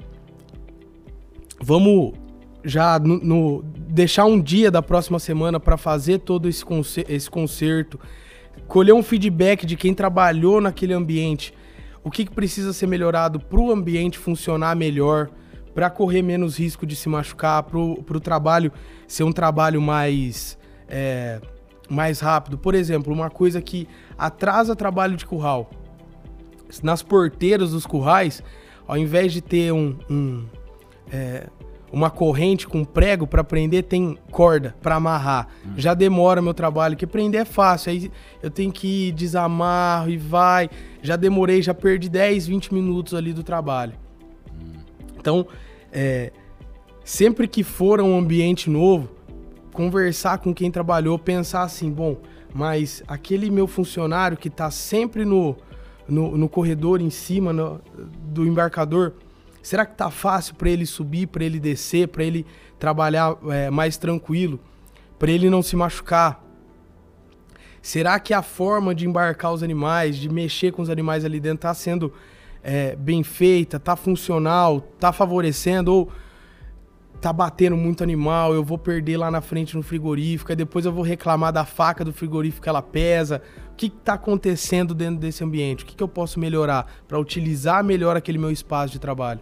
vamos 1.60 2.12
já 2.64 2.98
no, 2.98 3.18
no- 3.18 3.62
deixar 3.88 4.24
um 4.24 4.40
dia 4.40 4.70
da 4.70 4.80
próxima 4.80 5.18
semana 5.18 5.58
para 5.58 5.76
fazer 5.76 6.20
todo 6.20 6.48
esse, 6.48 6.64
conce- 6.64 7.04
esse 7.08 7.28
concerto, 7.28 7.98
colher 8.72 8.94
um 8.94 9.02
feedback 9.02 9.66
de 9.66 9.76
quem 9.76 9.92
trabalhou 9.92 10.58
naquele 10.58 10.94
ambiente, 10.94 11.52
o 12.02 12.10
que, 12.10 12.24
que 12.24 12.32
precisa 12.32 12.72
ser 12.72 12.86
melhorado 12.86 13.38
para 13.38 13.60
o 13.60 13.70
ambiente 13.70 14.18
funcionar 14.18 14.74
melhor, 14.74 15.28
para 15.74 15.90
correr 15.90 16.22
menos 16.22 16.58
risco 16.58 16.86
de 16.86 16.96
se 16.96 17.06
machucar, 17.06 17.64
para 17.64 17.78
o 17.78 18.20
trabalho 18.20 18.72
ser 19.06 19.24
um 19.24 19.32
trabalho 19.32 19.78
mais 19.78 20.58
é, 20.88 21.38
mais 21.86 22.20
rápido. 22.20 22.56
Por 22.56 22.74
exemplo, 22.74 23.12
uma 23.12 23.28
coisa 23.28 23.60
que 23.60 23.86
atrasa 24.16 24.74
trabalho 24.74 25.18
de 25.18 25.26
curral. 25.26 25.70
Nas 26.82 27.02
porteiras 27.02 27.72
dos 27.72 27.84
currais, 27.84 28.42
ao 28.88 28.96
invés 28.96 29.34
de 29.34 29.42
ter 29.42 29.70
um, 29.70 29.98
um, 30.08 30.46
é, 31.12 31.46
uma 31.92 32.10
corrente 32.10 32.66
com 32.66 32.84
prego 32.84 33.26
para 33.26 33.44
prender, 33.44 33.84
tem 33.84 34.16
corda 34.30 34.74
para 34.80 34.94
amarrar. 34.96 35.48
Já 35.76 35.92
demora 35.92 36.40
meu 36.40 36.54
trabalho, 36.54 36.96
que 36.96 37.06
prender 37.06 37.42
é 37.42 37.44
fácil. 37.44 37.92
Aí 37.92 38.10
eu 38.42 38.50
tenho 38.50 38.72
que 38.72 39.08
ir, 39.08 39.12
desamarro 39.12 40.08
e 40.08 40.16
vai. 40.16 40.70
Já 41.02 41.16
demorei, 41.16 41.60
já 41.60 41.74
perdi 41.74 42.08
10, 42.08 42.46
20 42.46 42.72
minutos 42.72 43.12
ali 43.14 43.32
do 43.34 43.42
trabalho. 43.42 43.92
Então, 45.18 45.46
é, 45.92 46.32
sempre 47.04 47.46
que 47.46 47.62
for 47.62 48.00
a 48.00 48.02
um 48.02 48.18
ambiente 48.18 48.70
novo, 48.70 49.10
conversar 49.72 50.38
com 50.38 50.54
quem 50.54 50.70
trabalhou, 50.70 51.18
pensar 51.18 51.62
assim, 51.62 51.90
bom, 51.90 52.16
mas 52.54 53.02
aquele 53.06 53.50
meu 53.50 53.66
funcionário 53.66 54.36
que 54.36 54.48
está 54.48 54.70
sempre 54.70 55.24
no, 55.24 55.56
no, 56.08 56.36
no 56.36 56.48
corredor 56.48 57.00
em 57.00 57.10
cima 57.10 57.52
no- 57.52 57.80
do 58.24 58.46
embarcador, 58.46 59.14
será 59.62 59.86
que 59.86 59.96
tá 59.96 60.10
fácil 60.10 60.54
para 60.54 60.68
ele 60.68 60.84
subir, 60.84 61.28
para 61.28 61.44
ele 61.44 61.60
descer, 61.60 62.08
para 62.08 62.24
ele 62.24 62.44
trabalhar 62.78 63.36
é, 63.48 63.70
mais 63.70 63.96
tranquilo, 63.96 64.60
para 65.18 65.30
ele 65.30 65.48
não 65.48 65.62
se 65.62 65.76
machucar? 65.76 66.44
Será 67.80 68.18
que 68.20 68.34
a 68.34 68.42
forma 68.42 68.94
de 68.94 69.06
embarcar 69.06 69.52
os 69.52 69.62
animais, 69.62 70.16
de 70.16 70.28
mexer 70.28 70.72
com 70.72 70.82
os 70.82 70.90
animais 70.90 71.24
ali 71.24 71.40
dentro, 71.40 71.56
está 71.56 71.74
sendo 71.74 72.12
é, 72.62 72.94
bem 72.94 73.22
feita, 73.22 73.78
tá 73.78 73.96
funcional, 73.96 74.80
tá 75.00 75.12
favorecendo 75.12 75.92
ou 75.92 76.12
tá 77.22 77.32
batendo 77.32 77.76
muito 77.76 78.02
animal, 78.02 78.52
eu 78.52 78.64
vou 78.64 78.76
perder 78.76 79.16
lá 79.16 79.30
na 79.30 79.40
frente 79.40 79.76
no 79.76 79.82
frigorífico, 79.82 80.50
aí 80.50 80.56
depois 80.56 80.84
eu 80.84 80.92
vou 80.92 81.04
reclamar 81.04 81.52
da 81.52 81.64
faca 81.64 82.04
do 82.04 82.12
frigorífico 82.12 82.64
que 82.64 82.68
ela 82.68 82.82
pesa. 82.82 83.40
O 83.72 83.76
que, 83.76 83.88
que 83.88 83.96
tá 83.96 84.14
acontecendo 84.14 84.92
dentro 84.92 85.20
desse 85.20 85.44
ambiente? 85.44 85.84
O 85.84 85.86
que, 85.86 85.94
que 85.94 86.02
eu 86.02 86.08
posso 86.08 86.40
melhorar 86.40 86.84
para 87.06 87.20
utilizar 87.20 87.84
melhor 87.84 88.16
aquele 88.16 88.38
meu 88.38 88.50
espaço 88.50 88.92
de 88.92 88.98
trabalho? 88.98 89.40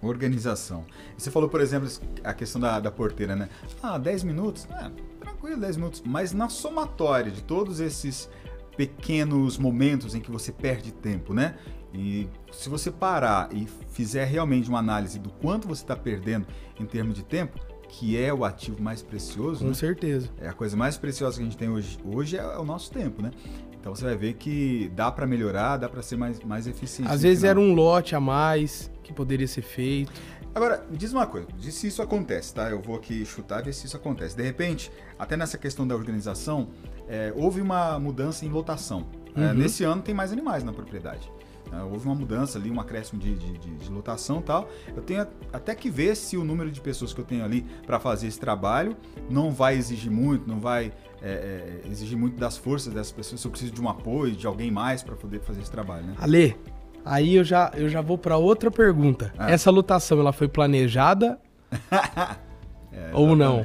Organização. 0.00 0.84
Você 1.18 1.32
falou, 1.32 1.48
por 1.48 1.60
exemplo, 1.60 1.88
a 2.22 2.32
questão 2.32 2.60
da, 2.60 2.78
da 2.78 2.92
porteira, 2.92 3.34
né? 3.34 3.48
Ah, 3.82 3.98
10 3.98 4.22
minutos? 4.22 4.68
É, 4.70 4.88
tranquilo, 5.18 5.60
10 5.60 5.76
minutos. 5.78 6.02
Mas 6.06 6.32
na 6.32 6.48
somatória 6.48 7.32
de 7.32 7.42
todos 7.42 7.80
esses 7.80 8.30
pequenos 8.76 9.58
momentos 9.58 10.14
em 10.14 10.20
que 10.20 10.30
você 10.30 10.52
perde 10.52 10.92
tempo, 10.92 11.34
né? 11.34 11.56
E 11.92 12.28
se 12.52 12.68
você 12.68 12.90
parar 12.90 13.48
e 13.52 13.66
fizer 13.92 14.24
realmente 14.24 14.68
uma 14.68 14.78
análise 14.78 15.18
do 15.18 15.30
quanto 15.30 15.66
você 15.66 15.82
está 15.82 15.96
perdendo 15.96 16.46
em 16.78 16.86
termos 16.86 17.14
de 17.14 17.24
tempo, 17.24 17.58
que 17.88 18.16
é 18.16 18.32
o 18.32 18.44
ativo 18.44 18.80
mais 18.80 19.02
precioso, 19.02 19.60
Com 19.60 19.68
né? 19.68 19.74
certeza. 19.74 20.28
É 20.40 20.48
a 20.48 20.52
coisa 20.52 20.76
mais 20.76 20.96
preciosa 20.96 21.36
que 21.36 21.42
a 21.42 21.44
gente 21.44 21.56
tem 21.56 21.68
hoje. 21.68 21.98
Hoje 22.04 22.36
é 22.36 22.56
o 22.58 22.64
nosso 22.64 22.90
tempo, 22.92 23.20
né? 23.20 23.32
Então 23.80 23.94
você 23.94 24.04
vai 24.04 24.16
ver 24.16 24.34
que 24.34 24.90
dá 24.94 25.10
para 25.10 25.26
melhorar, 25.26 25.78
dá 25.78 25.88
para 25.88 26.02
ser 26.02 26.16
mais, 26.16 26.38
mais 26.44 26.66
eficiente. 26.66 27.10
Às 27.10 27.22
vezes 27.22 27.38
final. 27.40 27.50
era 27.50 27.60
um 27.60 27.74
lote 27.74 28.14
a 28.14 28.20
mais 28.20 28.90
que 29.02 29.12
poderia 29.12 29.48
ser 29.48 29.62
feito. 29.62 30.12
Agora, 30.54 30.84
me 30.90 30.96
diz 30.96 31.12
uma 31.12 31.26
coisa, 31.26 31.46
diz 31.58 31.74
se 31.74 31.86
isso 31.86 32.02
acontece, 32.02 32.52
tá? 32.54 32.68
Eu 32.70 32.80
vou 32.80 32.96
aqui 32.96 33.24
chutar 33.24 33.60
e 33.60 33.64
ver 33.64 33.72
se 33.72 33.86
isso 33.86 33.96
acontece. 33.96 34.36
De 34.36 34.42
repente, 34.42 34.90
até 35.18 35.36
nessa 35.36 35.56
questão 35.56 35.86
da 35.86 35.94
organização, 35.96 36.68
é, 37.08 37.32
houve 37.36 37.60
uma 37.60 37.98
mudança 37.98 38.44
em 38.44 38.48
lotação. 38.48 39.06
É, 39.34 39.40
Uhum. 39.46 39.54
nesse 39.54 39.84
ano 39.84 40.02
tem 40.02 40.12
mais 40.14 40.32
animais 40.32 40.62
na 40.64 40.72
propriedade. 40.72 41.30
É, 41.72 41.82
houve 41.82 42.06
uma 42.06 42.14
mudança 42.14 42.58
ali, 42.58 42.70
um 42.70 42.80
acréscimo 42.80 43.20
de, 43.20 43.34
de, 43.34 43.52
de- 43.58 43.74
de 43.76 43.90
lotação 43.90 44.40
e 44.40 44.42
tal. 44.42 44.68
Eu 44.96 45.02
tenho 45.02 45.26
até 45.52 45.74
que 45.74 45.88
ver 45.88 46.16
se 46.16 46.36
o 46.36 46.44
número 46.44 46.70
de 46.70 46.80
pessoas 46.80 47.12
que 47.12 47.20
eu 47.20 47.24
tenho 47.24 47.44
ali 47.44 47.62
para 47.86 48.00
fazer 48.00 48.26
esse 48.26 48.40
trabalho 48.40 48.96
não 49.28 49.50
vai 49.52 49.76
exigir 49.76 50.10
muito, 50.10 50.48
não 50.48 50.58
vai 50.58 50.92
é, 51.22 51.80
é, 51.84 51.88
exigir 51.88 52.18
muito 52.18 52.38
das 52.38 52.56
forças 52.56 52.92
dessas 52.92 53.12
pessoas. 53.12 53.40
Se 53.40 53.46
eu 53.46 53.50
preciso 53.50 53.72
de 53.72 53.80
um 53.80 53.88
apoio, 53.88 54.32
de 54.34 54.46
alguém 54.46 54.70
mais 54.70 55.02
para 55.02 55.14
poder 55.14 55.40
fazer 55.40 55.60
esse 55.60 55.70
trabalho, 55.70 56.04
né? 56.06 56.14
Ale, 56.18 56.56
aí 57.04 57.36
eu 57.36 57.44
já, 57.44 57.70
eu 57.76 57.88
já 57.88 58.00
vou 58.00 58.18
para 58.18 58.36
outra 58.36 58.70
pergunta. 58.70 59.32
Ah. 59.38 59.50
Essa 59.50 59.70
lotação, 59.70 60.18
ela 60.18 60.32
foi 60.32 60.48
planejada 60.48 61.38
É, 62.92 63.10
ou 63.12 63.36
não? 63.36 63.64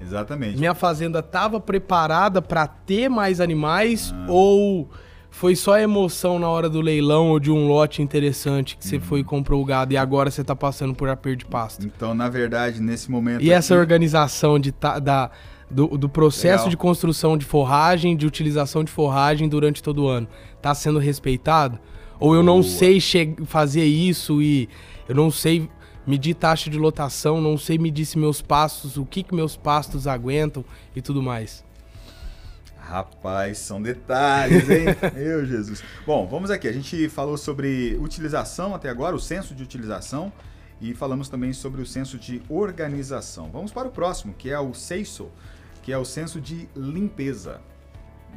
Exatamente. 0.00 0.58
Minha 0.58 0.74
fazenda 0.74 1.18
estava 1.18 1.60
preparada 1.60 2.40
para 2.40 2.66
ter 2.66 3.08
mais 3.10 3.40
animais 3.40 4.12
Ah. 4.16 4.26
ou 4.28 4.88
foi 5.34 5.56
só 5.56 5.78
emoção 5.78 6.38
na 6.38 6.48
hora 6.48 6.68
do 6.68 6.80
leilão 6.80 7.30
ou 7.30 7.40
de 7.40 7.50
um 7.50 7.66
lote 7.66 8.02
interessante 8.02 8.76
que 8.76 8.86
você 8.86 9.00
foi 9.00 9.20
e 9.20 9.24
comprou 9.24 9.60
o 9.60 9.64
gado 9.64 9.92
e 9.92 9.96
agora 9.96 10.30
você 10.30 10.44
tá 10.44 10.54
passando 10.54 10.94
por 10.94 11.08
aperto 11.08 11.38
de 11.38 11.46
pasto. 11.46 11.84
Então, 11.86 12.14
na 12.14 12.28
verdade, 12.28 12.80
nesse 12.80 13.10
momento. 13.10 13.42
E 13.42 13.50
essa 13.50 13.74
organização 13.74 14.58
de 14.58 14.70
ta- 14.70 14.98
da, 14.98 15.30
do, 15.70 15.88
do 15.98 16.08
processo 16.08 16.64
Legal. 16.64 16.68
de 16.68 16.76
construção 16.76 17.36
de 17.38 17.46
forragem, 17.46 18.14
de 18.14 18.26
utilização 18.26 18.84
de 18.84 18.92
forragem 18.92 19.48
durante 19.48 19.82
todo 19.82 20.04
o 20.04 20.08
ano, 20.08 20.28
tá 20.60 20.74
sendo 20.74 20.98
respeitado? 20.98 21.78
Ou 22.20 22.34
eu 22.34 22.42
não 22.42 22.60
Boa. 22.60 22.64
sei 22.70 23.00
che- 23.00 23.34
fazer 23.46 23.84
isso 23.84 24.40
e 24.42 24.68
eu 25.08 25.14
não 25.14 25.30
sei 25.30 25.68
medir 26.06 26.34
taxa 26.34 26.68
de 26.68 26.78
lotação, 26.78 27.40
não 27.40 27.56
sei 27.56 27.78
medir 27.78 28.04
se 28.04 28.18
meus 28.18 28.42
pastos, 28.42 28.96
o 28.98 29.04
que, 29.06 29.22
que 29.22 29.34
meus 29.34 29.56
pastos 29.56 30.06
aguentam 30.06 30.62
e 30.94 31.00
tudo 31.00 31.22
mais. 31.22 31.64
Rapaz, 32.82 33.58
são 33.58 33.80
detalhes, 33.80 34.68
hein? 34.68 34.86
Meu 35.14 35.46
Jesus. 35.46 35.82
Bom, 36.04 36.26
vamos 36.26 36.50
aqui. 36.50 36.66
A 36.66 36.72
gente 36.72 37.08
falou 37.08 37.38
sobre 37.38 37.96
utilização 38.00 38.74
até 38.74 38.90
agora, 38.90 39.14
o 39.14 39.20
senso 39.20 39.54
de 39.54 39.62
utilização, 39.62 40.32
e 40.80 40.92
falamos 40.92 41.28
também 41.28 41.52
sobre 41.52 41.80
o 41.80 41.86
senso 41.86 42.18
de 42.18 42.42
organização. 42.48 43.50
Vamos 43.50 43.72
para 43.72 43.86
o 43.86 43.90
próximo, 43.90 44.34
que 44.34 44.50
é 44.50 44.58
o 44.58 44.74
seiso, 44.74 45.30
que 45.80 45.92
é 45.92 45.96
o 45.96 46.04
senso 46.04 46.40
de 46.40 46.68
limpeza. 46.74 47.60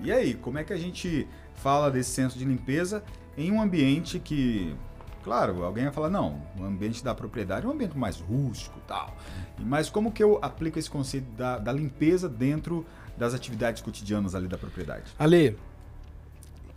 E 0.04 0.12
aí, 0.12 0.36
como 0.36 0.60
é 0.60 0.64
que 0.64 0.72
a 0.72 0.78
gente 0.78 1.28
fala 1.56 1.90
desse 1.90 2.12
senso 2.12 2.38
de 2.38 2.46
limpeza 2.46 3.04
em 3.36 3.52
um 3.52 3.60
ambiente 3.60 4.20
que, 4.20 4.76
claro, 5.24 5.64
alguém 5.64 5.86
vai 5.86 5.94
falar, 5.94 6.10
não, 6.10 6.42
o 6.58 6.64
ambiente 6.64 7.04
da 7.04 7.16
propriedade 7.16 7.66
é 7.66 7.70
um 7.70 7.72
ambiente 7.74 7.98
mais 7.98 8.18
rústico 8.18 8.80
tal. 8.88 9.18
Mas 9.58 9.90
como 9.90 10.12
que 10.12 10.24
eu 10.24 10.38
aplico 10.42 10.78
esse 10.78 10.90
conceito 10.90 11.30
da, 11.32 11.58
da 11.58 11.74
limpeza 11.74 12.30
dentro 12.30 12.86
das 13.18 13.34
atividades 13.34 13.82
cotidianas 13.82 14.36
ali 14.36 14.48
da 14.48 14.58
propriedade? 14.58 15.04
Ale, 15.18 15.58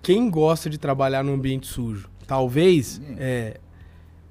quem 0.03 0.31
gosta 0.31 0.71
de 0.71 0.79
trabalhar 0.79 1.23
num 1.23 1.35
ambiente 1.35 1.67
sujo? 1.67 2.09
Talvez 2.27 3.01
é, 3.17 3.59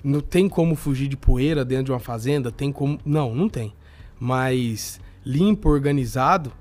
não 0.03 0.21
tem 0.21 0.47
como 0.47 0.75
fugir 0.75 1.07
de 1.07 1.17
poeira 1.17 1.65
dentro 1.65 1.85
de 1.85 1.91
uma 1.91 1.99
fazenda, 1.99 2.51
tem 2.51 2.71
como. 2.71 2.99
Não, 3.05 3.33
não 3.33 3.49
tem. 3.49 3.73
Mas 4.19 4.99
limpo, 5.25 5.69
organizado, 5.69 6.51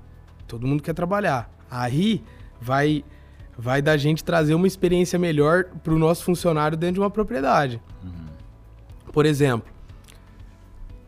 todo 0.47 0.67
mundo 0.67 0.83
quer 0.83 0.93
trabalhar. 0.93 1.49
Aí 1.69 2.23
vai 2.61 3.03
vai 3.57 3.81
da 3.81 3.97
gente 3.97 4.23
trazer 4.23 4.53
uma 4.53 4.67
experiência 4.67 5.17
melhor 5.17 5.65
para 5.83 5.93
o 5.93 5.97
nosso 5.97 6.23
funcionário 6.23 6.77
dentro 6.77 6.95
de 6.95 6.99
uma 6.99 7.09
propriedade. 7.09 7.81
Por 9.11 9.25
exemplo, 9.25 9.67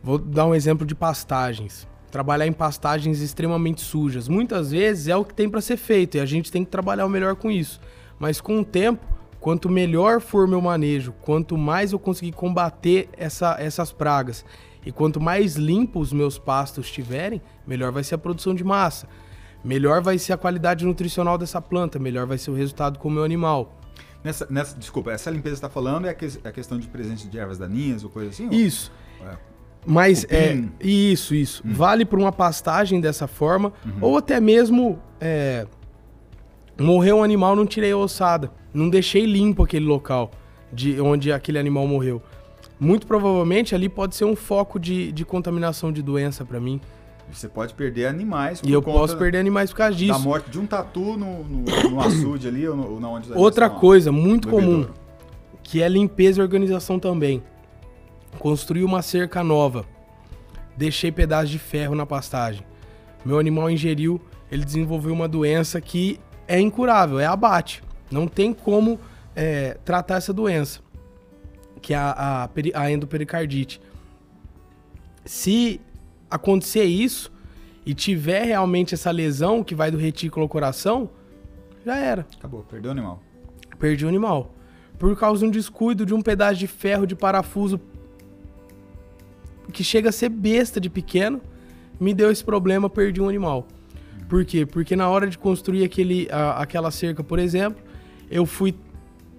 vou 0.02 0.18
dar 0.18 0.46
um 0.46 0.54
exemplo 0.54 0.84
de 0.84 0.94
pastagens. 0.94 1.86
Trabalhar 2.10 2.46
em 2.46 2.52
pastagens 2.52 3.20
extremamente 3.20 3.80
sujas. 3.80 4.26
Muitas 4.28 4.70
vezes 4.72 5.08
é 5.08 5.16
o 5.16 5.24
que 5.24 5.32
tem 5.34 5.48
para 5.48 5.60
ser 5.60 5.76
feito 5.76 6.16
e 6.16 6.20
a 6.20 6.26
gente 6.26 6.50
tem 6.50 6.64
que 6.64 6.70
trabalhar 6.70 7.06
o 7.06 7.08
melhor 7.08 7.36
com 7.36 7.50
isso. 7.50 7.80
Mas 8.18 8.40
com 8.40 8.60
o 8.60 8.64
tempo, 8.64 9.04
quanto 9.38 9.68
melhor 9.68 10.20
for 10.20 10.46
meu 10.48 10.60
manejo, 10.60 11.12
quanto 11.20 11.56
mais 11.56 11.92
eu 11.92 11.98
conseguir 11.98 12.32
combater 12.32 13.08
essa, 13.16 13.56
essas 13.60 13.92
pragas 13.92 14.44
e 14.84 14.90
quanto 14.90 15.20
mais 15.20 15.54
limpos 15.56 16.08
os 16.08 16.12
meus 16.12 16.38
pastos 16.38 16.86
estiverem, 16.86 17.40
melhor 17.66 17.92
vai 17.92 18.02
ser 18.02 18.16
a 18.16 18.18
produção 18.18 18.54
de 18.54 18.64
massa. 18.64 19.06
Melhor 19.62 20.00
vai 20.02 20.18
ser 20.18 20.32
a 20.32 20.36
qualidade 20.38 20.84
nutricional 20.86 21.36
dessa 21.38 21.60
planta, 21.60 21.98
melhor 21.98 22.26
vai 22.26 22.38
ser 22.38 22.50
o 22.50 22.54
resultado 22.54 22.98
com 22.98 23.08
o 23.08 23.10
meu 23.10 23.22
animal. 23.24 23.78
Nessa, 24.24 24.46
nessa, 24.50 24.76
desculpa, 24.76 25.12
essa 25.12 25.30
limpeza 25.30 25.54
que 25.56 25.60
você 25.60 25.66
está 25.66 25.68
falando 25.70 26.06
é 26.06 26.10
a, 26.10 26.14
que- 26.14 26.40
a 26.44 26.50
questão 26.52 26.78
de 26.78 26.86
presença 26.88 27.28
de 27.28 27.38
ervas 27.38 27.56
daninhas 27.58 28.02
ou 28.02 28.10
coisa 28.10 28.30
assim? 28.30 28.46
ou- 28.46 28.52
Isso. 28.52 28.90
É. 29.22 29.36
Mas 29.86 30.24
é. 30.28 30.62
Isso, 30.80 31.34
isso. 31.34 31.62
Vale 31.64 32.04
para 32.04 32.18
uma 32.18 32.32
pastagem 32.32 33.00
dessa 33.00 33.26
forma. 33.26 33.72
Uhum. 33.84 33.92
Ou 34.00 34.18
até 34.18 34.40
mesmo. 34.40 34.98
É, 35.20 35.66
morreu 36.78 37.18
um 37.18 37.22
animal, 37.22 37.54
não 37.54 37.66
tirei 37.66 37.92
a 37.92 37.96
ossada. 37.96 38.50
Não 38.72 38.88
deixei 38.88 39.24
limpo 39.24 39.62
aquele 39.62 39.84
local 39.84 40.30
de 40.72 41.00
onde 41.00 41.32
aquele 41.32 41.58
animal 41.58 41.86
morreu. 41.86 42.22
Muito 42.78 43.06
provavelmente 43.06 43.74
ali 43.74 43.88
pode 43.88 44.14
ser 44.14 44.24
um 44.24 44.36
foco 44.36 44.78
de, 44.78 45.12
de 45.12 45.24
contaminação 45.24 45.92
de 45.92 46.02
doença 46.02 46.44
para 46.44 46.60
mim. 46.60 46.80
Você 47.32 47.48
pode 47.48 47.74
perder 47.74 48.06
animais 48.06 48.60
E 48.64 48.72
eu 48.72 48.82
posso 48.82 49.16
perder 49.16 49.38
animais 49.38 49.70
por 49.70 49.76
causa 49.76 49.92
da 49.92 49.98
disso. 49.98 50.20
morte 50.20 50.50
de 50.50 50.58
um 50.58 50.66
tatu 50.66 51.16
no, 51.16 51.44
no, 51.44 51.90
no 51.90 52.00
açude 52.00 52.48
ali 52.48 52.66
ou, 52.66 52.76
no, 52.76 52.92
ou 52.92 53.00
na 53.00 53.08
onde 53.08 53.32
Outra 53.32 53.70
coisa 53.70 54.10
muito 54.10 54.48
comum, 54.48 54.86
que 55.62 55.80
é 55.82 55.88
limpeza 55.88 56.40
e 56.40 56.42
organização 56.42 56.98
também. 56.98 57.42
Construí 58.38 58.82
uma 58.84 59.02
cerca 59.02 59.42
nova. 59.42 59.84
Deixei 60.76 61.12
pedaço 61.12 61.50
de 61.50 61.58
ferro 61.58 61.94
na 61.94 62.06
pastagem. 62.06 62.64
Meu 63.24 63.38
animal 63.38 63.70
ingeriu, 63.70 64.20
ele 64.50 64.64
desenvolveu 64.64 65.12
uma 65.12 65.28
doença 65.28 65.80
que 65.80 66.18
é 66.48 66.58
incurável, 66.58 67.18
é 67.20 67.26
abate. 67.26 67.82
Não 68.10 68.26
tem 68.26 68.52
como 68.52 68.98
é, 69.36 69.74
tratar 69.84 70.16
essa 70.16 70.32
doença, 70.32 70.80
que 71.80 71.94
é 71.94 71.96
a, 71.96 72.48
a, 72.74 72.80
a 72.80 72.90
endopericardite. 72.90 73.80
Se 75.24 75.80
acontecer 76.30 76.84
isso 76.84 77.30
e 77.84 77.94
tiver 77.94 78.44
realmente 78.44 78.94
essa 78.94 79.10
lesão 79.10 79.62
que 79.62 79.74
vai 79.74 79.90
do 79.90 79.98
retículo 79.98 80.44
ao 80.44 80.48
coração, 80.48 81.10
já 81.84 81.96
era 81.96 82.26
Acabou, 82.38 82.62
perdeu 82.62 82.90
o 82.90 82.92
animal. 82.92 83.22
perdi 83.78 84.04
o 84.04 84.08
animal. 84.08 84.54
Por 84.98 85.18
causa 85.18 85.40
de 85.40 85.46
um 85.46 85.50
descuido 85.50 86.04
de 86.04 86.12
um 86.12 86.20
pedaço 86.20 86.58
de 86.58 86.66
ferro 86.66 87.06
de 87.06 87.14
parafuso 87.14 87.80
que 89.70 89.82
chega 89.84 90.08
a 90.08 90.12
ser 90.12 90.28
besta 90.28 90.80
de 90.80 90.90
pequeno, 90.90 91.40
me 91.98 92.12
deu 92.14 92.30
esse 92.30 92.42
problema, 92.44 92.88
perdi 92.90 93.20
um 93.20 93.28
animal. 93.28 93.66
Por 94.28 94.44
quê? 94.44 94.64
Porque 94.64 94.94
na 94.96 95.08
hora 95.08 95.26
de 95.26 95.36
construir 95.36 95.84
aquele, 95.84 96.28
a- 96.30 96.60
aquela 96.62 96.90
cerca, 96.90 97.22
por 97.22 97.38
exemplo, 97.38 97.82
eu 98.30 98.46
fui 98.46 98.74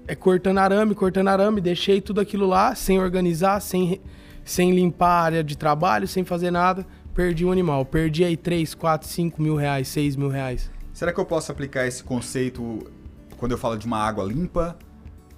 é, 0.07 0.15
cortando 0.15 0.57
arame, 0.57 0.93
cortando 0.95 1.27
arame, 1.29 1.61
deixei 1.61 2.01
tudo 2.01 2.19
aquilo 2.19 2.45
lá, 2.47 2.75
sem 2.75 2.99
organizar, 2.99 3.59
sem, 3.61 4.01
sem 4.43 4.71
limpar 4.73 5.07
a 5.07 5.21
área 5.23 5.43
de 5.43 5.57
trabalho, 5.57 6.07
sem 6.07 6.23
fazer 6.25 6.51
nada, 6.51 6.85
perdi 7.15 7.45
um 7.45 7.51
animal. 7.51 7.85
Perdi 7.85 8.23
aí 8.25 8.35
3, 8.35 8.73
4, 8.73 9.07
5 9.07 9.41
mil 9.41 9.55
reais, 9.55 9.87
6 9.87 10.15
mil 10.15 10.27
reais. 10.27 10.69
Será 10.91 11.13
que 11.13 11.19
eu 11.19 11.25
posso 11.25 11.51
aplicar 11.51 11.87
esse 11.87 12.03
conceito 12.03 12.79
quando 13.37 13.53
eu 13.53 13.57
falo 13.57 13.77
de 13.77 13.85
uma 13.85 13.97
água 13.97 14.25
limpa? 14.25 14.77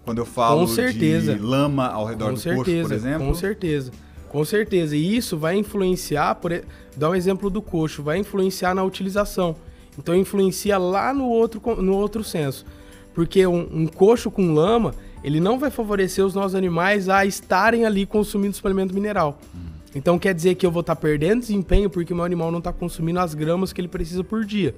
Quando 0.04 0.18
eu 0.18 0.26
falo 0.26 0.62
Com 0.62 0.68
certeza. 0.68 1.36
de 1.36 1.40
lama 1.40 1.88
ao 1.88 2.06
redor 2.06 2.28
Com 2.30 2.34
do 2.34 2.40
certeza, 2.40 2.66
coxo, 2.82 2.88
por 2.90 2.94
exemplo? 2.94 3.28
com 3.28 3.34
certeza. 3.36 3.92
Com 4.34 4.44
certeza. 4.44 4.98
E 4.98 5.16
isso 5.16 5.38
vai 5.38 5.56
influenciar, 5.56 6.34
por, 6.36 6.52
dá 6.98 7.12
um 7.12 7.14
exemplo 7.14 7.52
do 7.52 7.62
coxo, 7.62 8.02
vai 8.02 8.18
influenciar 8.18 8.74
na 8.74 8.84
utilização. 8.84 9.56
Então 9.98 10.16
influencia 10.16 10.76
lá 10.80 11.14
no 11.14 11.30
outro, 11.30 11.62
no 11.80 11.96
outro 11.96 12.24
senso. 12.24 12.66
Porque 13.14 13.46
um, 13.46 13.70
um 13.72 13.86
coxo 13.86 14.32
com 14.32 14.52
lama, 14.52 14.96
ele 15.24 15.40
não 15.40 15.60
vai 15.60 15.70
favorecer 15.70 16.26
os 16.26 16.34
nossos 16.34 16.56
animais 16.56 17.10
a 17.10 17.24
estarem 17.28 17.86
ali 17.86 18.08
consumindo 18.08 18.56
suplemento 18.56 18.92
mineral. 18.92 19.40
Então 19.94 20.18
quer 20.18 20.34
dizer 20.34 20.56
que 20.56 20.66
eu 20.66 20.72
vou 20.72 20.82
estar 20.82 20.96
perdendo 20.96 21.42
desempenho 21.42 21.88
porque 21.88 22.12
meu 22.12 22.24
animal 22.24 22.52
não 22.52 22.58
está 22.58 22.74
consumindo 22.74 23.20
as 23.20 23.36
gramas 23.36 23.72
que 23.72 23.80
ele 23.80 23.88
precisa 23.88 24.24
por 24.24 24.44
dia. 24.44 24.74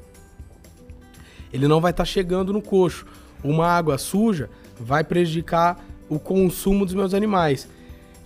Ele 1.53 1.65
não 1.65 1.79
vai 1.79 1.91
estar 1.91 2.03
chegando 2.03 2.51
no 2.51 2.61
coxo. 2.61 3.05
Uma 3.41 3.67
água 3.67 3.97
suja 3.97 4.49
vai 4.77 5.01
prejudicar 5.01 5.81
o 6.09 6.19
consumo 6.19 6.83
dos 6.83 6.93
meus 6.93 7.13
animais. 7.13 7.69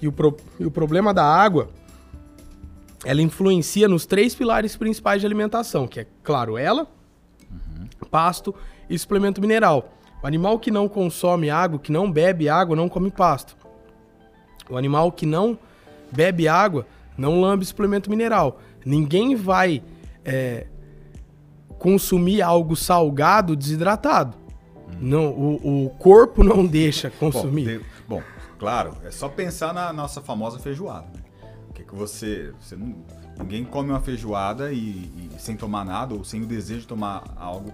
E 0.01 0.07
o, 0.07 0.12
pro- 0.12 0.38
e 0.59 0.65
o 0.65 0.71
problema 0.71 1.13
da 1.13 1.23
água, 1.25 1.69
ela 3.05 3.21
influencia 3.21 3.88
nos 3.88 4.05
três 4.05 4.33
pilares 4.35 4.75
principais 4.75 5.21
de 5.21 5.25
alimentação, 5.27 5.88
que 5.88 6.01
é, 6.01 6.07
claro, 6.23 6.57
ela, 6.57 6.88
pasto 8.09 8.53
e 8.89 8.97
suplemento 8.97 9.39
mineral. 9.41 9.93
O 10.21 10.27
animal 10.27 10.59
que 10.59 10.71
não 10.71 10.88
consome 10.89 11.49
água, 11.49 11.79
que 11.79 11.91
não 11.91 12.12
bebe 12.12 12.49
água, 12.49 12.75
não 12.75 12.89
come 12.89 13.09
pasto. 13.09 13.55
O 14.69 14.77
animal 14.77 15.12
que 15.12 15.25
não 15.25 15.57
bebe 16.12 16.47
água, 16.47 16.85
não 17.17 17.39
lambe 17.41 17.65
suplemento 17.65 18.09
mineral. 18.09 18.59
Ninguém 18.85 19.35
vai 19.35 19.81
é, 20.25 20.67
consumir 21.77 22.41
algo 22.41 22.75
salgado 22.75 23.55
desidratado. 23.55 24.38
Não, 24.99 25.27
o, 25.29 25.85
o 25.85 25.89
corpo 25.91 26.43
não 26.43 26.65
deixa 26.67 27.09
consumir. 27.09 27.79
bom, 27.79 27.85
claro, 28.59 28.95
é 29.03 29.09
só 29.09 29.29
pensar 29.29 29.73
na 29.73 29.91
nossa 29.91 30.21
famosa 30.21 30.59
feijoada. 30.59 31.07
Né? 31.07 31.51
O 31.69 31.73
que, 31.73 31.83
que 31.83 31.95
você. 31.95 32.53
você 32.59 32.75
não, 32.75 32.95
ninguém 33.39 33.63
come 33.63 33.89
uma 33.89 34.01
feijoada 34.01 34.71
e, 34.71 34.77
e 34.77 35.29
sem 35.39 35.55
tomar 35.55 35.85
nada, 35.85 36.13
ou 36.13 36.23
sem 36.23 36.43
o 36.43 36.45
desejo 36.45 36.81
de 36.81 36.87
tomar 36.87 37.23
algo 37.37 37.73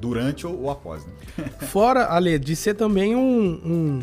durante 0.00 0.46
ou, 0.46 0.62
ou 0.62 0.70
após. 0.70 1.06
Né? 1.06 1.12
Fora, 1.68 2.12
Ale, 2.12 2.38
de 2.38 2.56
ser 2.56 2.74
também 2.74 3.14
um, 3.14 3.60
um, 3.64 4.02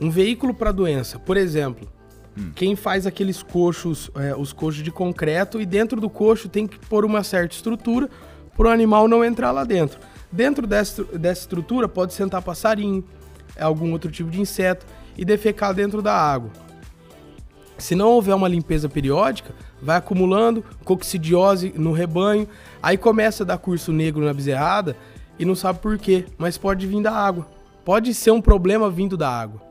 um 0.00 0.10
veículo 0.10 0.52
para 0.52 0.72
doença. 0.72 1.18
Por 1.18 1.36
exemplo, 1.36 1.88
quem 2.54 2.76
faz 2.76 3.06
aqueles 3.06 3.42
coxos, 3.42 4.10
é, 4.14 4.34
os 4.34 4.52
coxos 4.52 4.82
de 4.82 4.90
concreto, 4.90 5.60
e 5.60 5.66
dentro 5.66 6.00
do 6.00 6.10
coxo 6.10 6.48
tem 6.48 6.66
que 6.66 6.78
pôr 6.78 7.04
uma 7.04 7.22
certa 7.22 7.54
estrutura 7.54 8.08
para 8.56 8.68
o 8.68 8.70
animal 8.70 9.08
não 9.08 9.24
entrar 9.24 9.50
lá 9.50 9.64
dentro. 9.64 9.98
Dentro 10.30 10.66
dessa, 10.66 11.04
dessa 11.04 11.42
estrutura 11.42 11.88
pode 11.88 12.12
sentar 12.12 12.42
passarinho, 12.42 13.04
algum 13.58 13.92
outro 13.92 14.10
tipo 14.10 14.30
de 14.30 14.40
inseto 14.40 14.84
e 15.18 15.24
defecar 15.24 15.74
dentro 15.74 16.00
da 16.00 16.14
água. 16.14 16.50
Se 17.76 17.94
não 17.94 18.10
houver 18.10 18.34
uma 18.34 18.48
limpeza 18.48 18.88
periódica, 18.88 19.52
vai 19.82 19.96
acumulando 19.96 20.64
coccidiose 20.84 21.72
no 21.76 21.92
rebanho, 21.92 22.48
aí 22.82 22.96
começa 22.96 23.42
a 23.42 23.46
dar 23.46 23.58
curso 23.58 23.92
negro 23.92 24.24
na 24.24 24.32
bezerrada, 24.32 24.96
e 25.38 25.44
não 25.44 25.54
sabe 25.54 25.80
por 25.80 25.98
quê, 25.98 26.24
mas 26.36 26.56
pode 26.56 26.86
vir 26.86 27.02
da 27.02 27.12
água. 27.12 27.46
Pode 27.84 28.12
ser 28.14 28.30
um 28.30 28.40
problema 28.40 28.90
vindo 28.90 29.16
da 29.16 29.30
água. 29.30 29.62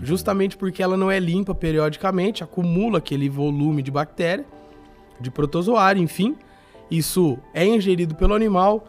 Justamente 0.00 0.56
porque 0.56 0.82
ela 0.82 0.96
não 0.96 1.10
é 1.10 1.18
limpa 1.18 1.54
periodicamente, 1.54 2.44
acumula 2.44 2.98
aquele 2.98 3.28
volume 3.28 3.82
de 3.82 3.90
bactéria, 3.90 4.44
de 5.20 5.30
protozoário, 5.30 6.00
enfim. 6.00 6.36
Isso 6.90 7.38
é 7.52 7.66
ingerido 7.66 8.14
pelo 8.14 8.34
animal, 8.34 8.86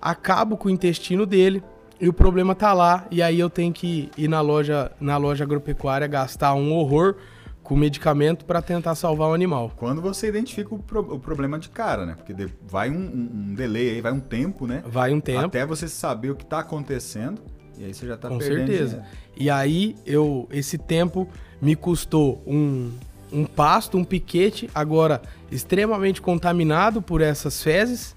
acaba 0.00 0.56
com 0.56 0.68
o 0.68 0.70
intestino 0.70 1.24
dele 1.24 1.62
e 2.00 2.08
o 2.08 2.12
problema 2.12 2.54
tá 2.54 2.72
lá. 2.72 3.06
E 3.10 3.22
aí 3.22 3.38
eu 3.38 3.50
tenho 3.50 3.72
que 3.72 4.10
ir 4.16 4.28
na 4.28 4.40
loja, 4.40 4.90
na 5.00 5.16
loja 5.16 5.44
agropecuária 5.44 6.06
gastar 6.06 6.54
um 6.54 6.72
horror 6.72 7.16
com 7.62 7.74
medicamento 7.74 8.44
para 8.44 8.62
tentar 8.62 8.94
salvar 8.94 9.28
o 9.28 9.34
animal. 9.34 9.72
Quando 9.74 10.00
você 10.00 10.28
identifica 10.28 10.74
o, 10.74 10.78
pro, 10.78 11.00
o 11.00 11.18
problema 11.18 11.58
de 11.58 11.68
cara, 11.68 12.06
né? 12.06 12.14
Porque 12.14 12.32
de, 12.32 12.48
vai 12.68 12.90
um, 12.90 12.94
um, 12.94 13.54
delay 13.54 13.90
aí, 13.90 14.00
vai 14.00 14.12
um 14.12 14.20
tempo, 14.20 14.66
né? 14.66 14.82
Vai 14.86 15.12
um 15.12 15.20
tempo. 15.20 15.46
Até 15.46 15.66
você 15.66 15.88
saber 15.88 16.30
o 16.30 16.36
que 16.36 16.44
está 16.44 16.60
acontecendo. 16.60 17.42
E 17.76 17.84
aí 17.84 17.92
você 17.92 18.06
já 18.06 18.14
está 18.14 18.28
perdendo. 18.28 18.48
Com 18.48 18.56
certeza. 18.56 18.96
Dinheiro. 18.96 19.16
E 19.36 19.50
aí 19.50 19.96
eu 20.06 20.48
esse 20.52 20.78
tempo 20.78 21.28
me 21.60 21.74
custou 21.74 22.40
um, 22.46 22.92
um 23.32 23.44
pasto, 23.44 23.98
um 23.98 24.04
piquete, 24.04 24.70
agora 24.72 25.20
extremamente 25.50 26.22
contaminado 26.22 27.02
por 27.02 27.20
essas 27.20 27.62
fezes, 27.62 28.14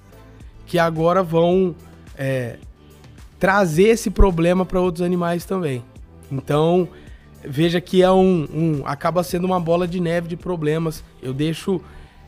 que 0.67 0.77
agora 0.77 1.23
vão 1.23 1.75
é, 2.15 2.59
trazer 3.39 3.87
esse 3.87 4.09
problema 4.09 4.65
para 4.65 4.79
outros 4.79 5.01
animais 5.01 5.45
também. 5.45 5.83
Então 6.31 6.87
veja 7.43 7.79
que 7.79 8.03
é 8.03 8.11
um, 8.11 8.47
um, 8.53 8.81
acaba 8.85 9.23
sendo 9.23 9.45
uma 9.45 9.59
bola 9.59 9.87
de 9.87 9.99
neve 9.99 10.27
de 10.27 10.35
problemas. 10.35 11.03
Eu 11.21 11.33
deixo 11.33 11.81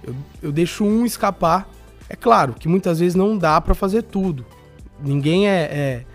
eu, 0.03 0.15
eu 0.41 0.51
deixo 0.51 0.83
um 0.83 1.05
escapar. 1.05 1.69
É 2.09 2.15
claro 2.15 2.53
que 2.53 2.67
muitas 2.67 2.99
vezes 2.99 3.15
não 3.15 3.37
dá 3.37 3.59
para 3.61 3.75
fazer 3.75 4.03
tudo. 4.03 4.45
Ninguém 5.03 5.47
é, 5.47 5.61
é, 5.61 6.05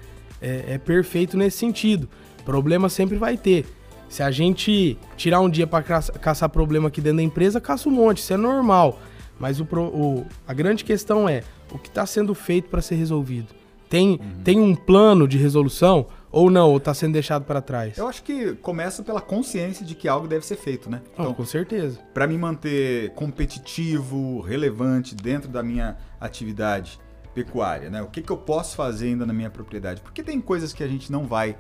é, 0.41 0.65
é, 0.75 0.79
perfeito 0.79 1.37
nesse 1.37 1.59
sentido. 1.59 2.09
Problema 2.45 2.89
sempre 2.89 3.17
vai 3.17 3.37
ter. 3.37 3.67
Se 4.09 4.23
a 4.23 4.31
gente 4.31 4.97
tirar 5.17 5.41
um 5.41 5.51
dia 5.51 5.67
para 5.67 5.83
caçar 5.83 6.49
problema 6.49 6.89
aqui 6.89 7.01
dentro 7.01 7.17
da 7.17 7.23
empresa, 7.23 7.61
caça 7.61 7.89
um 7.89 7.93
monte, 7.93 8.19
isso 8.19 8.33
é 8.33 8.37
normal. 8.37 9.01
Mas 9.39 9.61
o, 9.61 9.65
o 9.65 10.27
a 10.47 10.55
grande 10.55 10.85
questão 10.85 11.29
é 11.29 11.43
o 11.73 11.79
que 11.79 11.89
está 11.89 12.07
sendo 12.07 12.35
feito 12.35 12.69
para 12.69 12.81
ser 12.81 12.95
resolvido. 12.95 13.66
Tem, 13.89 14.11
uhum. 14.11 14.43
tem 14.43 14.61
um 14.61 14.75
plano 14.75 15.27
de 15.29 15.39
resolução? 15.39 16.07
Ou 16.31 16.51
não, 16.51 16.71
ou 16.71 16.79
tá 16.79 16.93
sendo 16.93 17.15
deixado 17.15 17.45
para 17.45 17.63
trás? 17.63 17.97
Eu 17.97 18.09
acho 18.09 18.23
que 18.23 18.53
começa 18.57 19.03
pela 19.03 19.21
consciência 19.21 19.87
de 19.87 19.95
que 19.95 20.07
algo 20.07 20.29
deve 20.29 20.45
ser 20.45 20.57
feito, 20.57 20.91
né? 20.91 21.01
Então, 21.15 21.31
oh, 21.31 21.35
com 21.35 21.47
certeza. 21.47 21.99
Para 22.13 22.27
me 22.27 22.37
manter 22.37 23.11
competitivo, 23.15 24.41
relevante 24.41 25.15
dentro 25.15 25.49
da 25.49 25.63
minha 25.63 25.97
atividade 26.21 27.01
pecuária, 27.35 27.89
né? 27.89 28.03
O 28.03 28.09
que, 28.09 28.21
que 28.21 28.31
eu 28.31 28.37
posso 28.37 28.77
fazer 28.77 29.07
ainda 29.07 29.25
na 29.25 29.33
minha 29.33 29.51
propriedade? 29.51 30.01
Porque 30.01 30.23
tem 30.23 30.41
coisas 30.41 30.73
que 30.73 30.83
a 30.83 30.89
gente 30.89 31.11
não 31.11 31.27
vai 31.27 31.57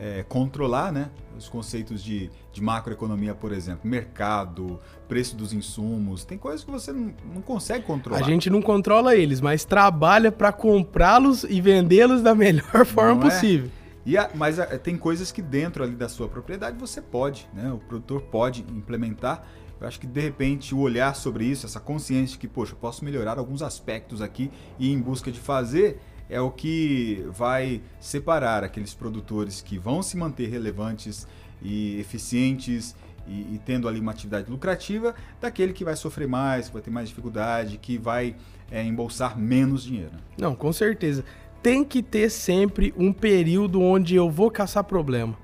é, 0.00 0.24
controlar, 0.26 0.90
né? 0.90 1.10
Os 1.36 1.48
conceitos 1.48 2.02
de, 2.02 2.30
de 2.52 2.62
macroeconomia, 2.62 3.34
por 3.34 3.52
exemplo, 3.52 3.88
mercado, 3.88 4.80
preço 5.06 5.36
dos 5.36 5.52
insumos, 5.52 6.24
tem 6.24 6.38
coisas 6.38 6.64
que 6.64 6.70
você 6.70 6.90
não, 6.90 7.12
não 7.34 7.42
consegue 7.42 7.84
controlar. 7.84 8.18
A 8.18 8.22
gente 8.22 8.48
não 8.48 8.62
controla 8.62 9.14
eles, 9.14 9.40
mas 9.40 9.64
trabalha 9.64 10.32
para 10.32 10.50
comprá-los 10.52 11.44
e 11.44 11.60
vendê-los 11.60 12.22
da 12.22 12.34
melhor 12.34 12.86
forma 12.86 13.20
não 13.20 13.28
é? 13.28 13.30
possível. 13.30 13.70
É? 13.76 13.80
E 14.06 14.16
a, 14.16 14.30
mas 14.34 14.58
a, 14.58 14.66
tem 14.78 14.96
coisas 14.96 15.30
que 15.30 15.42
dentro 15.42 15.84
ali 15.84 15.94
da 15.94 16.08
sua 16.08 16.28
propriedade 16.28 16.78
você 16.78 17.02
pode, 17.02 17.46
né? 17.52 17.70
O 17.70 17.78
produtor 17.78 18.22
pode 18.22 18.62
implementar. 18.70 19.46
Eu 19.78 19.86
acho 19.86 20.00
que 20.00 20.06
de 20.06 20.20
repente 20.20 20.74
o 20.74 20.78
olhar 20.78 21.14
sobre 21.14 21.44
isso, 21.44 21.64
essa 21.64 21.80
consciência 21.80 22.34
de 22.34 22.38
que, 22.38 22.48
poxa, 22.48 22.72
eu 22.72 22.76
posso 22.76 23.04
melhorar 23.04 23.38
alguns 23.38 23.62
aspectos 23.62 24.20
aqui 24.20 24.50
e 24.78 24.88
ir 24.88 24.92
em 24.92 25.00
busca 25.00 25.30
de 25.30 25.40
fazer, 25.40 26.00
é 26.30 26.40
o 26.40 26.50
que 26.50 27.24
vai 27.30 27.82
separar 27.98 28.64
aqueles 28.64 28.94
produtores 28.94 29.60
que 29.60 29.78
vão 29.78 30.02
se 30.02 30.16
manter 30.16 30.48
relevantes 30.48 31.26
e 31.60 31.98
eficientes 31.98 32.94
e, 33.26 33.54
e, 33.54 33.60
tendo 33.64 33.86
ali 33.86 34.00
uma 34.00 34.12
atividade 34.12 34.50
lucrativa, 34.50 35.14
daquele 35.40 35.72
que 35.72 35.84
vai 35.84 35.94
sofrer 35.94 36.26
mais, 36.26 36.68
que 36.68 36.72
vai 36.72 36.82
ter 36.82 36.90
mais 36.90 37.08
dificuldade, 37.08 37.76
que 37.76 37.98
vai 37.98 38.34
é, 38.70 38.82
embolsar 38.82 39.38
menos 39.38 39.84
dinheiro. 39.84 40.12
Não, 40.38 40.54
com 40.54 40.72
certeza 40.72 41.24
tem 41.62 41.84
que 41.84 42.02
ter 42.02 42.30
sempre 42.30 42.94
um 42.96 43.12
período 43.12 43.80
onde 43.80 44.14
eu 44.14 44.30
vou 44.30 44.50
caçar 44.50 44.84
problema. 44.84 45.36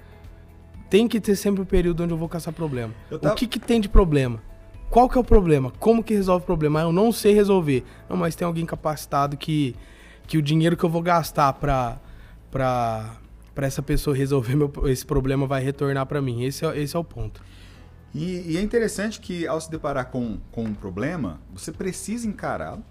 Tem 0.89 1.07
que 1.09 1.21
ter 1.21 1.37
sempre 1.37 1.63
um 1.63 1.65
período 1.65 2.03
onde 2.03 2.13
eu 2.13 2.17
vou 2.17 2.29
caçar 2.29 2.55
problema. 2.55 2.95
Tava... 3.11 3.33
O 3.33 3.37
que, 3.37 3.47
que 3.47 3.59
tem 3.59 3.81
de 3.81 3.89
problema? 3.89 4.41
Qual 4.89 5.09
que 5.09 5.19
é 5.19 5.21
o 5.21 5.25
problema? 5.25 5.73
Como 5.79 6.03
que 6.03 6.15
resolve 6.15 6.45
o 6.45 6.47
problema? 6.47 6.81
Eu 6.81 6.93
não 6.93 7.11
sei 7.11 7.35
resolver. 7.35 7.85
Não, 8.09 8.17
mas 8.17 8.37
tem 8.37 8.47
alguém 8.47 8.65
capacitado 8.65 9.37
que, 9.37 9.75
que 10.27 10.39
o 10.39 10.43
dinheiro 10.43 10.77
que 10.77 10.85
eu 10.85 10.91
vou 10.91 11.03
gastar 11.03 11.53
para 11.55 11.99
pra, 12.51 13.17
pra 13.55 13.67
essa 13.67 13.83
pessoa 13.83 14.17
resolver 14.17 14.55
meu, 14.55 14.73
esse 14.87 15.05
problema 15.05 15.47
vai 15.47 15.63
retornar 15.63 16.07
para 16.07 16.21
mim. 16.21 16.43
Esse 16.43 16.65
é, 16.65 16.79
esse 16.81 16.97
é 16.97 16.99
o 16.99 17.05
ponto. 17.05 17.43
E, 18.15 18.53
e, 18.53 18.57
é 18.57 18.63
interessante 18.63 19.21
que 19.21 19.47
ao 19.47 19.61
se 19.61 19.71
deparar 19.71 20.07
com, 20.07 20.39
com 20.51 20.65
um 20.65 20.75
problema, 20.75 21.39
você 21.53 21.71
precisa 21.71 22.27
encará-lo 22.27 22.83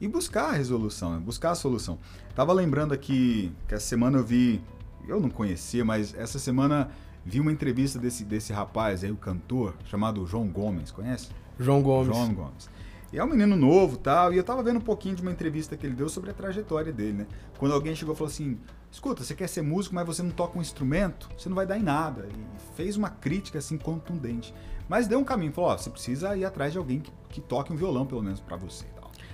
e 0.00 0.08
buscar 0.08 0.48
a 0.48 0.52
resolução, 0.52 1.14
né? 1.14 1.20
buscar 1.20 1.50
a 1.50 1.54
solução. 1.54 1.98
Tava 2.34 2.52
lembrando 2.52 2.94
aqui 2.94 3.52
que 3.68 3.74
essa 3.74 3.86
semana 3.86 4.18
eu 4.18 4.24
vi, 4.24 4.62
eu 5.06 5.20
não 5.20 5.28
conhecia, 5.28 5.84
mas 5.84 6.14
essa 6.14 6.38
semana 6.38 6.90
vi 7.24 7.38
uma 7.38 7.52
entrevista 7.52 7.98
desse, 7.98 8.24
desse 8.24 8.52
rapaz 8.52 9.04
aí, 9.04 9.10
o 9.10 9.16
cantor, 9.16 9.74
chamado 9.84 10.26
João 10.26 10.48
Gomes, 10.48 10.90
conhece? 10.90 11.28
João 11.60 11.82
Gomes. 11.82 12.06
João 12.06 12.32
Gomes. 12.32 12.70
E 13.12 13.18
é 13.18 13.24
um 13.24 13.26
menino 13.26 13.54
novo 13.54 13.98
tal, 13.98 14.32
e 14.32 14.38
eu 14.38 14.44
tava 14.44 14.62
vendo 14.62 14.78
um 14.78 14.82
pouquinho 14.82 15.14
de 15.14 15.20
uma 15.20 15.30
entrevista 15.30 15.76
que 15.76 15.86
ele 15.86 15.94
deu 15.94 16.08
sobre 16.08 16.30
a 16.30 16.34
trajetória 16.34 16.90
dele, 16.90 17.12
né? 17.12 17.26
Quando 17.58 17.74
alguém 17.74 17.94
chegou 17.94 18.14
e 18.14 18.16
falou 18.16 18.30
assim, 18.30 18.58
escuta, 18.90 19.22
você 19.22 19.34
quer 19.34 19.48
ser 19.48 19.60
músico, 19.60 19.94
mas 19.94 20.06
você 20.06 20.22
não 20.22 20.30
toca 20.30 20.58
um 20.58 20.62
instrumento, 20.62 21.28
você 21.36 21.48
não 21.48 21.56
vai 21.56 21.66
dar 21.66 21.78
em 21.78 21.82
nada. 21.82 22.26
E 22.26 22.74
fez 22.74 22.96
uma 22.96 23.10
crítica 23.10 23.58
assim 23.58 23.76
contundente. 23.76 24.54
Mas 24.88 25.06
deu 25.06 25.18
um 25.18 25.24
caminho, 25.24 25.52
falou, 25.52 25.70
ó, 25.70 25.76
você 25.76 25.90
precisa 25.90 26.34
ir 26.36 26.44
atrás 26.44 26.72
de 26.72 26.78
alguém 26.78 27.00
que, 27.00 27.12
que 27.28 27.40
toque 27.40 27.70
um 27.70 27.76
violão, 27.76 28.06
pelo 28.06 28.22
menos, 28.22 28.40
para 28.40 28.56
você. 28.56 28.86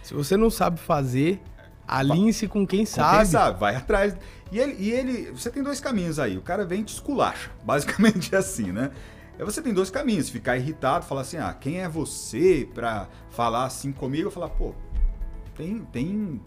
Se 0.03 0.15
você 0.15 0.37
não 0.37 0.51
sabe 0.51 0.81
fazer, 0.81 1.41
alinhe-se 1.87 2.49
com 2.49 2.67
quem 2.67 2.81
com 2.81 2.87
sabe. 2.87 3.19
Quem 3.19 3.27
sabe, 3.27 3.61
vai 3.61 3.77
atrás. 3.77 4.17
E 4.51 4.59
ele, 4.59 4.77
e 4.79 4.91
ele, 4.91 5.31
você 5.31 5.51
tem 5.51 5.63
dois 5.63 5.81
caminhos 5.81 6.19
aí. 6.19 6.37
O 6.37 6.43
cara 6.43 6.65
vem 6.65 6.81
e 6.81 6.85
te 6.85 6.95
esculacha. 6.95 7.51
Basicamente 7.63 8.35
é 8.35 8.39
assim, 8.39 8.73
né? 8.73 8.91
Aí 9.39 9.45
você 9.45 9.63
tem 9.63 9.73
dois 9.73 9.89
caminhos, 9.89 10.29
ficar 10.29 10.57
irritado, 10.57 11.05
falar 11.05 11.21
assim, 11.21 11.37
ah, 11.37 11.55
quem 11.55 11.81
é 11.81 11.89
você 11.89 12.69
para 12.75 13.09
falar 13.31 13.65
assim 13.67 13.93
comigo? 13.93 14.27
Eu 14.27 14.31
falar, 14.33 14.49
pô, 14.49 14.75
tem, 15.57 15.79
tem, 15.93 16.41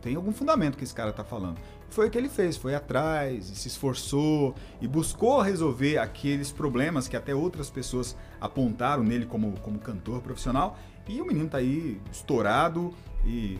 tem 0.00 0.16
algum 0.16 0.32
fundamento 0.32 0.78
que 0.78 0.84
esse 0.84 0.94
cara 0.94 1.12
tá 1.12 1.22
falando. 1.22 1.58
Foi 1.90 2.08
o 2.08 2.10
que 2.10 2.16
ele 2.16 2.28
fez, 2.28 2.56
foi 2.56 2.74
atrás, 2.74 3.50
e 3.50 3.54
se 3.54 3.68
esforçou 3.68 4.54
e 4.80 4.88
buscou 4.88 5.40
resolver 5.40 5.98
aqueles 5.98 6.50
problemas 6.50 7.06
que 7.06 7.16
até 7.16 7.34
outras 7.34 7.68
pessoas 7.70 8.16
apontaram 8.40 9.02
nele 9.02 9.26
como, 9.26 9.52
como 9.60 9.78
cantor 9.78 10.20
profissional. 10.22 10.78
E 11.06 11.20
o 11.20 11.26
menino 11.26 11.48
tá 11.48 11.58
aí 11.58 12.00
estourado, 12.12 12.94
e 13.24 13.58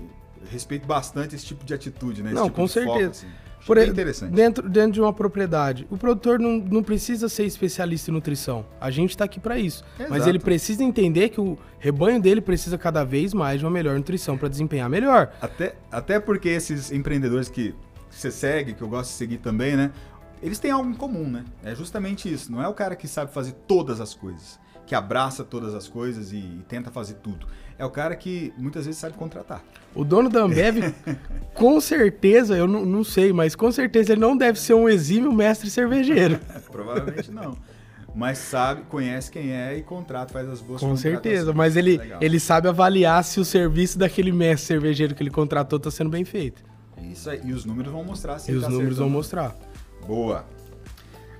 respeito 0.51 0.87
bastante 0.87 1.35
esse 1.35 1.45
tipo 1.45 1.65
de 1.65 1.75
atitude, 1.75 2.23
né? 2.23 2.31
Esse 2.31 2.39
não, 2.39 2.47
tipo 2.47 2.57
com 2.57 2.69
certeza. 2.69 2.99
Foco, 2.99 3.11
assim. 3.11 3.48
Por 3.67 3.79
interessante. 3.79 4.33
Dentro, 4.33 4.69
dentro 4.69 4.93
de 4.93 5.01
uma 5.01 5.13
propriedade, 5.13 5.87
o 5.91 5.97
produtor 5.97 6.39
não, 6.39 6.59
não 6.59 6.83
precisa 6.83 7.29
ser 7.29 7.45
especialista 7.45 8.11
em 8.11 8.15
nutrição. 8.15 8.65
A 8.81 8.91
gente 8.91 9.11
está 9.11 9.25
aqui 9.25 9.41
para 9.41 9.59
isso. 9.59 9.85
Exato. 9.97 10.11
Mas 10.11 10.27
ele 10.27 10.39
precisa 10.39 10.83
entender 10.83 11.29
que 11.31 11.41
o 11.41 11.59
rebanho 11.79 12.21
dele 12.21 12.41
precisa 12.41 12.79
cada 12.79 13.05
vez 13.05 13.35
mais 13.35 13.61
de 13.61 13.67
uma 13.67 13.71
melhor 13.71 13.97
nutrição 13.97 14.37
para 14.37 14.49
desempenhar 14.49 14.89
melhor. 14.89 15.33
Até, 15.41 15.75
até 15.91 16.21
porque 16.21 16.49
esses 16.49 16.91
empreendedores 16.93 17.49
que 17.49 17.75
você 18.11 18.31
segue, 18.31 18.75
que 18.75 18.83
eu 18.83 18.89
gosto 18.89 19.11
de 19.11 19.17
seguir 19.17 19.39
também, 19.39 19.77
né? 19.77 19.93
Eles 20.43 20.59
têm 20.59 20.71
algo 20.71 20.89
em 20.89 20.95
comum, 20.95 21.29
né? 21.29 21.45
É 21.63 21.75
justamente 21.75 22.33
isso. 22.33 22.51
Não 22.51 22.63
é 22.63 22.69
o 22.69 22.75
cara 22.75 22.95
que 22.95 23.09
sabe 23.09 23.33
fazer 23.33 23.53
todas 23.67 24.01
as 24.01 24.15
coisas, 24.15 24.59
que 24.87 24.95
abraça 24.95 25.45
todas 25.45 25.75
as 25.75 25.89
coisas 25.89 26.33
e, 26.33 26.39
e 26.39 26.65
tenta 26.69 26.91
fazer 26.91 27.15
tudo 27.15 27.47
é 27.79 27.85
o 27.85 27.91
cara 27.91 28.17
que 28.17 28.53
muitas 28.59 28.87
vezes 28.87 29.01
sabe 29.01 29.17
contratar. 29.17 29.63
O 29.95 30.05
dono 30.05 30.29
da 30.29 30.41
Ambev, 30.41 30.93
com 31.55 31.81
certeza, 31.81 32.57
eu 32.57 32.67
não, 32.67 32.85
não, 32.85 33.05
sei, 33.05 33.33
mas 33.33 33.55
com 33.55 33.71
certeza 33.71 34.13
ele 34.13 34.21
não 34.21 34.37
deve 34.37 34.59
ser 34.59 34.75
um 34.75 34.89
exímio 34.89 35.33
mestre 35.33 35.71
cervejeiro. 35.71 36.41
Provavelmente 36.71 37.31
não. 37.31 37.57
Mas 38.15 38.39
sabe, 38.39 38.83
conhece 38.89 39.31
quem 39.31 39.53
é 39.53 39.77
e 39.77 39.83
contrata, 39.83 40.33
faz 40.33 40.49
as 40.49 40.61
boas 40.61 40.81
Com 40.81 40.97
certeza, 40.97 41.53
mas 41.53 41.77
ele, 41.77 42.01
ele 42.21 42.41
sabe 42.41 42.67
avaliar 42.67 43.23
se 43.23 43.39
o 43.39 43.45
serviço 43.45 43.97
daquele 43.97 44.33
mestre 44.33 44.67
cervejeiro 44.67 45.15
que 45.15 45.23
ele 45.23 45.31
contratou 45.31 45.77
está 45.77 45.91
sendo 45.91 46.11
bem 46.11 46.25
feito. 46.25 46.65
Isso 47.01 47.31
aí, 47.31 47.41
e 47.45 47.53
os 47.53 47.65
números 47.65 47.93
vão 47.93 48.03
mostrar 48.03 48.41
se 48.41 48.51
E 48.51 48.57
os 48.57 48.65
tá 48.65 48.71
números 48.71 48.99
vão 48.99 49.09
mostrar. 49.09 49.55
Boa. 50.05 50.45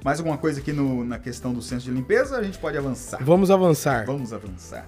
Mais 0.05 0.21
alguma 0.21 0.39
coisa 0.39 0.61
aqui 0.61 0.73
no, 0.73 1.05
na 1.05 1.19
questão 1.19 1.53
do 1.53 1.61
senso 1.61 1.87
de 1.87 1.91
limpeza? 1.91 2.39
A 2.39 2.43
gente 2.45 2.59
pode 2.59 2.79
avançar. 2.79 3.19
Vamos 3.25 3.51
avançar. 3.51 4.07
Vamos 4.07 4.33
avançar. 4.33 4.87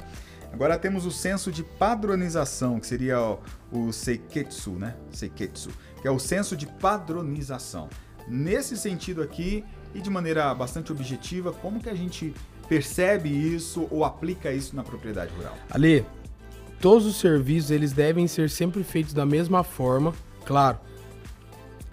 Agora 0.53 0.79
temos 0.79 1.07
o 1.07 1.11
senso 1.11 1.51
de 1.53 1.63
padronização, 1.63 2.81
que 2.81 2.87
seria 2.87 3.21
o, 3.21 3.39
o 3.73 3.93
Seiketsu, 3.93 4.73
né? 4.73 4.97
Seiketsu, 5.11 5.71
que 6.01 6.09
é 6.09 6.11
o 6.11 6.19
senso 6.19 6.57
de 6.57 6.67
padronização. 6.67 7.89
Nesse 8.29 8.77
sentido 8.77 9.23
aqui, 9.23 9.65
e 9.95 10.01
de 10.01 10.11
maneira 10.11 10.55
bastante 10.55 10.93
objetiva, 10.93 11.53
como 11.53 11.81
que 11.81 11.89
a 11.89 11.95
gente 11.95 12.35
percebe 12.69 13.29
isso 13.29 13.89
ou 13.91 14.05
aplica 14.05 14.53
isso 14.53 14.77
na 14.77 14.85
propriedade 14.85 15.33
rural? 15.35 15.57
Ali, 15.71 16.05
todos 16.81 17.07
os 17.07 17.17
serviços 17.17 17.71
eles 17.71 17.93
devem 17.93 18.27
ser 18.27 18.49
sempre 18.49 18.85
feitos 18.85 19.13
da 19.13 19.27
mesma 19.27 19.65
forma, 19.65 20.15
claro. 20.45 20.79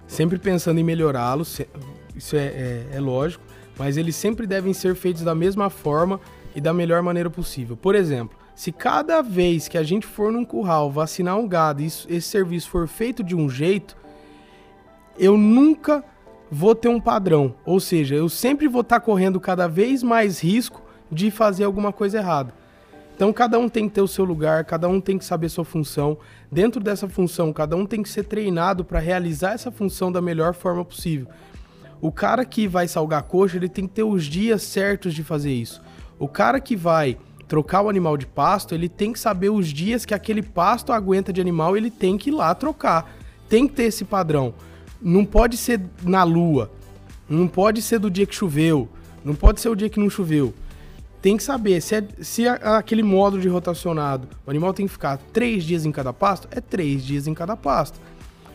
sempre 0.08 0.38
pensando 0.38 0.80
em 0.80 0.84
melhorá-los, 0.84 1.62
isso 2.16 2.36
é, 2.36 2.46
é, 2.46 2.88
é 2.94 3.00
lógico, 3.00 3.44
mas 3.78 3.98
eles 3.98 4.16
sempre 4.16 4.46
devem 4.46 4.74
ser 4.74 4.96
feitos 4.96 5.24
da 5.24 5.34
mesma 5.34 5.70
forma 5.70 6.20
e 6.56 6.62
da 6.62 6.74
melhor 6.74 7.02
maneira 7.02 7.30
possível. 7.30 7.76
Por 7.76 7.96
exemplo, 7.96 8.37
se 8.58 8.72
cada 8.72 9.22
vez 9.22 9.68
que 9.68 9.78
a 9.78 9.84
gente 9.84 10.08
for 10.08 10.32
num 10.32 10.44
curral 10.44 10.90
vacinar 10.90 11.38
um 11.38 11.48
gado 11.48 11.80
e 11.80 11.86
esse 11.86 12.22
serviço 12.22 12.72
for 12.72 12.88
feito 12.88 13.24
de 13.24 13.36
um 13.36 13.48
jeito, 13.48 13.96
eu 15.16 15.38
nunca 15.38 16.04
vou 16.50 16.74
ter 16.74 16.88
um 16.88 17.00
padrão. 17.00 17.54
Ou 17.64 17.80
seja, 17.80 18.16
eu 18.16 18.28
sempre 18.28 18.68
vou 18.68 18.82
estar 18.82 19.00
tá 19.00 19.06
correndo 19.06 19.40
cada 19.40 19.68
vez 19.68 20.02
mais 20.02 20.40
risco 20.40 20.82
de 21.12 21.30
fazer 21.30 21.66
alguma 21.66 21.94
coisa 21.94 22.18
errada. 22.18 22.52
Então 23.16 23.32
cada 23.32 23.60
um 23.60 23.70
tem 23.70 23.88
que 23.88 23.94
ter 23.94 24.02
o 24.02 24.08
seu 24.08 24.26
lugar, 24.26 24.66
cada 24.66 24.90
um 24.90 25.00
tem 25.00 25.20
que 25.20 25.26
saber 25.26 25.50
sua 25.50 25.64
função. 25.64 26.18
Dentro 26.52 26.82
dessa 26.82 27.08
função, 27.08 27.54
cada 27.54 27.76
um 27.76 27.86
tem 27.86 28.02
que 28.02 28.10
ser 28.10 28.24
treinado 28.24 28.84
para 28.84 28.98
realizar 28.98 29.52
essa 29.52 29.70
função 29.70 30.12
da 30.12 30.20
melhor 30.20 30.56
forma 30.56 30.84
possível. 30.84 31.28
O 32.02 32.12
cara 32.12 32.44
que 32.44 32.68
vai 32.68 32.88
salgar 32.88 33.22
coxa, 33.22 33.56
ele 33.56 33.70
tem 33.70 33.86
que 33.86 33.94
ter 33.94 34.04
os 34.04 34.26
dias 34.26 34.64
certos 34.64 35.14
de 35.14 35.24
fazer 35.24 35.54
isso. 35.54 35.80
O 36.18 36.28
cara 36.28 36.60
que 36.60 36.76
vai 36.76 37.20
trocar 37.48 37.82
o 37.82 37.90
animal 37.90 38.18
de 38.18 38.28
pasto, 38.28 38.76
ele 38.76 38.90
tem 38.90 39.14
que 39.14 39.20
saber 39.20 39.50
os 39.50 39.68
dias 39.70 40.06
que 40.06 40.14
aquele 40.14 40.42
pasto 40.42 40.92
aguenta 40.92 41.32
de 41.32 41.40
animal, 41.40 41.78
ele 41.78 41.90
tem 41.90 42.18
que 42.18 42.30
ir 42.30 42.34
lá 42.34 42.54
trocar. 42.54 43.16
Tem 43.50 43.68
que 43.68 43.74
ter 43.74 43.84
esse 43.84 44.04
padrão. 44.04 44.54
Não 45.02 45.24
pode 45.24 45.56
ser 45.56 45.80
na 46.04 46.24
lua. 46.24 46.70
Não 47.30 47.48
pode 47.48 47.82
ser 47.82 48.00
do 48.00 48.12
dia 48.12 48.26
que 48.26 48.36
choveu. 48.36 48.90
Não 49.24 49.34
pode 49.34 49.62
ser 49.62 49.70
o 49.70 49.76
dia 49.76 49.90
que 49.90 50.00
não 50.00 50.10
choveu. 50.10 50.54
Tem 51.22 51.36
que 51.36 51.44
saber 51.44 51.82
se, 51.82 51.96
é, 51.96 52.08
se 52.22 52.46
é 52.46 52.52
aquele 52.52 53.04
módulo 53.04 53.42
de 53.42 53.48
rotacionado, 53.48 54.28
o 54.46 54.50
animal 54.50 54.74
tem 54.74 54.86
que 54.86 54.92
ficar 54.92 55.18
três 55.34 55.64
dias 55.64 55.86
em 55.86 55.92
cada 55.92 56.14
pasto, 56.14 56.48
é 56.52 56.62
três 56.62 57.04
dias 57.04 57.28
em 57.28 57.34
cada 57.34 57.56
pasto. 57.56 58.00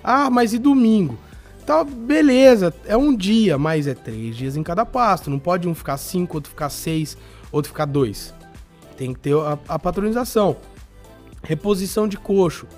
Ah, 0.03 0.31
mas 0.31 0.53
e 0.53 0.59
domingo? 0.59 1.19
Tá, 1.67 1.85
beleza, 1.85 2.75
é 2.87 2.97
um 2.97 3.15
dia, 3.15 3.59
mas 3.59 3.87
é 3.87 3.95
três 3.95 4.37
dias 4.37 4.57
em 4.57 4.63
cada 4.63 4.85
pasto. 4.85 5.31
Não 5.31 5.39
pode 5.39 5.69
um 5.69 5.75
ficar 5.75 5.97
cinco, 5.97 6.37
outro 6.37 6.51
ficar 6.51 6.71
seis, 6.71 7.17
outro 7.51 7.71
ficar 7.71 7.85
dois. 7.85 8.33
Tem 9.03 9.13
que 9.13 9.19
ter 9.19 9.35
a, 9.35 9.59
a 9.67 9.79
patronização. 9.81 10.57
Reposição 11.43 12.07
de 12.07 12.17
coxo. 12.17 12.69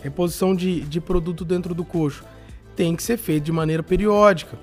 Reposição 0.00 0.54
de, 0.54 0.82
de 0.82 1.00
produto 1.00 1.44
dentro 1.44 1.74
do 1.74 1.84
coxo. 1.84 2.22
Tem 2.76 2.94
que 2.94 3.02
ser 3.02 3.16
feito 3.16 3.42
de 3.42 3.50
maneira 3.50 3.82
periódica. 3.82 4.56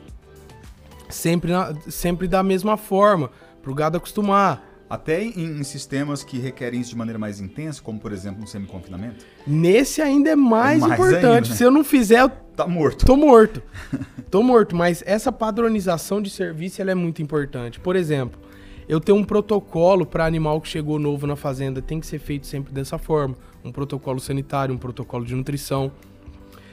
Sempre, 1.10 1.52
na, 1.52 1.76
sempre 1.90 2.30
da 2.30 2.42
mesma 2.42 2.78
forma, 2.78 3.30
para 3.62 3.70
o 3.70 3.76
gado 3.76 3.98
acostumar. 3.98 4.66
Até 4.90 5.22
em, 5.22 5.60
em, 5.60 5.64
sistemas 5.64 6.24
que 6.24 6.40
requerem 6.40 6.80
isso 6.80 6.92
de 6.92 6.98
maneira 6.98 7.20
mais 7.20 7.42
intensa, 7.42 7.82
como 7.82 8.00
por 8.00 8.14
exemplo 8.14 8.42
um 8.42 8.48
semi-confinamento? 8.48 9.26
Nesse 9.46 10.02
ainda 10.02 10.30
é 10.30 10.36
mais, 10.38 10.82
é 10.82 10.88
mais 10.88 10.94
importante. 10.94 11.26
Ainda, 11.26 11.50
né? 11.50 11.56
Se 11.56 11.62
eu 11.62 11.72
não 11.72 11.84
fizer, 11.84 12.22
eu 12.22 12.30
tá 12.56 12.66
morto. 12.66 13.06
Tô 13.06 13.18
morto. 13.18 13.62
tô 14.32 14.42
morto, 14.42 14.78
mas 14.78 15.04
essa 15.06 15.30
padronização 15.30 16.22
de 16.22 16.30
serviço 16.30 16.82
ela 16.82 16.92
é 16.92 16.96
muito 16.96 17.22
importante. 17.22 17.82
Por 17.82 17.98
exemplo, 17.98 18.40
eu 18.92 19.00
tenho 19.00 19.18
um 19.18 19.24
protocolo 19.24 20.06
para 20.06 20.26
animal 20.26 20.60
que 20.60 20.68
chegou 20.68 21.00
novo 21.00 21.26
na 21.26 21.38
fazenda, 21.38 21.82
tem 21.82 21.98
que 21.98 22.06
ser 22.06 22.20
feito 22.20 22.46
sempre 22.46 22.74
dessa 22.74 22.98
forma. 22.98 23.38
Um 23.64 23.72
protocolo 23.72 24.20
sanitário, 24.20 24.76
um 24.76 24.78
protocolo 24.78 25.24
de 25.24 25.34
nutrição. 25.34 25.94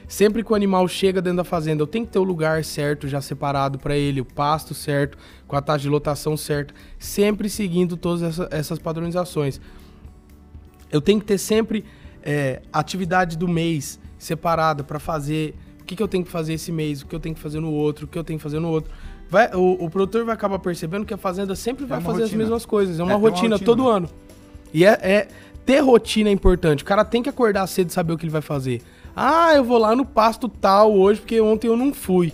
Sempre 0.08 0.42
que 0.42 0.50
o 0.50 0.56
animal 0.56 0.88
chega 0.88 1.22
dentro 1.22 1.36
da 1.36 1.44
fazenda, 1.44 1.80
eu 1.80 1.86
tenho 1.86 2.04
que 2.04 2.10
ter 2.10 2.18
o 2.18 2.24
lugar 2.24 2.64
certo, 2.64 3.06
já 3.06 3.20
separado 3.20 3.78
para 3.78 3.96
ele, 3.96 4.20
o 4.20 4.24
pasto 4.24 4.74
certo, 4.74 5.16
com 5.46 5.54
a 5.54 5.62
taxa 5.62 5.82
de 5.82 5.88
lotação 5.88 6.36
certa, 6.36 6.74
sempre 6.98 7.48
seguindo 7.48 7.96
todas 7.96 8.22
essa, 8.24 8.48
essas 8.50 8.80
padronizações. 8.80 9.60
Eu 10.90 11.00
tenho 11.00 11.20
que 11.20 11.26
ter 11.26 11.38
sempre 11.38 11.84
é, 12.20 12.62
atividade 12.72 13.38
do 13.38 13.46
mês 13.46 14.00
separada 14.18 14.82
para 14.82 14.98
fazer 14.98 15.54
o 15.80 15.84
que, 15.84 15.94
que 15.94 16.02
eu 16.02 16.08
tenho 16.08 16.24
que 16.24 16.32
fazer 16.32 16.54
esse 16.54 16.72
mês, 16.72 17.00
o 17.00 17.06
que 17.06 17.14
eu 17.14 17.20
tenho 17.20 17.36
que 17.36 17.40
fazer 17.40 17.60
no 17.60 17.70
outro, 17.70 18.06
o 18.06 18.08
que 18.08 18.18
eu 18.18 18.24
tenho 18.24 18.40
que 18.40 18.42
fazer 18.42 18.58
no 18.58 18.70
outro. 18.70 18.92
Vai, 19.30 19.54
o, 19.54 19.84
o 19.84 19.90
produtor 19.90 20.24
vai 20.24 20.34
acabar 20.34 20.58
percebendo 20.58 21.04
que 21.04 21.12
a 21.12 21.18
fazenda 21.18 21.54
sempre 21.54 21.84
vai 21.84 21.98
é 21.98 22.00
fazer 22.00 22.22
rotina. 22.22 22.42
as 22.42 22.48
mesmas 22.48 22.66
coisas. 22.66 22.98
É 22.98 23.02
uma, 23.02 23.12
é, 23.12 23.14
rotina, 23.14 23.48
uma 23.48 23.56
rotina, 23.56 23.58
todo 23.58 23.84
né? 23.84 23.90
ano. 23.90 24.10
E 24.72 24.84
é, 24.84 24.98
é, 25.02 25.28
ter 25.66 25.80
rotina 25.80 26.30
é 26.30 26.32
importante. 26.32 26.82
O 26.82 26.86
cara 26.86 27.04
tem 27.04 27.22
que 27.22 27.28
acordar 27.28 27.66
cedo 27.66 27.90
e 27.90 27.92
saber 27.92 28.14
o 28.14 28.18
que 28.18 28.24
ele 28.24 28.32
vai 28.32 28.40
fazer. 28.40 28.80
Ah, 29.14 29.54
eu 29.54 29.64
vou 29.64 29.78
lá 29.78 29.94
no 29.94 30.04
pasto 30.04 30.48
tal 30.48 30.94
hoje 30.94 31.20
porque 31.20 31.40
ontem 31.40 31.66
eu 31.66 31.76
não 31.76 31.92
fui. 31.92 32.32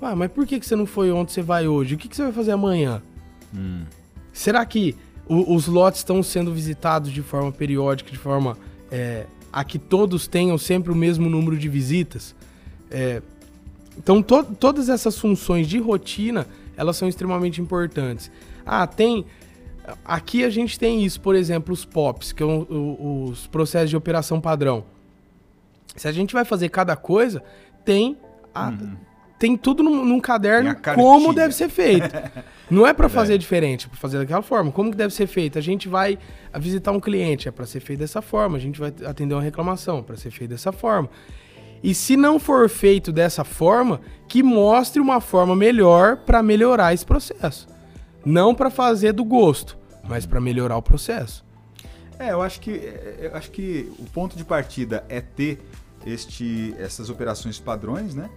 Ah, 0.00 0.16
mas 0.16 0.30
por 0.32 0.46
que, 0.46 0.58
que 0.58 0.66
você 0.66 0.74
não 0.74 0.86
foi 0.86 1.12
ontem, 1.12 1.34
você 1.34 1.42
vai 1.42 1.68
hoje? 1.68 1.94
O 1.94 1.98
que, 1.98 2.08
que 2.08 2.16
você 2.16 2.22
vai 2.22 2.32
fazer 2.32 2.52
amanhã? 2.52 3.02
Hum. 3.54 3.82
Será 4.32 4.64
que 4.64 4.96
o, 5.28 5.54
os 5.54 5.66
lotes 5.66 6.00
estão 6.00 6.22
sendo 6.22 6.52
visitados 6.52 7.12
de 7.12 7.20
forma 7.20 7.52
periódica, 7.52 8.10
de 8.10 8.16
forma 8.16 8.56
é, 8.90 9.26
a 9.52 9.62
que 9.62 9.78
todos 9.78 10.26
tenham 10.26 10.56
sempre 10.56 10.90
o 10.90 10.94
mesmo 10.96 11.28
número 11.28 11.58
de 11.58 11.68
visitas? 11.68 12.34
É, 12.90 13.20
então, 13.98 14.22
to, 14.22 14.44
todas 14.58 14.88
essas 14.88 15.18
funções 15.18 15.66
de 15.68 15.78
rotina, 15.78 16.46
elas 16.76 16.96
são 16.96 17.08
extremamente 17.08 17.60
importantes. 17.60 18.30
Ah, 18.64 18.86
tem... 18.86 19.24
Aqui 20.04 20.44
a 20.44 20.50
gente 20.50 20.78
tem 20.78 21.04
isso, 21.04 21.20
por 21.20 21.34
exemplo, 21.34 21.74
os 21.74 21.84
POPs, 21.84 22.32
que 22.32 22.44
são 22.44 22.66
os 23.28 23.46
processos 23.48 23.90
de 23.90 23.96
operação 23.96 24.40
padrão. 24.40 24.84
Se 25.96 26.06
a 26.06 26.12
gente 26.12 26.32
vai 26.32 26.44
fazer 26.44 26.68
cada 26.68 26.94
coisa, 26.94 27.42
tem 27.84 28.16
a, 28.54 28.68
uhum. 28.68 28.96
tem 29.38 29.56
tudo 29.56 29.82
num, 29.82 30.04
num 30.04 30.20
caderno 30.20 30.76
como 30.94 31.32
deve 31.32 31.54
ser 31.54 31.68
feito. 31.68 32.08
Não 32.70 32.86
é 32.86 32.94
para 32.94 33.08
fazer 33.08 33.34
é. 33.34 33.38
diferente, 33.38 33.86
é 33.86 33.88
para 33.88 33.98
fazer 33.98 34.18
daquela 34.18 34.42
forma. 34.42 34.70
Como 34.70 34.92
que 34.92 34.96
deve 34.96 35.12
ser 35.12 35.26
feito? 35.26 35.58
A 35.58 35.60
gente 35.60 35.88
vai 35.88 36.16
visitar 36.58 36.92
um 36.92 37.00
cliente, 37.00 37.48
é 37.48 37.50
para 37.50 37.66
ser 37.66 37.80
feito 37.80 37.98
dessa 37.98 38.22
forma. 38.22 38.56
A 38.56 38.60
gente 38.60 38.78
vai 38.78 38.94
atender 39.04 39.34
uma 39.34 39.42
reclamação, 39.42 40.02
para 40.02 40.16
ser 40.16 40.30
feito 40.30 40.50
dessa 40.50 40.70
forma. 40.70 41.10
E 41.82 41.94
se 41.94 42.16
não 42.16 42.38
for 42.38 42.68
feito 42.68 43.10
dessa 43.10 43.44
forma, 43.44 44.00
que 44.28 44.42
mostre 44.42 45.00
uma 45.00 45.20
forma 45.20 45.56
melhor 45.56 46.18
para 46.18 46.42
melhorar 46.42 46.92
esse 46.92 47.06
processo. 47.06 47.66
Não 48.24 48.54
para 48.54 48.70
fazer 48.70 49.12
do 49.12 49.24
gosto, 49.24 49.78
mas 50.08 50.26
para 50.26 50.40
melhorar 50.40 50.76
o 50.76 50.82
processo. 50.82 51.44
É, 52.18 52.32
eu 52.32 52.42
acho 52.42 52.60
que 52.60 52.70
eu 53.18 53.34
acho 53.34 53.50
que 53.50 53.90
o 53.98 54.04
ponto 54.04 54.36
de 54.36 54.44
partida 54.44 55.04
é 55.08 55.22
ter 55.22 55.58
este, 56.04 56.74
essas 56.78 57.08
operações 57.08 57.58
padrões, 57.58 58.14
né? 58.14 58.28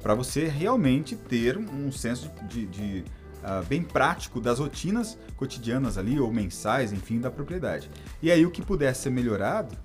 Para 0.00 0.14
você 0.14 0.46
realmente 0.46 1.16
ter 1.16 1.58
um 1.58 1.90
senso 1.90 2.30
de, 2.48 2.66
de 2.66 3.04
uh, 3.42 3.64
bem 3.66 3.82
prático 3.82 4.40
das 4.40 4.58
rotinas 4.58 5.18
cotidianas 5.36 5.98
ali, 5.98 6.18
ou 6.18 6.32
mensais, 6.32 6.92
enfim, 6.92 7.20
da 7.20 7.30
propriedade. 7.30 7.90
E 8.22 8.30
aí 8.30 8.46
o 8.46 8.50
que 8.50 8.62
puder 8.62 8.94
ser 8.94 9.10
melhorado, 9.10 9.76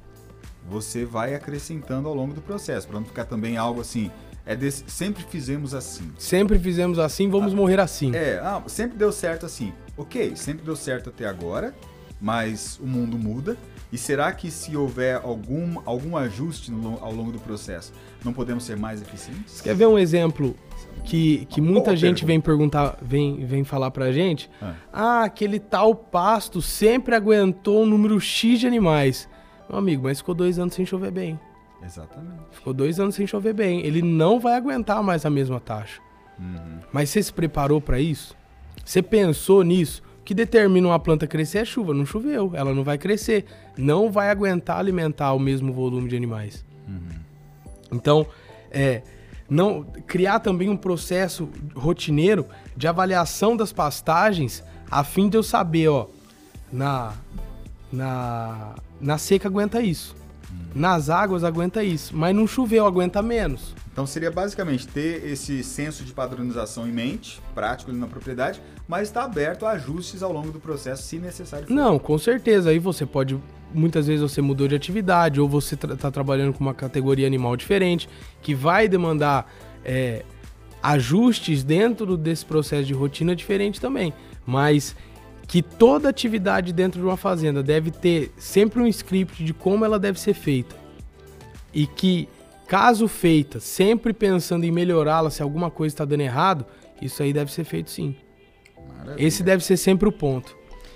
você 0.69 1.05
vai 1.05 1.33
acrescentando 1.33 2.07
ao 2.07 2.13
longo 2.13 2.33
do 2.33 2.41
processo, 2.41 2.87
para 2.87 2.99
não 2.99 3.05
ficar 3.05 3.25
também 3.25 3.57
algo 3.57 3.81
assim, 3.81 4.11
é 4.45 4.55
desse, 4.55 4.83
sempre 4.87 5.23
fizemos 5.23 5.73
assim. 5.73 6.11
Sempre 6.17 6.57
fizemos 6.59 6.99
assim, 6.99 7.29
vamos 7.29 7.53
ah, 7.53 7.55
morrer 7.55 7.79
assim. 7.79 8.15
É, 8.15 8.39
ah, 8.41 8.61
sempre 8.67 8.97
deu 8.97 9.11
certo 9.11 9.45
assim. 9.45 9.73
Ok, 9.95 10.35
sempre 10.35 10.65
deu 10.65 10.75
certo 10.75 11.09
até 11.09 11.27
agora, 11.27 11.73
mas 12.19 12.79
o 12.81 12.85
mundo 12.85 13.17
muda 13.17 13.57
e 13.91 13.97
será 13.97 14.31
que 14.33 14.51
se 14.51 14.75
houver 14.75 15.15
algum, 15.23 15.79
algum 15.85 16.17
ajuste 16.17 16.71
no, 16.71 16.97
ao 17.01 17.13
longo 17.13 17.31
do 17.31 17.39
processo, 17.39 17.93
não 18.23 18.33
podemos 18.33 18.63
ser 18.65 18.75
mais 18.75 19.01
eficientes? 19.01 19.61
Quer 19.61 19.75
ver 19.75 19.87
um 19.87 19.97
exemplo 19.97 20.55
que, 21.05 21.45
que 21.45 21.61
muita 21.61 21.95
gente 21.95 22.25
pergunta. 22.25 22.25
vem 22.25 22.41
perguntar, 22.41 22.97
vem, 23.01 23.45
vem 23.45 23.63
falar 23.63 23.91
pra 23.91 24.11
gente? 24.11 24.49
Ah. 24.61 24.73
ah, 24.91 25.23
aquele 25.23 25.59
tal 25.59 25.95
pasto 25.95 26.61
sempre 26.61 27.15
aguentou 27.15 27.83
um 27.83 27.85
número 27.85 28.19
X 28.19 28.59
de 28.59 28.67
animais. 28.67 29.29
Meu 29.69 29.79
amigo, 29.79 30.03
mas 30.03 30.19
ficou 30.19 30.35
dois 30.35 30.57
anos 30.59 30.73
sem 30.73 30.85
chover 30.85 31.11
bem. 31.11 31.39
Exatamente. 31.83 32.41
Ficou 32.51 32.73
dois 32.73 32.99
anos 32.99 33.15
sem 33.15 33.27
chover 33.27 33.53
bem. 33.53 33.85
Ele 33.85 34.01
não 34.01 34.39
vai 34.39 34.55
aguentar 34.55 35.03
mais 35.03 35.25
a 35.25 35.29
mesma 35.29 35.59
taxa. 35.59 36.01
Uhum. 36.39 36.79
Mas 36.91 37.09
você 37.09 37.21
se 37.21 37.33
preparou 37.33 37.79
para 37.81 37.99
isso? 37.99 38.35
Você 38.83 39.01
pensou 39.01 39.63
nisso? 39.63 40.01
que 40.27 40.33
determina 40.33 40.89
uma 40.89 40.99
planta 40.99 41.25
crescer 41.25 41.59
é 41.59 41.63
chuva. 41.63 41.93
Não 41.93 42.05
choveu, 42.05 42.51
ela 42.53 42.73
não 42.73 42.83
vai 42.83 42.97
crescer. 42.97 43.45
Não 43.77 44.11
vai 44.11 44.29
aguentar 44.29 44.77
alimentar 44.77 45.31
o 45.31 45.39
mesmo 45.39 45.71
volume 45.71 46.09
de 46.09 46.17
animais. 46.17 46.65
Uhum. 46.85 47.17
Então, 47.93 48.27
é, 48.69 49.03
não 49.49 49.85
criar 50.05 50.41
também 50.41 50.67
um 50.67 50.75
processo 50.75 51.47
rotineiro 51.73 52.45
de 52.75 52.89
avaliação 52.89 53.55
das 53.55 53.71
pastagens 53.71 54.61
a 54.91 55.01
fim 55.01 55.29
de 55.29 55.37
eu 55.37 55.43
saber, 55.43 55.87
ó, 55.87 56.07
na, 56.69 57.13
na, 57.89 58.75
na 58.99 59.17
seca 59.17 59.47
aguenta 59.47 59.81
isso. 59.81 60.15
Uhum. 60.49 60.81
Nas 60.81 61.09
águas 61.09 61.43
aguenta 61.43 61.83
isso, 61.83 62.15
mas 62.15 62.35
não 62.35 62.47
choveu 62.47 62.85
aguenta 62.85 63.21
menos. 63.21 63.75
Então 63.97 64.05
seria 64.05 64.29
basicamente 64.29 64.87
ter 64.87 65.25
esse 65.25 65.63
senso 65.63 66.03
de 66.03 66.13
padronização 66.13 66.87
em 66.87 66.91
mente, 66.91 67.41
prático 67.55 67.89
ali 67.89 67.99
na 67.99 68.05
propriedade, 68.05 68.61
mas 68.87 69.07
está 69.07 69.23
aberto 69.23 69.65
a 69.65 69.71
ajustes 69.71 70.21
ao 70.21 70.31
longo 70.31 70.51
do 70.51 70.59
processo, 70.59 71.01
se 71.01 71.17
necessário 71.17 71.67
for. 71.67 71.73
Não, 71.73 71.97
com 71.97 72.15
certeza. 72.17 72.69
Aí 72.69 72.77
você 72.77 73.07
pode. 73.07 73.39
Muitas 73.73 74.05
vezes 74.05 74.21
você 74.21 74.39
mudou 74.39 74.67
de 74.67 74.75
atividade, 74.75 75.41
ou 75.41 75.49
você 75.49 75.73
está 75.73 75.95
tra 75.95 76.11
trabalhando 76.11 76.53
com 76.53 76.63
uma 76.63 76.75
categoria 76.75 77.25
animal 77.25 77.57
diferente, 77.57 78.07
que 78.39 78.53
vai 78.53 78.87
demandar 78.87 79.51
é, 79.83 80.23
ajustes 80.83 81.63
dentro 81.63 82.15
desse 82.15 82.45
processo 82.45 82.85
de 82.85 82.93
rotina 82.93 83.35
diferente 83.35 83.81
também. 83.81 84.13
Mas 84.45 84.95
que 85.47 85.61
toda 85.61 86.09
atividade 86.09 86.73
dentro 86.73 86.99
de 86.99 87.05
uma 87.05 87.17
fazenda 87.17 87.63
deve 87.63 87.89
ter 87.89 88.31
sempre 88.37 88.81
um 88.81 88.87
script 88.87 89.43
de 89.43 89.53
como 89.53 89.85
ela 89.85 89.97
deve 89.97 90.19
ser 90.19 90.33
feita. 90.33 90.75
E 91.73 91.87
que 91.87 92.27
Caso 92.67 93.07
feita, 93.07 93.61
sempre 93.61 94.11
pensando 94.11 94.65
em 94.65 94.71
melhorá-la 94.71 95.29
se 95.29 95.41
alguma 95.41 95.71
coisa 95.71 95.93
está 95.93 96.03
dando 96.03 96.19
errado, 96.19 96.65
isso 97.01 97.23
aí 97.23 97.31
deve 97.31 97.49
ser 97.49 97.63
feito 97.63 97.89
sim. 97.89 98.13
Maravilha. 98.89 99.25
Esse 99.25 99.41
deve 99.41 99.63
ser 99.63 99.77
sempre 99.77 100.09
o 100.09 100.11
ponto. 100.11 100.53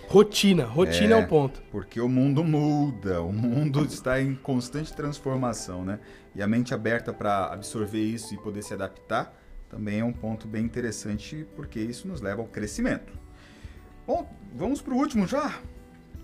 Rotina, 0.10 0.66
rotina 0.66 1.16
é, 1.16 1.22
é 1.22 1.24
o 1.24 1.26
ponto. 1.26 1.64
Porque 1.72 2.02
o 2.02 2.10
mundo 2.10 2.44
muda, 2.44 3.22
o 3.22 3.32
mundo 3.32 3.86
está 3.88 4.22
em 4.22 4.36
constante 4.36 4.94
transformação, 4.94 5.86
né? 5.86 6.00
E 6.36 6.42
a 6.42 6.48
mente 6.48 6.74
aberta 6.74 7.14
para 7.14 7.46
absorver 7.46 8.04
isso 8.04 8.34
e 8.34 8.38
poder 8.38 8.64
se 8.64 8.74
adaptar 8.74 9.34
também 9.70 10.02
é 10.02 10.04
um 10.04 10.12
ponto 10.12 10.50
bem 10.50 10.66
interessante, 10.66 11.48
porque 11.56 11.80
isso 11.80 12.06
nos 12.06 12.20
leva 12.20 12.42
ao 12.42 12.48
crescimento. 12.50 13.14
Bom, 14.06 14.28
vamos 14.56 14.82
para 14.82 14.94
o 14.94 14.98
último 14.98 15.28
já? 15.28 15.60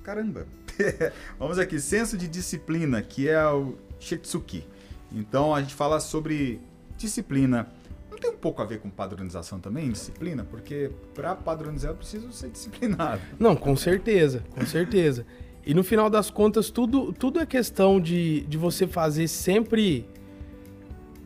Caramba! 0.03 0.47
vamos 1.38 1.59
aqui, 1.59 1.80
senso 1.80 2.17
de 2.17 2.28
disciplina, 2.28 3.01
que 3.01 3.28
é 3.28 3.47
o 3.49 3.75
Shitsuki. 3.99 4.65
Então 5.11 5.53
a 5.53 5.61
gente 5.61 5.75
fala 5.75 5.99
sobre 5.99 6.59
disciplina. 6.97 7.67
Não 8.09 8.17
tem 8.17 8.32
um 8.32 8.38
pouco 8.38 8.61
a 8.61 8.65
ver 8.65 8.80
com 8.80 8.89
padronização 8.89 9.59
também, 9.59 9.91
disciplina? 9.91 10.43
Porque 10.43 10.89
para 11.13 11.36
padronizar 11.36 11.91
eu 11.91 11.95
preciso 11.95 12.32
ser 12.32 12.49
disciplinado. 12.49 13.21
Não, 13.39 13.55
com 13.55 13.75
certeza, 13.75 14.43
com 14.49 14.65
certeza. 14.65 15.25
E 15.63 15.73
no 15.73 15.84
final 15.84 16.09
das 16.09 16.32
contas, 16.32 16.71
tudo, 16.71 17.13
tudo 17.13 17.39
é 17.39 17.45
questão 17.45 17.99
de, 17.99 18.41
de 18.41 18.57
você 18.57 18.88
fazer 18.88 19.28
sempre. 19.28 20.07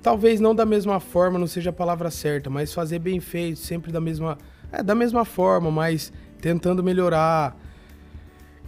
Talvez 0.01 0.39
não 0.39 0.55
da 0.55 0.65
mesma 0.65 0.99
forma, 0.99 1.37
não 1.37 1.45
seja 1.45 1.69
a 1.69 1.73
palavra 1.73 2.09
certa, 2.09 2.49
mas 2.49 2.73
fazer 2.73 2.97
bem 2.97 3.19
feito, 3.19 3.59
sempre 3.59 3.91
da 3.91 4.01
mesma. 4.01 4.37
É, 4.71 4.81
da 4.81 4.95
mesma 4.95 5.23
forma, 5.23 5.69
mas 5.69 6.11
tentando 6.41 6.83
melhorar. 6.83 7.55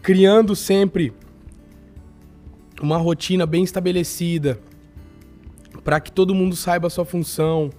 Criando 0.02 0.56
sempre 0.56 1.14
uma 2.82 2.98
rotina 2.98 3.46
bem 3.46 3.64
estabelecida 3.64 4.60
para 5.84 6.00
que 6.00 6.12
todo 6.12 6.36
mundo 6.36 6.56
saiba 6.56 6.88
a 6.88 6.90
sua 6.90 7.06
função. 7.06 7.70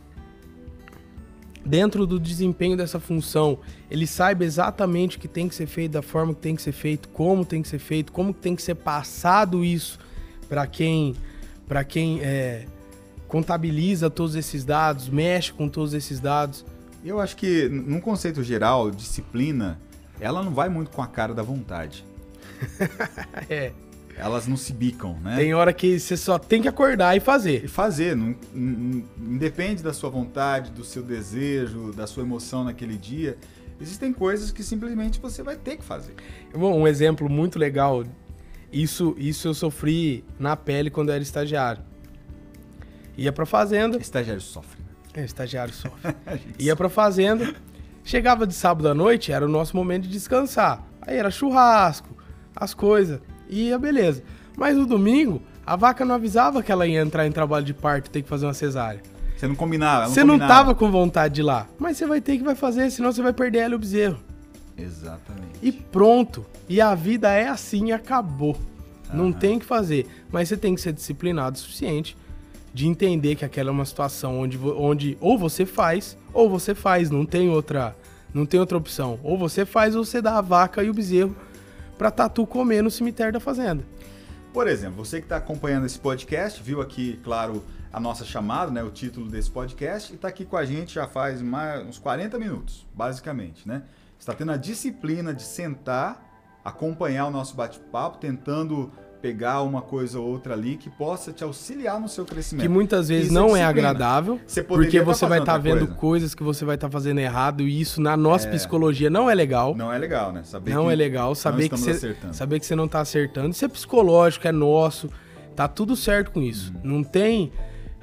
Dentro 1.64 2.06
do 2.06 2.20
desempenho 2.20 2.76
dessa 2.76 3.00
função, 3.00 3.58
ele 3.90 4.06
saiba 4.06 4.44
exatamente 4.44 5.16
o 5.16 5.20
que 5.20 5.28
tem 5.28 5.48
que 5.48 5.54
ser 5.54 5.66
feito, 5.66 5.92
da 5.92 6.02
forma 6.02 6.34
que 6.34 6.40
tem 6.40 6.54
que 6.54 6.60
ser 6.60 6.72
feito, 6.72 7.08
como 7.08 7.42
tem 7.44 7.62
que 7.62 7.68
ser 7.68 7.78
feito, 7.78 8.12
como 8.12 8.34
tem 8.34 8.54
que 8.54 8.62
ser 8.62 8.74
passado 8.74 9.64
isso 9.64 9.98
para 10.46 10.66
quem, 10.66 11.14
para 11.66 11.82
quem 11.82 12.20
é, 12.20 12.66
contabiliza 13.26 14.10
todos 14.10 14.34
esses 14.34 14.62
dados, 14.62 15.08
mexe 15.08 15.52
com 15.52 15.66
todos 15.68 15.94
esses 15.94 16.20
dados. 16.20 16.66
Eu 17.04 17.20
acho 17.20 17.36
que, 17.36 17.68
num 17.68 18.00
conceito 18.00 18.42
geral, 18.42 18.90
disciplina, 18.90 19.78
ela 20.18 20.42
não 20.42 20.52
vai 20.52 20.68
muito 20.68 20.90
com 20.90 21.02
a 21.02 21.06
cara 21.06 21.34
da 21.34 21.42
vontade. 21.42 22.04
é 23.50 23.72
elas 24.16 24.46
não 24.46 24.56
se 24.56 24.72
bicam, 24.72 25.18
né? 25.20 25.36
Tem 25.36 25.54
hora 25.54 25.72
que 25.72 25.98
você 25.98 26.16
só 26.16 26.38
tem 26.38 26.62
que 26.62 26.68
acordar 26.68 27.16
e 27.16 27.20
fazer. 27.20 27.64
E 27.64 27.68
fazer, 27.68 28.16
não, 28.16 28.34
não, 28.52 29.04
independe 29.18 29.82
da 29.82 29.92
sua 29.92 30.08
vontade, 30.08 30.70
do 30.70 30.84
seu 30.84 31.02
desejo, 31.02 31.92
da 31.92 32.06
sua 32.06 32.22
emoção 32.22 32.64
naquele 32.64 32.96
dia. 32.96 33.36
Existem 33.80 34.12
coisas 34.12 34.50
que 34.50 34.62
simplesmente 34.62 35.20
você 35.20 35.42
vai 35.42 35.56
ter 35.56 35.76
que 35.76 35.84
fazer. 35.84 36.14
Bom, 36.52 36.80
um 36.80 36.86
exemplo 36.86 37.28
muito 37.28 37.58
legal, 37.58 38.04
isso, 38.72 39.16
isso 39.18 39.48
eu 39.48 39.54
sofri 39.54 40.24
na 40.38 40.56
pele 40.56 40.90
quando 40.90 41.08
eu 41.08 41.14
era 41.14 41.22
estagiário. 41.22 41.82
Ia 43.16 43.32
pra 43.32 43.46
fazenda. 43.46 43.98
Estagiário 43.98 44.40
sofre. 44.40 44.83
É, 45.14 45.24
estagiário 45.24 45.72
sofre. 45.72 46.14
Ia 46.58 46.74
pra 46.74 46.88
fazenda, 46.88 47.54
chegava 48.02 48.46
de 48.46 48.54
sábado 48.54 48.88
à 48.88 48.94
noite, 48.94 49.32
era 49.32 49.44
o 49.44 49.48
nosso 49.48 49.76
momento 49.76 50.04
de 50.04 50.10
descansar. 50.10 50.84
Aí 51.00 51.16
era 51.16 51.30
churrasco, 51.30 52.08
as 52.54 52.74
coisas. 52.74 53.20
Ia, 53.48 53.78
beleza. 53.78 54.22
Mas 54.56 54.76
no 54.76 54.86
domingo, 54.86 55.40
a 55.64 55.76
vaca 55.76 56.04
não 56.04 56.14
avisava 56.14 56.62
que 56.62 56.72
ela 56.72 56.86
ia 56.86 57.00
entrar 57.00 57.26
em 57.26 57.32
trabalho 57.32 57.64
de 57.64 57.74
parto 57.74 58.08
e 58.08 58.10
ter 58.10 58.22
que 58.22 58.28
fazer 58.28 58.46
uma 58.46 58.54
cesárea. 58.54 59.00
Você 59.36 59.46
não 59.46 59.54
combinava. 59.54 60.08
Você 60.08 60.24
não, 60.24 60.36
não 60.36 60.46
tava 60.46 60.74
com 60.74 60.90
vontade 60.90 61.34
de 61.34 61.40
ir 61.40 61.44
lá. 61.44 61.66
Mas 61.78 61.96
você 61.96 62.06
vai 62.06 62.20
ter 62.20 62.38
que 62.38 62.44
vai 62.44 62.54
fazer, 62.54 62.90
senão 62.90 63.12
você 63.12 63.22
vai 63.22 63.32
perder 63.32 63.58
ela 63.58 63.74
e 63.74 63.76
o 63.76 63.78
bezerro. 63.78 64.18
Exatamente. 64.76 65.58
E 65.62 65.70
pronto. 65.70 66.44
E 66.68 66.80
a 66.80 66.94
vida 66.94 67.30
é 67.30 67.48
assim 67.48 67.88
e 67.88 67.92
acabou. 67.92 68.56
Aham. 69.08 69.16
Não 69.16 69.32
tem 69.32 69.58
que 69.58 69.66
fazer. 69.66 70.06
Mas 70.30 70.48
você 70.48 70.56
tem 70.56 70.74
que 70.74 70.80
ser 70.80 70.92
disciplinado 70.92 71.56
o 71.56 71.60
suficiente 71.60 72.16
de 72.74 72.88
entender 72.88 73.36
que 73.36 73.44
aquela 73.44 73.70
é 73.70 73.72
uma 73.72 73.84
situação 73.84 74.40
onde, 74.40 74.58
onde 74.58 75.16
ou 75.20 75.38
você 75.38 75.64
faz, 75.64 76.18
ou 76.32 76.50
você 76.50 76.74
faz. 76.74 77.08
Não 77.08 77.24
tem 77.24 77.48
outra, 77.48 77.96
não 78.34 78.44
tem 78.44 78.58
outra 78.58 78.76
opção. 78.76 79.20
Ou 79.22 79.38
você 79.38 79.64
faz, 79.64 79.94
ou 79.94 80.04
você 80.04 80.20
dá 80.20 80.36
a 80.36 80.40
vaca 80.40 80.82
e 80.82 80.90
o 80.90 80.94
bezerro 80.94 81.34
para 81.96 82.10
tatu 82.10 82.44
comer 82.44 82.82
no 82.82 82.90
cemitério 82.90 83.32
da 83.32 83.38
fazenda. 83.38 83.84
Por 84.52 84.66
exemplo, 84.66 85.04
você 85.04 85.18
que 85.18 85.26
está 85.26 85.36
acompanhando 85.36 85.86
esse 85.86 85.98
podcast, 85.98 86.60
viu 86.60 86.80
aqui, 86.80 87.18
claro, 87.22 87.64
a 87.92 88.00
nossa 88.00 88.24
chamada, 88.24 88.72
né, 88.72 88.82
o 88.82 88.90
título 88.90 89.28
desse 89.28 89.50
podcast, 89.50 90.12
e 90.12 90.16
está 90.16 90.26
aqui 90.26 90.44
com 90.44 90.56
a 90.56 90.64
gente 90.64 90.94
já 90.94 91.06
faz 91.06 91.40
mais, 91.40 91.86
uns 91.86 91.98
40 91.98 92.38
minutos, 92.40 92.84
basicamente, 92.92 93.66
né? 93.68 93.84
Está 94.18 94.32
tendo 94.32 94.50
a 94.50 94.56
disciplina 94.56 95.32
de 95.32 95.42
sentar, 95.42 96.60
acompanhar 96.64 97.26
o 97.26 97.30
nosso 97.30 97.54
bate-papo, 97.54 98.18
tentando 98.18 98.92
pegar 99.24 99.62
uma 99.62 99.80
coisa 99.80 100.20
ou 100.20 100.26
outra 100.26 100.52
ali 100.52 100.76
que 100.76 100.90
possa 100.90 101.32
te 101.32 101.42
auxiliar 101.42 101.98
no 101.98 102.10
seu 102.10 102.26
crescimento. 102.26 102.60
Que 102.60 102.68
muitas 102.68 103.08
vezes 103.08 103.28
Isso 103.28 103.38
é 103.38 103.40
não 103.40 103.56
é, 103.56 103.60
é 103.60 103.64
agradável, 103.64 104.38
você 104.46 104.62
porque 104.62 104.98
tá 104.98 105.04
você 105.06 105.24
vai 105.24 105.38
estar 105.38 105.52
tá 105.52 105.58
vendo 105.58 105.86
coisa. 105.86 105.94
coisas 105.94 106.34
que 106.34 106.42
você 106.42 106.62
vai 106.62 106.74
estar 106.74 106.88
tá 106.88 106.92
fazendo 106.92 107.20
errado 107.20 107.62
e 107.62 107.80
isso 107.80 108.02
na 108.02 108.18
nossa 108.18 108.48
é. 108.48 108.50
psicologia 108.50 109.08
não 109.08 109.30
é 109.30 109.34
legal. 109.34 109.74
Não 109.74 109.90
é 109.90 109.96
legal, 109.96 110.30
né? 110.30 110.42
Saber 110.44 110.74
não 110.74 110.90
é 110.90 110.94
legal 110.94 111.34
saber 111.34 111.70
que 111.70 111.76
você 111.78 112.14
saber 112.32 112.60
que 112.60 112.66
você 112.66 112.76
não 112.76 112.84
está 112.84 113.00
acertando. 113.00 113.48
Isso 113.48 113.64
é 113.64 113.68
psicológico, 113.68 114.46
é 114.46 114.52
nosso. 114.52 115.08
Tá 115.56 115.66
tudo 115.66 115.96
certo 115.96 116.30
com 116.30 116.42
isso. 116.42 116.70
Uhum. 116.74 116.96
Não 116.96 117.02
tem 117.02 117.50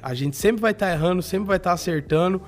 a 0.02 0.14
gente 0.14 0.36
sempre 0.36 0.60
vai 0.60 0.72
estar 0.72 0.86
tá 0.86 0.92
errando, 0.92 1.22
sempre 1.22 1.46
vai 1.46 1.56
estar 1.56 1.70
tá 1.70 1.74
acertando. 1.74 2.42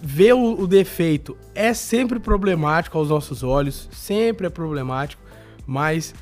Ver 0.00 0.32
o, 0.32 0.62
o 0.62 0.66
defeito 0.66 1.36
é 1.54 1.74
sempre 1.74 2.18
problemático 2.18 2.96
aos 2.96 3.10
nossos 3.10 3.42
olhos, 3.42 3.86
sempre 3.92 4.46
é 4.46 4.50
problemático, 4.50 5.20
mas 5.66 6.14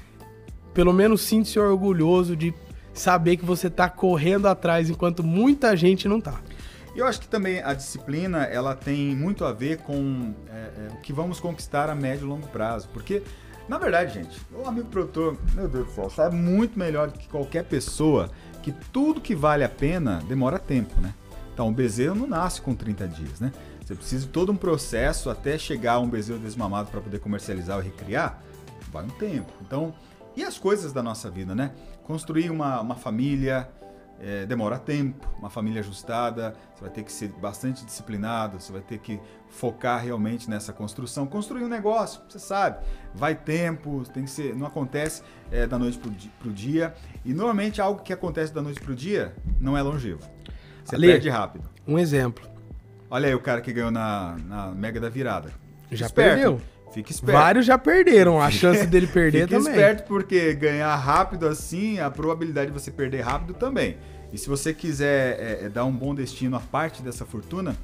pelo 0.76 0.92
menos 0.92 1.22
sinta-se 1.22 1.58
orgulhoso 1.58 2.36
de 2.36 2.52
saber 2.92 3.38
que 3.38 3.46
você 3.46 3.68
está 3.68 3.88
correndo 3.88 4.46
atrás 4.46 4.90
enquanto 4.90 5.24
muita 5.24 5.74
gente 5.74 6.06
não 6.06 6.18
está. 6.18 6.38
E 6.94 6.98
eu 6.98 7.06
acho 7.06 7.18
que 7.18 7.26
também 7.26 7.62
a 7.62 7.72
disciplina 7.72 8.44
ela 8.44 8.74
tem 8.74 9.16
muito 9.16 9.46
a 9.46 9.52
ver 9.52 9.78
com 9.78 10.34
é, 10.50 10.52
é, 10.52 10.88
o 10.92 11.00
que 11.00 11.14
vamos 11.14 11.40
conquistar 11.40 11.88
a 11.88 11.94
médio 11.94 12.26
e 12.26 12.28
longo 12.28 12.46
prazo. 12.48 12.90
Porque, 12.92 13.22
na 13.66 13.78
verdade, 13.78 14.12
gente, 14.12 14.38
o 14.52 14.68
amigo 14.68 14.88
produtor, 14.88 15.38
meu 15.54 15.66
Deus 15.66 15.86
do 15.86 15.92
céu, 15.94 16.10
sabe 16.10 16.36
muito 16.36 16.78
melhor 16.78 17.10
do 17.10 17.18
que 17.18 17.26
qualquer 17.26 17.64
pessoa 17.64 18.30
que 18.62 18.70
tudo 18.92 19.18
que 19.18 19.34
vale 19.34 19.64
a 19.64 19.70
pena 19.70 20.22
demora 20.28 20.58
tempo, 20.58 21.00
né? 21.00 21.14
Então, 21.54 21.68
o 21.68 21.72
bezerro 21.72 22.14
não 22.14 22.26
nasce 22.26 22.60
com 22.60 22.74
30 22.74 23.08
dias, 23.08 23.40
né? 23.40 23.50
Você 23.82 23.94
precisa 23.94 24.26
de 24.26 24.30
todo 24.30 24.52
um 24.52 24.56
processo 24.56 25.30
até 25.30 25.56
chegar 25.56 25.94
a 25.94 26.00
um 26.00 26.08
bezerro 26.08 26.38
desmamado 26.38 26.90
para 26.90 27.00
poder 27.00 27.18
comercializar 27.18 27.78
ou 27.78 27.82
recriar, 27.82 28.42
vai 28.92 29.04
um 29.04 29.08
tempo. 29.08 29.50
Então, 29.62 29.94
e 30.36 30.44
as 30.44 30.58
coisas 30.58 30.92
da 30.92 31.02
nossa 31.02 31.30
vida, 31.30 31.54
né? 31.54 31.72
Construir 32.04 32.50
uma, 32.50 32.80
uma 32.80 32.94
família 32.94 33.68
é, 34.20 34.46
demora 34.46 34.78
tempo, 34.78 35.26
uma 35.38 35.50
família 35.50 35.80
ajustada, 35.80 36.54
você 36.74 36.82
vai 36.82 36.90
ter 36.90 37.02
que 37.02 37.12
ser 37.12 37.28
bastante 37.28 37.84
disciplinado, 37.84 38.60
você 38.60 38.72
vai 38.72 38.80
ter 38.80 38.98
que 38.98 39.20
focar 39.48 40.02
realmente 40.02 40.48
nessa 40.48 40.72
construção. 40.72 41.26
Construir 41.26 41.64
um 41.64 41.68
negócio, 41.68 42.20
você 42.28 42.38
sabe, 42.38 42.84
vai 43.14 43.34
tempo, 43.34 44.04
tem 44.12 44.24
que 44.24 44.30
ser, 44.30 44.54
não 44.54 44.66
acontece 44.66 45.22
é, 45.50 45.66
da 45.66 45.78
noite 45.78 45.98
para 45.98 46.48
o 46.48 46.52
dia. 46.52 46.94
E 47.24 47.32
normalmente 47.34 47.80
algo 47.80 48.02
que 48.02 48.12
acontece 48.12 48.52
da 48.52 48.62
noite 48.62 48.80
para 48.80 48.92
o 48.92 48.94
dia 48.94 49.34
não 49.60 49.76
é 49.76 49.82
longevo. 49.82 50.22
Você 50.84 50.94
Ali, 50.94 51.08
perde 51.08 51.28
rápido. 51.28 51.68
Um 51.86 51.98
exemplo. 51.98 52.48
Olha 53.10 53.28
aí 53.28 53.34
o 53.34 53.40
cara 53.40 53.60
que 53.60 53.72
ganhou 53.72 53.90
na, 53.90 54.36
na 54.46 54.68
Mega 54.68 55.00
da 55.00 55.08
Virada. 55.08 55.52
Já 55.90 56.06
Esperto. 56.06 56.34
perdeu. 56.34 56.60
Fique 56.92 57.12
esperto. 57.12 57.38
Vários 57.38 57.66
já 57.66 57.76
perderam. 57.76 58.40
A 58.40 58.50
chance 58.50 58.86
dele 58.86 59.06
perder 59.06 59.42
Fique 59.42 59.50
também. 59.50 59.72
Fique 59.72 59.78
esperto 59.78 60.06
porque 60.06 60.54
ganhar 60.54 60.94
rápido 60.96 61.46
assim, 61.46 61.98
a 62.00 62.10
probabilidade 62.10 62.70
de 62.70 62.72
você 62.72 62.90
perder 62.90 63.20
rápido 63.20 63.54
também. 63.54 63.96
E 64.32 64.38
se 64.38 64.48
você 64.48 64.74
quiser 64.74 65.38
é, 65.38 65.64
é, 65.64 65.68
dar 65.68 65.84
um 65.84 65.92
bom 65.92 66.14
destino 66.14 66.56
a 66.56 66.60
parte 66.60 67.02
dessa 67.02 67.24
fortuna, 67.24 67.76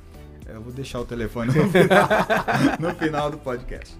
eu 0.46 0.60
vou 0.60 0.72
deixar 0.72 1.00
o 1.00 1.04
telefone 1.04 1.52
no 1.54 1.70
final, 1.70 2.08
no 2.78 2.94
final 2.94 3.30
do 3.30 3.38
podcast. 3.38 3.96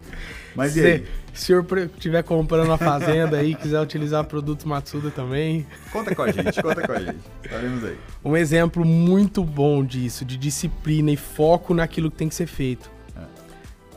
Mas 0.54 0.72
se, 0.72 0.80
e 0.80 0.86
aí? 0.86 1.06
Se 1.32 1.54
o 1.54 1.64
senhor 1.64 1.66
estiver 1.94 2.22
comprando 2.22 2.66
uma 2.66 2.78
fazenda 2.78 3.38
aí, 3.38 3.54
quiser 3.54 3.80
utilizar 3.80 4.24
produto 4.24 4.68
Matsuda 4.68 5.10
também. 5.10 5.66
Conta 5.92 6.14
com 6.14 6.22
a 6.22 6.30
gente, 6.30 6.62
conta 6.62 6.86
com 6.86 6.92
a 6.92 6.98
gente. 6.98 7.20
Estaremos 7.42 7.84
aí. 7.84 7.96
Um 8.24 8.36
exemplo 8.36 8.84
muito 8.84 9.42
bom 9.44 9.84
disso, 9.84 10.24
de 10.24 10.36
disciplina 10.36 11.10
e 11.10 11.16
foco 11.16 11.72
naquilo 11.72 12.10
que 12.10 12.16
tem 12.16 12.28
que 12.28 12.34
ser 12.34 12.46
feito. 12.46 12.90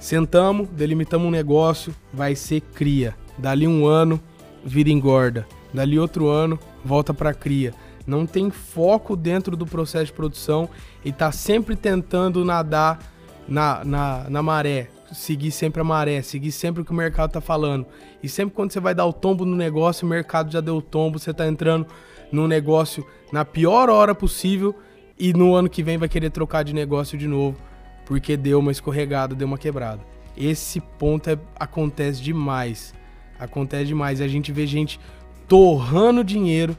Sentamos, 0.05 0.67
delimitamos 0.69 1.27
um 1.27 1.31
negócio, 1.31 1.91
vai 2.13 2.35
ser 2.35 2.61
cria. 2.61 3.15
Dali 3.39 3.67
um 3.67 3.87
ano, 3.87 4.21
vira 4.63 4.91
engorda. 4.91 5.47
Dali 5.73 5.97
outro 5.97 6.27
ano, 6.27 6.59
volta 6.83 7.11
para 7.11 7.33
cria. 7.33 7.73
Não 8.05 8.23
tem 8.23 8.51
foco 8.51 9.15
dentro 9.15 9.57
do 9.57 9.65
processo 9.65 10.05
de 10.05 10.13
produção 10.13 10.69
e 11.03 11.11
tá 11.11 11.31
sempre 11.31 11.75
tentando 11.75 12.45
nadar 12.45 12.99
na, 13.47 13.83
na, 13.83 14.29
na 14.29 14.43
maré. 14.43 14.89
seguir 15.11 15.49
sempre 15.49 15.81
a 15.81 15.83
maré, 15.83 16.21
seguir 16.21 16.51
sempre 16.51 16.83
o 16.83 16.85
que 16.85 16.91
o 16.91 16.95
mercado 16.95 17.31
tá 17.31 17.41
falando. 17.41 17.87
E 18.21 18.29
sempre 18.29 18.53
quando 18.53 18.73
você 18.73 18.79
vai 18.79 18.93
dar 18.93 19.07
o 19.07 19.11
tombo 19.11 19.43
no 19.43 19.55
negócio, 19.55 20.05
o 20.05 20.09
mercado 20.09 20.51
já 20.51 20.61
deu 20.61 20.77
o 20.77 20.83
tombo, 20.83 21.17
você 21.17 21.33
tá 21.33 21.47
entrando 21.47 21.87
num 22.31 22.45
negócio 22.45 23.03
na 23.33 23.43
pior 23.43 23.89
hora 23.89 24.13
possível 24.13 24.75
e 25.17 25.33
no 25.33 25.55
ano 25.55 25.67
que 25.67 25.81
vem 25.81 25.97
vai 25.97 26.07
querer 26.07 26.29
trocar 26.29 26.61
de 26.61 26.75
negócio 26.75 27.17
de 27.17 27.27
novo, 27.27 27.57
porque 28.05 28.37
deu 28.37 28.59
uma 28.59 28.71
escorregada, 28.71 29.35
deu 29.35 29.47
uma 29.47 29.57
quebrada. 29.57 30.01
Esse 30.37 30.79
ponto 30.79 31.29
é, 31.29 31.37
acontece 31.59 32.21
demais. 32.21 32.93
Acontece 33.39 33.85
demais. 33.85 34.19
E 34.19 34.23
a 34.23 34.27
gente 34.27 34.51
vê 34.51 34.67
gente 34.67 34.99
torrando 35.47 36.23
dinheiro 36.23 36.75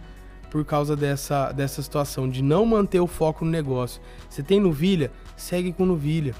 por 0.51 0.65
causa 0.65 0.97
dessa, 0.97 1.53
dessa 1.53 1.83
situação, 1.83 2.29
de 2.29 2.43
não 2.43 2.65
manter 2.65 3.01
o 3.01 3.07
foco 3.07 3.45
no 3.45 3.51
negócio. 3.51 4.01
Você 4.29 4.43
tem 4.43 4.61
novilha? 4.61 5.11
Segue 5.37 5.73
com 5.73 5.85
novilha. 5.85 6.35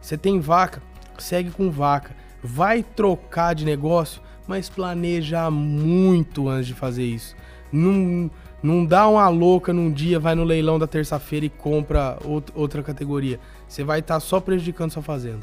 Você 0.00 0.16
tem 0.16 0.38
vaca? 0.38 0.82
Segue 1.18 1.50
com 1.50 1.70
vaca. 1.70 2.14
Vai 2.42 2.82
trocar 2.82 3.54
de 3.54 3.64
negócio, 3.64 4.22
mas 4.46 4.68
planeja 4.68 5.50
muito 5.50 6.48
antes 6.48 6.68
de 6.68 6.74
fazer 6.74 7.04
isso. 7.04 7.34
Não, 7.72 8.30
não 8.62 8.84
dá 8.84 9.08
uma 9.08 9.28
louca 9.28 9.72
num 9.72 9.90
dia, 9.90 10.18
vai 10.20 10.34
no 10.34 10.44
leilão 10.44 10.78
da 10.78 10.86
terça-feira 10.86 11.46
e 11.46 11.50
compra 11.50 12.18
outra 12.54 12.82
categoria. 12.82 13.40
Você 13.68 13.84
vai 13.84 14.00
estar 14.00 14.14
tá 14.14 14.20
só 14.20 14.40
prejudicando 14.40 14.90
sua 14.90 15.02
fazenda. 15.02 15.40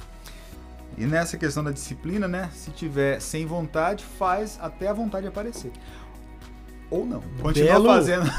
E 0.97 1.05
nessa 1.05 1.38
questão 1.38 1.63
da 1.63 1.71
disciplina, 1.71 2.28
né? 2.28 2.49
Se 2.53 2.71
tiver 2.71 3.19
sem 3.19 3.45
vontade, 3.45 4.03
faz 4.17 4.57
até 4.61 4.88
a 4.88 4.93
vontade 4.93 5.28
aparecer. 5.28 5.71
Ou 6.89 7.05
não. 7.05 7.21
Continua 7.41 7.73
Belo... 7.73 7.86
fazendo. 7.86 8.32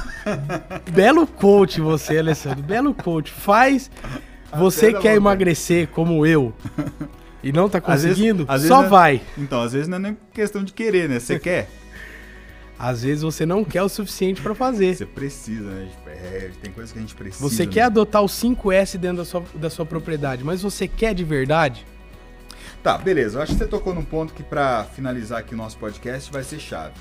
Belo 0.93 1.27
coach 1.27 1.81
você, 1.81 2.19
Alessandro. 2.19 2.63
Belo 2.63 2.95
coach. 2.95 3.31
Faz. 3.31 3.91
Você 4.57 4.87
quer 4.87 4.95
vontade. 4.95 5.17
emagrecer 5.17 5.89
como 5.89 6.25
eu 6.25 6.55
e 7.43 7.53
não 7.53 7.69
tá 7.69 7.81
conseguindo, 7.81 8.45
às 8.49 8.63
vezes, 8.63 8.65
às 8.65 8.69
só 8.69 8.77
vezes 8.79 8.87
é- 8.87 8.91
vai. 8.91 9.23
então, 9.39 9.63
às 9.63 9.73
vezes 9.73 9.89
não 9.89 9.97
é 9.97 10.01
nem 10.01 10.17
questão 10.33 10.65
de 10.65 10.73
querer, 10.73 11.09
né? 11.09 11.21
Você 11.21 11.39
quer. 11.39 11.69
Às 12.79 13.03
vezes 13.03 13.23
você 13.23 13.47
não 13.47 13.65
quer 13.65 13.83
o 13.83 13.89
suficiente 13.89 14.43
para 14.43 14.55
fazer. 14.55 14.95
Você 14.95 15.07
precisa, 15.07 15.71
né? 15.71 15.89
É, 16.07 16.51
tem 16.61 16.71
coisas 16.71 16.93
que 16.93 16.99
a 16.99 17.01
gente 17.03 17.15
precisa. 17.15 17.49
Você 17.49 17.65
né? 17.65 17.73
quer 17.73 17.83
adotar 17.83 18.23
o 18.23 18.27
5S 18.27 18.99
dentro 18.99 19.19
da 19.19 19.25
sua, 19.25 19.45
da 19.55 19.71
sua 19.71 19.87
propriedade, 19.87 20.45
mas 20.45 20.63
você 20.63 20.87
quer 20.87 21.15
de 21.15 21.25
verdade? 21.25 21.87
Tá, 22.83 22.99
beleza. 22.99 23.39
Eu 23.39 23.43
acho 23.43 23.53
que 23.53 23.59
você 23.59 23.67
tocou 23.67 23.95
num 23.95 24.05
ponto 24.05 24.35
que 24.35 24.43
para 24.43 24.85
finalizar 24.85 25.41
aqui 25.41 25.55
o 25.55 25.57
nosso 25.57 25.79
podcast 25.79 26.31
vai 26.31 26.45
ser 26.45 26.61
chave. 26.61 26.95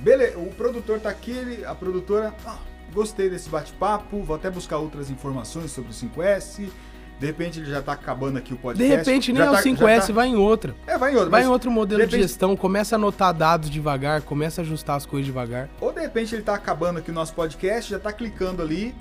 Beleza, 0.00 0.38
o 0.38 0.46
produtor 0.46 1.00
tá 1.00 1.08
aqui, 1.08 1.30
ele, 1.30 1.64
a 1.64 1.74
produtora, 1.74 2.34
ah, 2.46 2.58
gostei 2.92 3.28
desse 3.28 3.48
bate-papo, 3.48 4.22
vou 4.22 4.36
até 4.36 4.50
buscar 4.50 4.78
outras 4.78 5.10
informações 5.10 5.72
sobre 5.72 5.90
o 5.90 5.94
5S. 5.94 6.68
De 7.18 7.26
repente 7.26 7.58
ele 7.58 7.70
já 7.70 7.82
tá 7.82 7.92
acabando 7.92 8.38
aqui 8.38 8.54
o 8.54 8.56
podcast. 8.56 8.90
De 8.90 8.96
repente 8.96 9.32
nem 9.32 9.42
é 9.42 9.50
o 9.50 9.52
tá, 9.52 9.62
5S, 9.62 10.06
tá... 10.06 10.12
vai 10.12 10.28
em 10.28 10.36
outra. 10.36 10.74
É, 10.86 10.96
vai 10.96 11.12
em 11.12 11.16
outra. 11.16 11.30
Vai 11.30 11.42
em 11.44 11.46
outro 11.46 11.70
modelo 11.70 11.98
de, 11.98 12.06
repente... 12.06 12.20
de, 12.20 12.28
gestão, 12.28 12.56
começa 12.56 12.94
a 12.94 12.96
anotar 12.96 13.34
dados 13.34 13.68
devagar, 13.68 14.22
começa 14.22 14.60
a 14.60 14.62
ajustar 14.62 14.96
as 14.96 15.06
coisas 15.06 15.26
devagar. 15.26 15.68
Ou 15.80 15.92
de 15.92 16.00
repente 16.00 16.34
ele 16.34 16.42
tá 16.42 16.54
acabando 16.54 16.98
aqui 16.98 17.10
o 17.10 17.14
nosso 17.14 17.34
podcast, 17.34 17.90
já 17.90 17.98
tá 17.98 18.12
clicando 18.12 18.62
ali, 18.62 18.94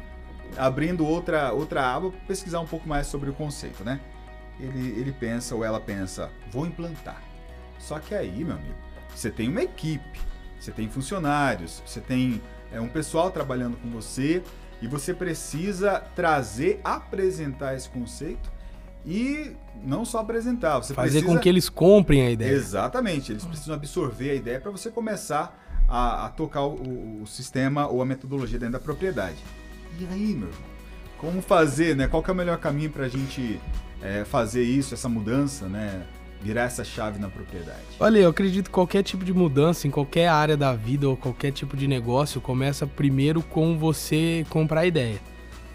abrindo 0.58 1.06
outra, 1.06 1.52
outra 1.54 1.94
aba, 1.94 2.12
pesquisar 2.28 2.60
um 2.60 2.68
pouco 2.68 2.88
mais 2.90 3.08
sobre 3.08 3.30
o 3.30 3.34
conceito, 3.34 3.84
né? 3.84 4.00
Ele, 4.60 5.00
ele 5.00 5.12
pensa 5.12 5.56
ou 5.56 5.64
ela 5.64 5.80
pensa, 5.80 6.32
vou 6.52 6.66
implantar. 6.66 7.22
Só 7.78 8.00
que 8.00 8.16
aí, 8.16 8.44
meu 8.44 8.56
amigo, 8.56 8.76
você 9.14 9.30
tem 9.30 9.48
uma 9.48 9.62
equipe 9.62 10.28
você 10.60 10.72
tem 10.72 10.90
funcionários, 10.90 11.82
você 11.86 12.02
tem 12.02 12.42
é, 12.72 12.82
um 12.82 12.90
pessoal 12.90 13.32
trabalhando 13.32 13.78
com 13.78 13.90
você 13.90 14.42
e 14.82 14.88
você 14.88 15.14
precisa 15.14 16.00
trazer, 16.16 16.80
apresentar 16.84 17.76
esse 17.76 17.90
conceito 17.90 18.52
e 19.06 19.56
não 19.84 20.04
só 20.04 20.20
apresentar, 20.20 20.80
você 20.80 20.94
fazer 20.94 21.20
precisa... 21.20 21.34
com 21.34 21.40
que 21.40 21.48
eles 21.48 21.70
comprem 21.70 22.22
a 22.24 22.32
ideia. 22.32 22.52
Exatamente, 22.52 23.32
eles 23.32 23.46
precisam 23.46 23.76
absorver 23.76 24.32
a 24.32 24.36
ideia 24.36 24.60
para 24.60 24.70
você 24.70 24.92
começar 24.92 25.58
a, 25.88 26.26
a 26.26 26.30
tocar 26.30 26.64
o, 26.64 27.22
o, 27.22 27.28
sistema 27.28 27.88
ou 27.88 28.02
a 28.02 28.06
metodologia 28.06 28.60
dentro 28.60 28.74
da 28.74 28.80
propriedade. 28.80 29.38
E 29.98 30.06
aí, 30.12 30.34
meu 30.34 30.50
irmão, 30.50 30.68
como 31.18 31.42
fazer, 31.42 31.96
né? 31.96 32.08
Qual 32.08 32.22
que 32.22 32.30
é 32.30 32.34
o 32.34 32.36
melhor 32.36 32.58
caminho 32.58 32.92
para 32.92 33.06
a 33.06 33.10
gente 33.10 33.60
é, 34.02 34.26
fazer 34.26 34.64
isso, 34.64 34.94
essa 34.94 35.08
mudança, 35.08 35.68
né? 35.68 36.06
Virar 36.42 36.64
essa 36.64 36.84
chave 36.84 37.20
na 37.20 37.30
propriedade? 37.30 37.82
Olha, 38.00 38.20
eu 38.20 38.30
acredito 38.30 38.66
que 38.66 38.72
qualquer 38.72 39.04
tipo 39.04 39.26
de 39.26 39.34
mudança 39.34 39.88
em 39.88 39.92
qualquer 39.92 40.28
área 40.28 40.56
da 40.56 40.74
vida 40.74 41.08
ou 41.08 41.18
qualquer 41.18 41.52
tipo 41.52 41.76
de 41.76 41.88
negócio 41.88 42.40
começa 42.40 42.86
primeiro 42.86 43.42
com 43.42 43.78
você 43.78 44.46
comprar 44.50 44.82
a 44.82 44.86
ideia. 44.86 45.20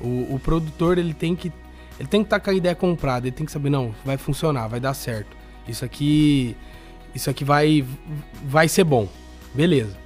O, 0.00 0.34
o 0.34 0.40
produtor 0.42 0.98
ele 0.98 1.14
tem 1.14 1.36
que 1.36 1.52
ele 1.98 2.08
tem 2.08 2.22
que 2.22 2.26
estar 2.26 2.40
tá 2.40 2.44
com 2.44 2.50
a 2.50 2.54
ideia 2.54 2.74
comprada, 2.74 3.26
ele 3.26 3.36
tem 3.36 3.46
que 3.46 3.52
saber 3.52 3.70
não, 3.70 3.94
vai 4.04 4.16
funcionar, 4.16 4.66
vai 4.66 4.80
dar 4.80 4.94
certo. 4.94 5.36
Isso 5.68 5.84
aqui 5.84 6.56
isso 7.14 7.28
aqui 7.28 7.44
vai 7.44 7.84
vai 8.44 8.68
ser 8.68 8.84
bom. 8.84 9.08
Beleza. 9.54 9.96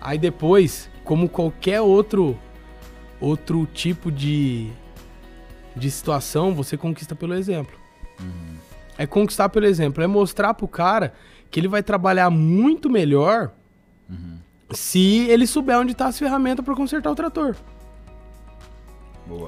Aí 0.00 0.18
depois, 0.18 0.90
como 1.04 1.28
qualquer 1.28 1.80
outro 1.80 2.38
outro 3.20 3.66
tipo 3.72 4.10
de 4.10 4.70
de 5.76 5.90
situação, 5.90 6.54
você 6.54 6.76
conquista 6.76 7.14
pelo 7.14 7.34
exemplo. 7.34 7.76
Uhum. 8.20 8.54
É 8.96 9.06
conquistar 9.06 9.48
pelo 9.48 9.66
exemplo, 9.66 10.02
é 10.02 10.06
mostrar 10.06 10.54
pro 10.54 10.68
cara 10.68 11.12
que 11.50 11.60
ele 11.60 11.68
vai 11.68 11.82
trabalhar 11.82 12.30
muito 12.30 12.88
melhor 12.90 13.52
uhum. 14.08 14.38
se 14.72 15.26
ele 15.28 15.46
souber 15.46 15.78
onde 15.78 15.94
tá 15.94 16.06
as 16.06 16.18
ferramentas 16.18 16.64
para 16.64 16.74
consertar 16.74 17.10
o 17.10 17.14
trator. 17.14 17.56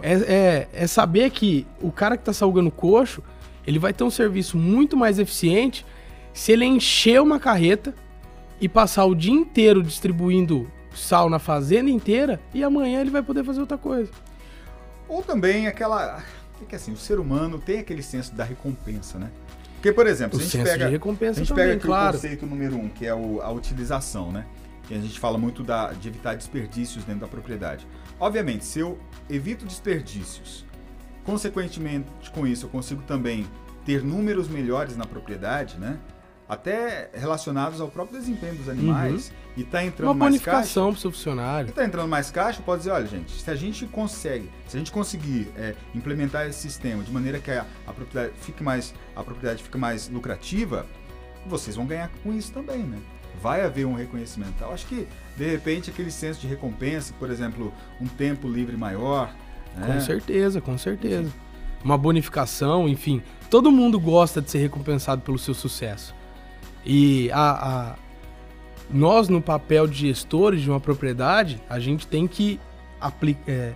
É, 0.03 0.13
é, 0.13 0.69
é, 0.73 0.87
saber 0.87 1.31
que 1.31 1.67
o 1.81 1.93
cara 1.93 2.17
que 2.17 2.25
tá 2.25 2.33
salgando 2.33 2.71
coxo, 2.71 3.23
ele 3.67 3.79
vai 3.79 3.93
ter 3.93 4.05
um 4.05 4.11
serviço 4.11 4.57
muito 4.57 4.97
mais 4.97 5.19
eficiente 5.19 5.85
se 6.33 6.53
ele 6.53 6.65
encher 6.65 7.21
uma 7.21 7.39
carreta 7.39 7.95
e 8.61 8.69
passar 8.69 9.05
o 9.05 9.15
dia 9.15 9.33
inteiro 9.33 9.83
distribuindo 9.83 10.71
sal 10.95 11.29
na 11.29 11.39
fazenda 11.39 11.91
inteira 11.91 12.41
e 12.55 12.65
amanhã 12.65 13.01
ele 13.01 13.11
vai 13.11 13.23
poder 13.23 13.45
fazer 13.45 13.61
outra 13.61 13.77
coisa. 13.77 14.11
Ou 15.09 15.23
também 15.23 15.67
aquela 15.67 16.23
é 16.65 16.67
que 16.67 16.75
assim, 16.75 16.93
o 16.93 16.97
ser 16.97 17.19
humano 17.19 17.59
tem 17.59 17.81
aquele 17.81 18.03
senso 18.03 18.35
da 18.35 18.45
recompensa, 18.45 19.19
né? 19.19 19.31
Porque, 19.75 19.93
por 19.93 20.07
exemplo, 20.07 20.39
o 20.39 20.43
se 20.43 20.57
a 20.57 20.61
gente 20.61 20.71
pega, 20.71 20.89
recompensa 20.89 21.41
a 21.41 21.45
gente 21.45 21.49
também, 21.49 21.69
pega 21.69 21.81
claro. 21.81 22.17
o 22.17 22.21
conceito 22.21 22.47
número 22.47 22.77
um, 22.77 22.89
que 22.89 23.07
é 23.07 23.15
o, 23.15 23.41
a 23.41 23.51
utilização, 23.51 24.33
né? 24.33 24.47
E 24.89 24.95
a 24.95 24.99
gente 24.99 25.19
fala 25.19 25.37
muito 25.37 25.63
da, 25.63 25.93
de 25.93 26.09
evitar 26.09 26.35
desperdícios 26.35 27.05
dentro 27.05 27.21
da 27.21 27.29
propriedade. 27.29 27.87
Obviamente, 28.19 28.65
se 28.65 28.79
eu 28.79 28.99
evito 29.29 29.65
desperdícios, 29.65 30.65
consequentemente 31.25 32.09
com 32.33 32.47
isso 32.47 32.67
eu 32.67 32.71
consigo 32.71 33.03
também 33.03 33.47
ter 33.85 34.03
números 34.03 34.49
melhores 34.49 34.97
na 34.97 35.05
propriedade, 35.05 35.79
né? 35.79 35.99
Até 36.49 37.11
relacionados 37.13 37.81
ao 37.81 37.89
próprio 37.89 38.19
desempenho 38.19 38.55
dos 38.55 38.69
animais, 38.69 39.29
uhum. 39.29 39.53
e 39.57 39.63
está 39.63 39.85
entrando 39.85 40.11
Uma 40.11 40.15
mais 40.15 40.33
bonificação 40.33 40.91
para 40.91 40.99
o 40.99 41.01
seu 41.01 41.11
funcionário. 41.11 41.71
Está 41.71 41.85
entrando 41.85 42.09
mais 42.09 42.31
caixa, 42.31 42.63
pode 42.63 42.81
dizer, 42.81 42.93
olha 42.93 43.07
gente, 43.07 43.33
se 43.33 43.51
a 43.51 43.57
gente 43.57 43.85
consegue, 43.87 44.49
se 44.69 44.77
a 44.77 44.79
gente 44.79 44.93
conseguir 44.93 45.49
é, 45.57 45.75
implementar 45.95 46.47
esse 46.47 46.61
sistema 46.61 47.03
de 47.03 47.11
maneira 47.11 47.41
que 47.41 47.51
a, 47.51 47.67
a, 47.87 47.93
propriedade 47.93 48.33
fique 48.41 48.63
mais, 48.63 48.95
a 49.15 49.25
propriedade 49.25 49.63
fique 49.63 49.77
mais 49.77 50.09
lucrativa, 50.09 50.87
vocês 51.47 51.77
vão 51.77 51.87
ganhar 51.87 52.11
com 52.23 52.33
isso 52.33 52.53
também, 52.53 52.79
né? 52.79 52.99
Vai 53.43 53.63
haver 53.63 53.87
um 53.87 53.95
reconhecimento. 53.95 54.55
Eu 54.63 54.73
acho 54.73 54.87
que, 54.87 55.07
de 55.37 55.51
repente, 55.51 55.91
aquele 55.91 56.11
senso 56.11 56.41
de 56.41 56.47
recompensa, 56.47 57.13
por 57.19 57.31
exemplo, 57.31 57.73
um 58.01 58.07
tempo 58.07 58.49
livre 58.49 58.77
maior. 58.77 59.35
Né? 59.77 59.87
Com 59.87 60.01
certeza, 60.01 60.61
com 60.61 60.79
certeza. 60.79 61.31
Uma 61.85 61.99
bonificação, 61.99 62.89
enfim. 62.89 63.23
Todo 63.51 63.71
mundo 63.71 64.01
gosta 64.01 64.41
de 64.41 64.51
ser 64.51 64.59
recompensado 64.59 65.21
pelo 65.21 65.39
seu 65.39 65.53
sucesso. 65.53 66.15
E 66.87 67.31
a, 67.33 67.51
a, 67.91 67.95
nós, 68.89 69.29
no 69.29 69.43
papel 69.43 69.87
de 69.87 69.99
gestores 69.99 70.63
de 70.63 70.71
uma 70.71 70.79
propriedade, 70.79 71.61
a 71.69 71.81
gente 71.81 72.07
tem 72.07 72.27
que 72.27 72.61
é, 73.47 73.73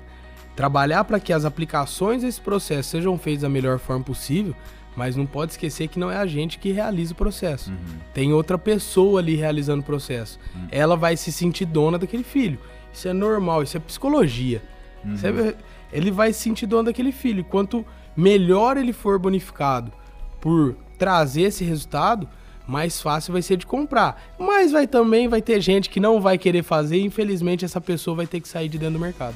trabalhar 0.55 1.05
para 1.05 1.19
que 1.19 1.33
as 1.33 1.45
aplicações 1.45 2.23
desse 2.23 2.41
processo 2.41 2.91
sejam 2.91 3.19
feitas 3.19 3.43
da 3.43 3.49
melhor 3.49 3.79
forma 3.81 4.05
possível, 4.05 4.55
mas 4.97 5.17
não 5.17 5.27
pode 5.27 5.53
esquecer 5.53 5.89
que 5.89 5.99
não 5.99 6.11
é 6.11 6.17
a 6.17 6.27
gente 6.27 6.59
que 6.59 6.71
realiza 6.71 7.13
o 7.13 7.17
processo. 7.17 7.71
Uhum. 7.71 7.99
Tem 8.15 8.33
outra 8.33 8.57
pessoa 8.57 9.21
ali 9.21 9.35
realizando 9.35 9.83
o 9.83 9.85
processo. 9.85 10.39
Uhum. 10.55 10.69
Ela 10.71 10.97
vai 10.97 11.17
se 11.17 11.33
sentir 11.33 11.65
dona 11.65 11.99
daquele 11.99 12.25
filho. 12.25 12.59
Isso 12.93 13.09
é 13.09 13.13
normal, 13.13 13.63
isso 13.63 13.77
é 13.77 13.81
psicologia. 13.81 14.63
Uhum. 15.05 15.15
É, 15.15 15.55
ele 15.93 16.11
vai 16.11 16.33
se 16.33 16.41
sentir 16.41 16.67
dono 16.67 16.85
daquele 16.85 17.13
filho. 17.13 17.45
Quanto 17.45 17.85
melhor 18.17 18.77
ele 18.77 18.93
for 18.93 19.19
bonificado 19.19 19.93
por 20.41 20.77
trazer 20.99 21.43
esse 21.43 21.65
resultado, 21.65 22.29
mais 22.71 23.03
fácil 23.03 23.33
vai 23.33 23.43
ser 23.43 23.57
de 23.57 23.67
comprar. 23.67 24.23
Mas 24.39 24.71
vai 24.73 24.87
também 24.87 25.29
vai 25.29 25.43
ter 25.43 25.61
gente 25.61 25.91
que 25.91 26.01
não 26.01 26.21
vai 26.21 26.39
querer 26.39 26.63
fazer 26.63 26.97
e 26.97 27.05
infelizmente 27.05 27.65
essa 27.65 27.81
pessoa 27.81 28.17
vai 28.17 28.27
ter 28.27 28.41
que 28.41 28.49
sair 28.49 28.69
de 28.69 28.79
dentro 28.79 28.95
do 28.95 29.01
mercado. 29.01 29.35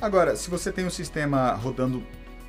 Agora, 0.00 0.36
se 0.36 0.48
você 0.48 0.70
tem 0.70 0.86
um 0.86 0.90
sistema 0.90 1.52
rodando 1.52 2.02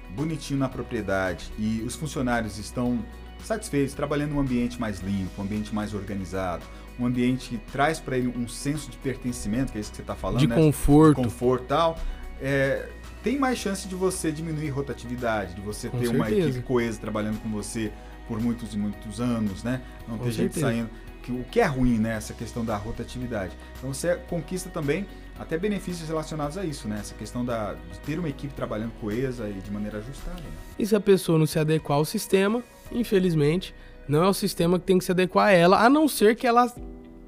bonitinho 0.10 0.60
na 0.60 0.70
propriedade 0.70 1.52
e 1.58 1.82
os 1.86 1.96
funcionários 1.96 2.58
estão 2.58 3.04
satisfeitos, 3.44 3.94
trabalhando 3.94 4.32
num 4.32 4.40
ambiente 4.40 4.80
mais 4.80 5.00
limpo, 5.00 5.42
um 5.42 5.46
ambiente 5.46 5.74
mais 5.74 5.94
organizado, 5.94 6.64
um 7.00 7.06
ambiente 7.06 7.50
que 7.50 7.58
traz 7.72 8.00
para 8.00 8.18
ele 8.18 8.28
um 8.28 8.48
senso 8.48 8.90
de 8.90 8.98
pertencimento, 8.98 9.72
que 9.72 9.78
é 9.78 9.82
isso 9.82 9.92
que 9.92 9.98
você 9.98 10.02
está 10.02 10.16
falando, 10.16 10.40
de 10.40 10.48
né? 10.48 10.56
conforto, 10.56 11.22
de 11.22 11.28
conforto 11.28 11.66
tal, 11.68 11.98
é, 12.42 12.90
tem 13.28 13.38
mais 13.38 13.58
chance 13.60 13.86
de 13.90 13.94
você 13.94 14.32
diminuir 14.32 14.70
rotatividade, 14.70 15.54
de 15.54 15.60
você 15.60 15.90
com 15.90 15.98
ter 15.98 16.06
certeza. 16.06 16.24
uma 16.24 16.32
equipe 16.32 16.62
coesa 16.62 16.98
trabalhando 16.98 17.42
com 17.42 17.50
você 17.50 17.92
por 18.26 18.42
muitos 18.42 18.74
e 18.74 18.78
muitos 18.78 19.20
anos, 19.20 19.66
né? 19.66 19.82
Não 20.08 20.18
Com 20.18 20.24
ter 20.24 20.32
gente 20.32 20.54
certeza. 20.54 20.68
saindo. 20.68 20.90
Que, 21.22 21.32
o 21.34 21.44
que 21.44 21.60
é 21.60 21.66
ruim, 21.66 21.98
né? 21.98 22.16
Essa 22.16 22.34
questão 22.34 22.64
da 22.64 22.78
rotatividade. 22.78 23.54
Então 23.78 23.94
você 23.94 24.16
conquista 24.30 24.70
também 24.70 25.06
até 25.38 25.58
benefícios 25.58 26.08
relacionados 26.08 26.58
a 26.58 26.64
isso, 26.64 26.88
né? 26.88 27.00
Essa 27.02 27.14
questão 27.16 27.44
da, 27.44 27.74
de 27.74 28.00
ter 28.06 28.18
uma 28.18 28.30
equipe 28.30 28.54
trabalhando 28.54 28.94
coesa 29.02 29.50
e 29.50 29.60
de 29.60 29.70
maneira 29.72 29.98
ajustada. 29.98 30.40
Né? 30.40 30.50
E 30.80 30.86
se 30.86 30.96
a 30.96 31.00
pessoa 31.02 31.38
não 31.38 31.46
se 31.46 31.60
adequar 31.60 31.98
ao 31.98 32.06
sistema, 32.06 32.64
infelizmente, 32.94 33.76
não 34.08 34.24
é 34.24 34.30
o 34.30 34.34
sistema 34.34 34.80
que 34.80 34.86
tem 34.86 34.98
que 34.98 35.04
se 35.04 35.12
adequar 35.12 35.48
a 35.48 35.52
ela, 35.52 35.86
a 35.86 35.90
não 35.90 36.08
ser 36.08 36.34
que 36.38 36.48
ela 36.48 36.74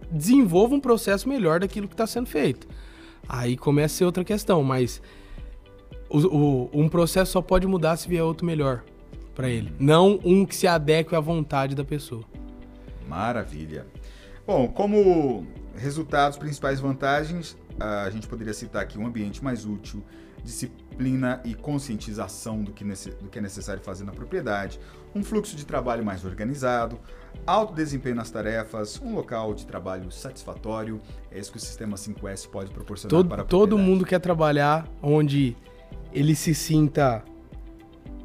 desenvolva 0.10 0.76
um 0.76 0.80
processo 0.80 1.28
melhor 1.28 1.60
daquilo 1.60 1.90
que 1.90 1.94
está 1.94 2.08
sendo 2.08 2.28
feito. 2.28 2.70
Aí 3.28 3.58
começa 3.58 3.96
a 3.96 3.98
ser 3.98 4.06
outra 4.06 4.24
questão, 4.24 4.64
mas 4.64 5.02
o, 6.10 6.18
o- 6.20 6.70
um 6.74 6.90
processo 6.90 7.32
só 7.34 7.42
pode 7.42 7.68
mudar 7.68 7.96
se 7.98 8.08
vier 8.10 8.24
outro 8.24 8.46
melhor 8.46 8.84
para 9.36 9.48
ele, 9.50 9.74
não 9.80 10.20
um 10.24 10.46
que 10.46 10.56
se 10.56 10.68
adeque 10.68 11.16
à 11.16 11.20
vontade 11.20 11.76
da 11.76 11.84
pessoa. 11.86 12.24
Maravilha. 13.08 13.86
Bom, 14.46 14.68
como 14.68 15.46
resultados, 15.76 16.38
principais 16.38 16.80
vantagens, 16.80 17.58
a 17.80 18.10
gente 18.10 18.28
poderia 18.28 18.54
citar 18.54 18.82
aqui 18.82 18.98
um 18.98 19.06
ambiente 19.08 19.44
mais 19.44 19.66
útil, 19.66 20.04
disciplina 20.44 21.42
e 21.46 21.54
conscientização 21.54 22.62
do 22.64 22.72
que, 22.72 22.84
do 22.84 23.30
que 23.30 23.40
é 23.40 23.42
necessário 23.42 23.82
fazer 23.82 24.04
na 24.04 24.12
propriedade, 24.12 24.80
um 25.16 25.24
fluxo 25.24 25.56
de 25.56 25.66
trabalho 25.66 26.04
mais 26.04 26.26
organizado, 26.26 27.00
alto 27.46 27.74
desempenho 27.74 28.16
nas 28.16 28.30
tarefas, 28.32 29.00
um 29.02 29.14
local 29.16 29.54
de 29.54 29.66
trabalho 29.66 30.12
satisfatório. 30.12 31.00
É 31.32 31.40
isso 31.40 31.52
que 31.52 31.58
o 31.58 31.62
sistema 31.62 31.96
5S 31.96 32.48
pode 32.50 32.72
proporcionar 32.72 33.10
Todo, 33.10 33.30
para 33.30 33.42
a 33.42 33.46
todo 33.46 33.70
propriedade. 33.70 33.90
mundo 33.92 34.06
quer 34.06 34.20
trabalhar 34.20 34.88
onde 35.02 35.56
ele 36.14 36.36
se 36.36 36.54
sinta 36.54 37.24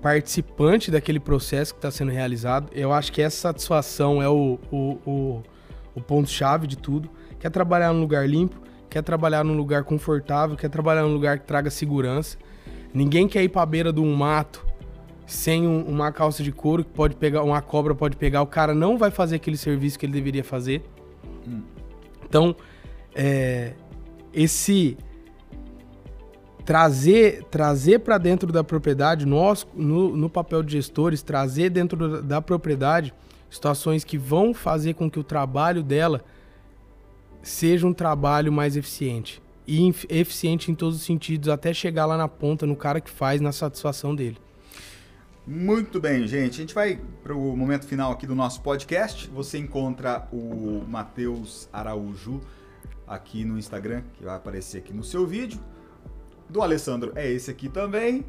participante 0.01 0.91
daquele 0.91 1.18
processo 1.18 1.72
que 1.72 1.78
está 1.78 1.91
sendo 1.91 2.11
realizado. 2.11 2.68
Eu 2.72 2.93
acho 2.93 3.11
que 3.11 3.22
essa 3.22 3.37
satisfação 3.37 4.22
é 4.22 4.28
o, 4.28 4.59
o, 4.70 4.99
o, 5.07 5.43
o 5.95 6.01
ponto-chave 6.01 6.66
de 6.66 6.76
tudo. 6.76 7.09
Quer 7.39 7.51
trabalhar 7.51 7.93
num 7.93 8.01
lugar 8.01 8.28
limpo, 8.28 8.61
quer 8.91 9.03
trabalhar 9.03 9.43
num 9.45 9.57
lugar 9.57 9.85
confortável, 9.85 10.57
quer 10.57 10.68
trabalhar 10.68 11.03
num 11.03 11.12
lugar 11.14 11.39
que 11.39 11.47
traga 11.47 11.70
segurança. 11.70 12.37
Ninguém 12.93 13.26
quer 13.26 13.43
ir 13.43 13.49
para 13.49 13.62
a 13.62 13.66
beira 13.66 13.93
de 13.93 14.01
um 14.01 14.14
mato 14.14 14.64
sem 15.26 15.66
um- 15.66 15.85
uma 15.85 16.12
calça 16.12 16.43
de 16.43 16.53
couro 16.53 16.85
que 16.85 16.91
pode 16.91 17.16
pegar, 17.16 17.43
uma 17.43 17.62
cobra 17.62 17.95
pode 17.95 18.16
pegar. 18.16 18.43
O 18.43 18.47
cara 18.47 18.74
não 18.74 18.99
vai 18.99 19.11
fazer 19.11 19.37
aquele 19.37 19.57
serviço 19.57 19.99
que 19.99 20.05
ele 20.05 20.12
deveria 20.12 20.45
fazer. 20.45 20.82
Então, 22.26 22.55
é, 23.14 23.72
esse 24.32 24.99
trazer 26.65 27.45
trazer 27.51 28.01
para 28.01 28.19
dentro 28.19 28.53
da 28.53 28.65
propriedade, 28.65 29.27
nós 29.27 29.67
no, 29.75 30.17
no 30.17 30.31
papel 30.31 30.62
de 30.62 30.73
gestores, 30.73 31.23
trazer 31.23 31.71
dentro 31.71 32.09
da, 32.09 32.21
da 32.21 32.43
propriedade 32.43 33.12
situações 33.51 34.03
que 34.03 34.19
vão 34.19 34.53
fazer 34.53 34.95
com 34.95 35.11
que 35.11 35.19
o 35.19 35.25
trabalho 35.25 35.83
dela 35.83 36.25
seja 37.43 37.87
um 37.87 37.93
trabalho 37.93 38.53
mais 38.53 38.77
eficiente. 38.77 39.43
E 39.67 39.89
eficiente 40.11 40.71
em 40.71 40.75
todos 40.75 40.97
os 40.97 41.03
sentidos, 41.03 41.49
até 41.49 41.73
chegar 41.73 42.05
lá 42.05 42.17
na 42.17 42.29
ponta, 42.29 42.67
no 42.67 42.77
cara 42.77 43.01
que 43.01 43.11
faz, 43.11 43.41
na 43.41 43.53
satisfação 43.53 44.15
dele. 44.15 44.37
Muito 45.47 46.01
bem, 46.01 46.27
gente. 46.27 46.55
A 46.55 46.57
gente 46.57 46.75
vai 46.75 46.99
para 47.23 47.35
o 47.35 47.57
momento 47.57 47.87
final 47.87 48.12
aqui 48.12 48.27
do 48.27 48.35
nosso 48.35 48.61
podcast. 48.62 49.29
Você 49.31 49.59
encontra 49.59 50.27
o 50.33 50.83
Matheus 50.89 51.69
Araújo 51.73 52.41
aqui 53.07 53.45
no 53.45 53.59
Instagram, 53.59 54.03
que 54.15 54.25
vai 54.25 54.37
aparecer 54.37 54.79
aqui 54.79 54.93
no 54.93 55.05
seu 55.05 55.27
vídeo. 55.27 55.61
Do 56.49 56.62
Alessandro 56.62 57.12
é 57.14 57.30
esse 57.30 57.51
aqui 57.51 57.68
também. 57.68 58.24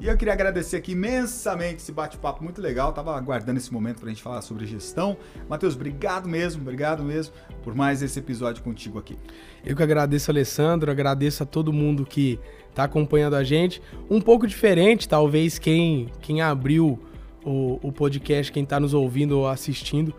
E 0.00 0.06
eu 0.06 0.16
queria 0.16 0.32
agradecer 0.32 0.76
aqui 0.76 0.92
imensamente 0.92 1.82
esse 1.82 1.92
bate-papo 1.92 2.42
muito 2.42 2.58
legal. 2.58 2.90
Tava 2.90 3.14
aguardando 3.14 3.58
esse 3.58 3.70
momento 3.70 3.98
para 3.98 4.06
a 4.06 4.08
gente 4.08 4.22
falar 4.22 4.40
sobre 4.40 4.64
gestão. 4.64 5.14
Matheus, 5.46 5.74
obrigado 5.74 6.26
mesmo, 6.26 6.62
obrigado 6.62 7.02
mesmo 7.02 7.34
por 7.62 7.74
mais 7.74 8.00
esse 8.00 8.18
episódio 8.18 8.62
contigo 8.62 8.98
aqui. 8.98 9.18
Eu 9.62 9.76
que 9.76 9.82
agradeço, 9.82 10.30
Alessandro, 10.30 10.90
agradeço 10.90 11.42
a 11.42 11.46
todo 11.46 11.70
mundo 11.70 12.06
que 12.06 12.40
está 12.70 12.84
acompanhando 12.84 13.36
a 13.36 13.44
gente. 13.44 13.82
Um 14.08 14.22
pouco 14.22 14.46
diferente, 14.46 15.06
talvez, 15.06 15.58
quem, 15.58 16.10
quem 16.22 16.40
abriu 16.40 16.98
o, 17.44 17.78
o 17.82 17.92
podcast, 17.92 18.50
quem 18.50 18.62
está 18.62 18.80
nos 18.80 18.94
ouvindo 18.94 19.38
ou 19.38 19.48
assistindo, 19.48 20.14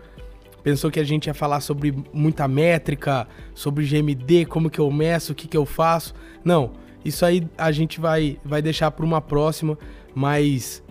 pensou 0.62 0.92
que 0.92 1.00
a 1.00 1.04
gente 1.04 1.26
ia 1.26 1.34
falar 1.34 1.60
sobre 1.60 1.92
muita 2.12 2.46
métrica, 2.46 3.26
sobre 3.52 3.84
GMD, 3.84 4.46
como 4.46 4.70
que 4.70 4.78
eu 4.78 4.90
meço, 4.92 5.32
o 5.32 5.34
que, 5.34 5.48
que 5.48 5.56
eu 5.56 5.66
faço. 5.66 6.14
Não, 6.44 6.72
isso 7.04 7.24
aí 7.24 7.46
a 7.56 7.72
gente 7.72 8.00
vai, 8.00 8.38
vai 8.44 8.62
deixar 8.62 8.90
para 8.90 9.04
uma 9.04 9.20
próxima, 9.20 9.78
mas 10.14 10.82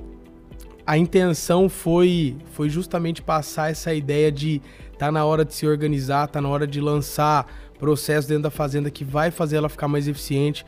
a 0.86 0.98
intenção 0.98 1.70
foi, 1.70 2.36
foi 2.54 2.70
justamente 2.70 3.22
passar 3.22 3.72
essa 3.72 3.94
ideia 3.94 4.32
de 4.32 4.62
tá 4.98 5.12
na 5.12 5.26
hora 5.26 5.44
de 5.44 5.54
se 5.54 5.66
organizar, 5.66 6.28
tá 6.28 6.42
na 6.42 6.50
hora 6.50 6.68
de 6.68 6.80
lançar 6.80 7.48
processo 7.80 8.28
dentro 8.28 8.44
da 8.44 8.52
fazenda 8.52 8.92
que 8.92 9.04
vai 9.04 9.32
fazer 9.32 9.58
ela 9.58 9.68
ficar 9.68 9.88
mais 9.88 10.08
eficiente, 10.08 10.64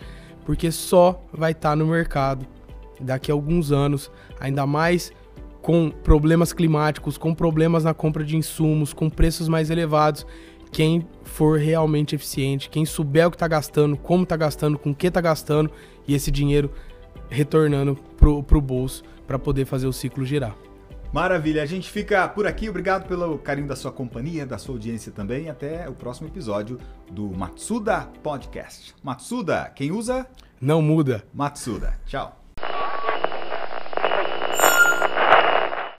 porque 0.46 0.72
só 0.72 1.24
vai 1.32 1.52
estar 1.52 1.76
no 1.76 1.86
mercado 1.86 2.48
daqui 3.00 3.30
a 3.30 3.36
alguns 3.36 3.72
anos, 3.72 4.12
ainda 4.40 4.66
mais 4.66 5.12
com 5.62 5.90
problemas 5.90 6.52
climáticos, 6.52 7.18
com 7.18 7.34
problemas 7.34 7.84
na 7.84 7.94
compra 7.94 8.24
de 8.24 8.36
insumos, 8.36 8.92
com 8.94 9.10
preços 9.10 9.48
mais 9.48 9.70
elevados, 9.70 10.26
quem 10.74 11.08
for 11.24 11.60
realmente 11.60 12.16
eficiente, 12.16 12.70
quem 12.70 12.86
souber 12.86 13.28
o 13.28 13.32
que 13.32 13.36
está 13.36 13.48
gastando, 13.48 13.96
como 13.96 14.24
está 14.24 14.36
gastando, 14.36 14.78
com 14.78 14.90
o 14.90 14.96
que 14.96 15.08
está 15.08 15.22
gastando 15.22 15.72
e 16.08 16.14
esse 16.14 16.32
dinheiro 16.32 16.72
retornando 17.30 17.96
pro, 18.18 18.44
pro 18.44 18.60
bolso 18.60 19.04
para 19.26 19.40
poder 19.40 19.66
fazer 19.66 19.88
o 19.88 19.94
ciclo 19.94 20.26
girar. 20.26 20.56
Maravilha, 21.14 21.62
a 21.62 21.66
gente 21.66 21.92
fica 21.92 22.28
por 22.28 22.48
aqui. 22.48 22.68
Obrigado 22.68 23.08
pelo 23.08 23.38
carinho 23.38 23.68
da 23.68 23.76
sua 23.76 23.92
companhia, 23.92 24.48
da 24.48 24.58
sua 24.58 24.74
audiência 24.74 25.12
também. 25.12 25.48
Até 25.48 25.88
o 25.88 25.94
próximo 25.94 26.28
episódio 26.28 26.80
do 27.12 27.30
Matsuda 27.30 28.10
Podcast. 28.24 28.96
Matsuda, 29.04 29.72
quem 29.76 29.92
usa? 29.92 30.26
Não 30.60 30.82
muda. 30.82 31.24
Matsuda. 31.32 32.00
Tchau. 32.08 32.44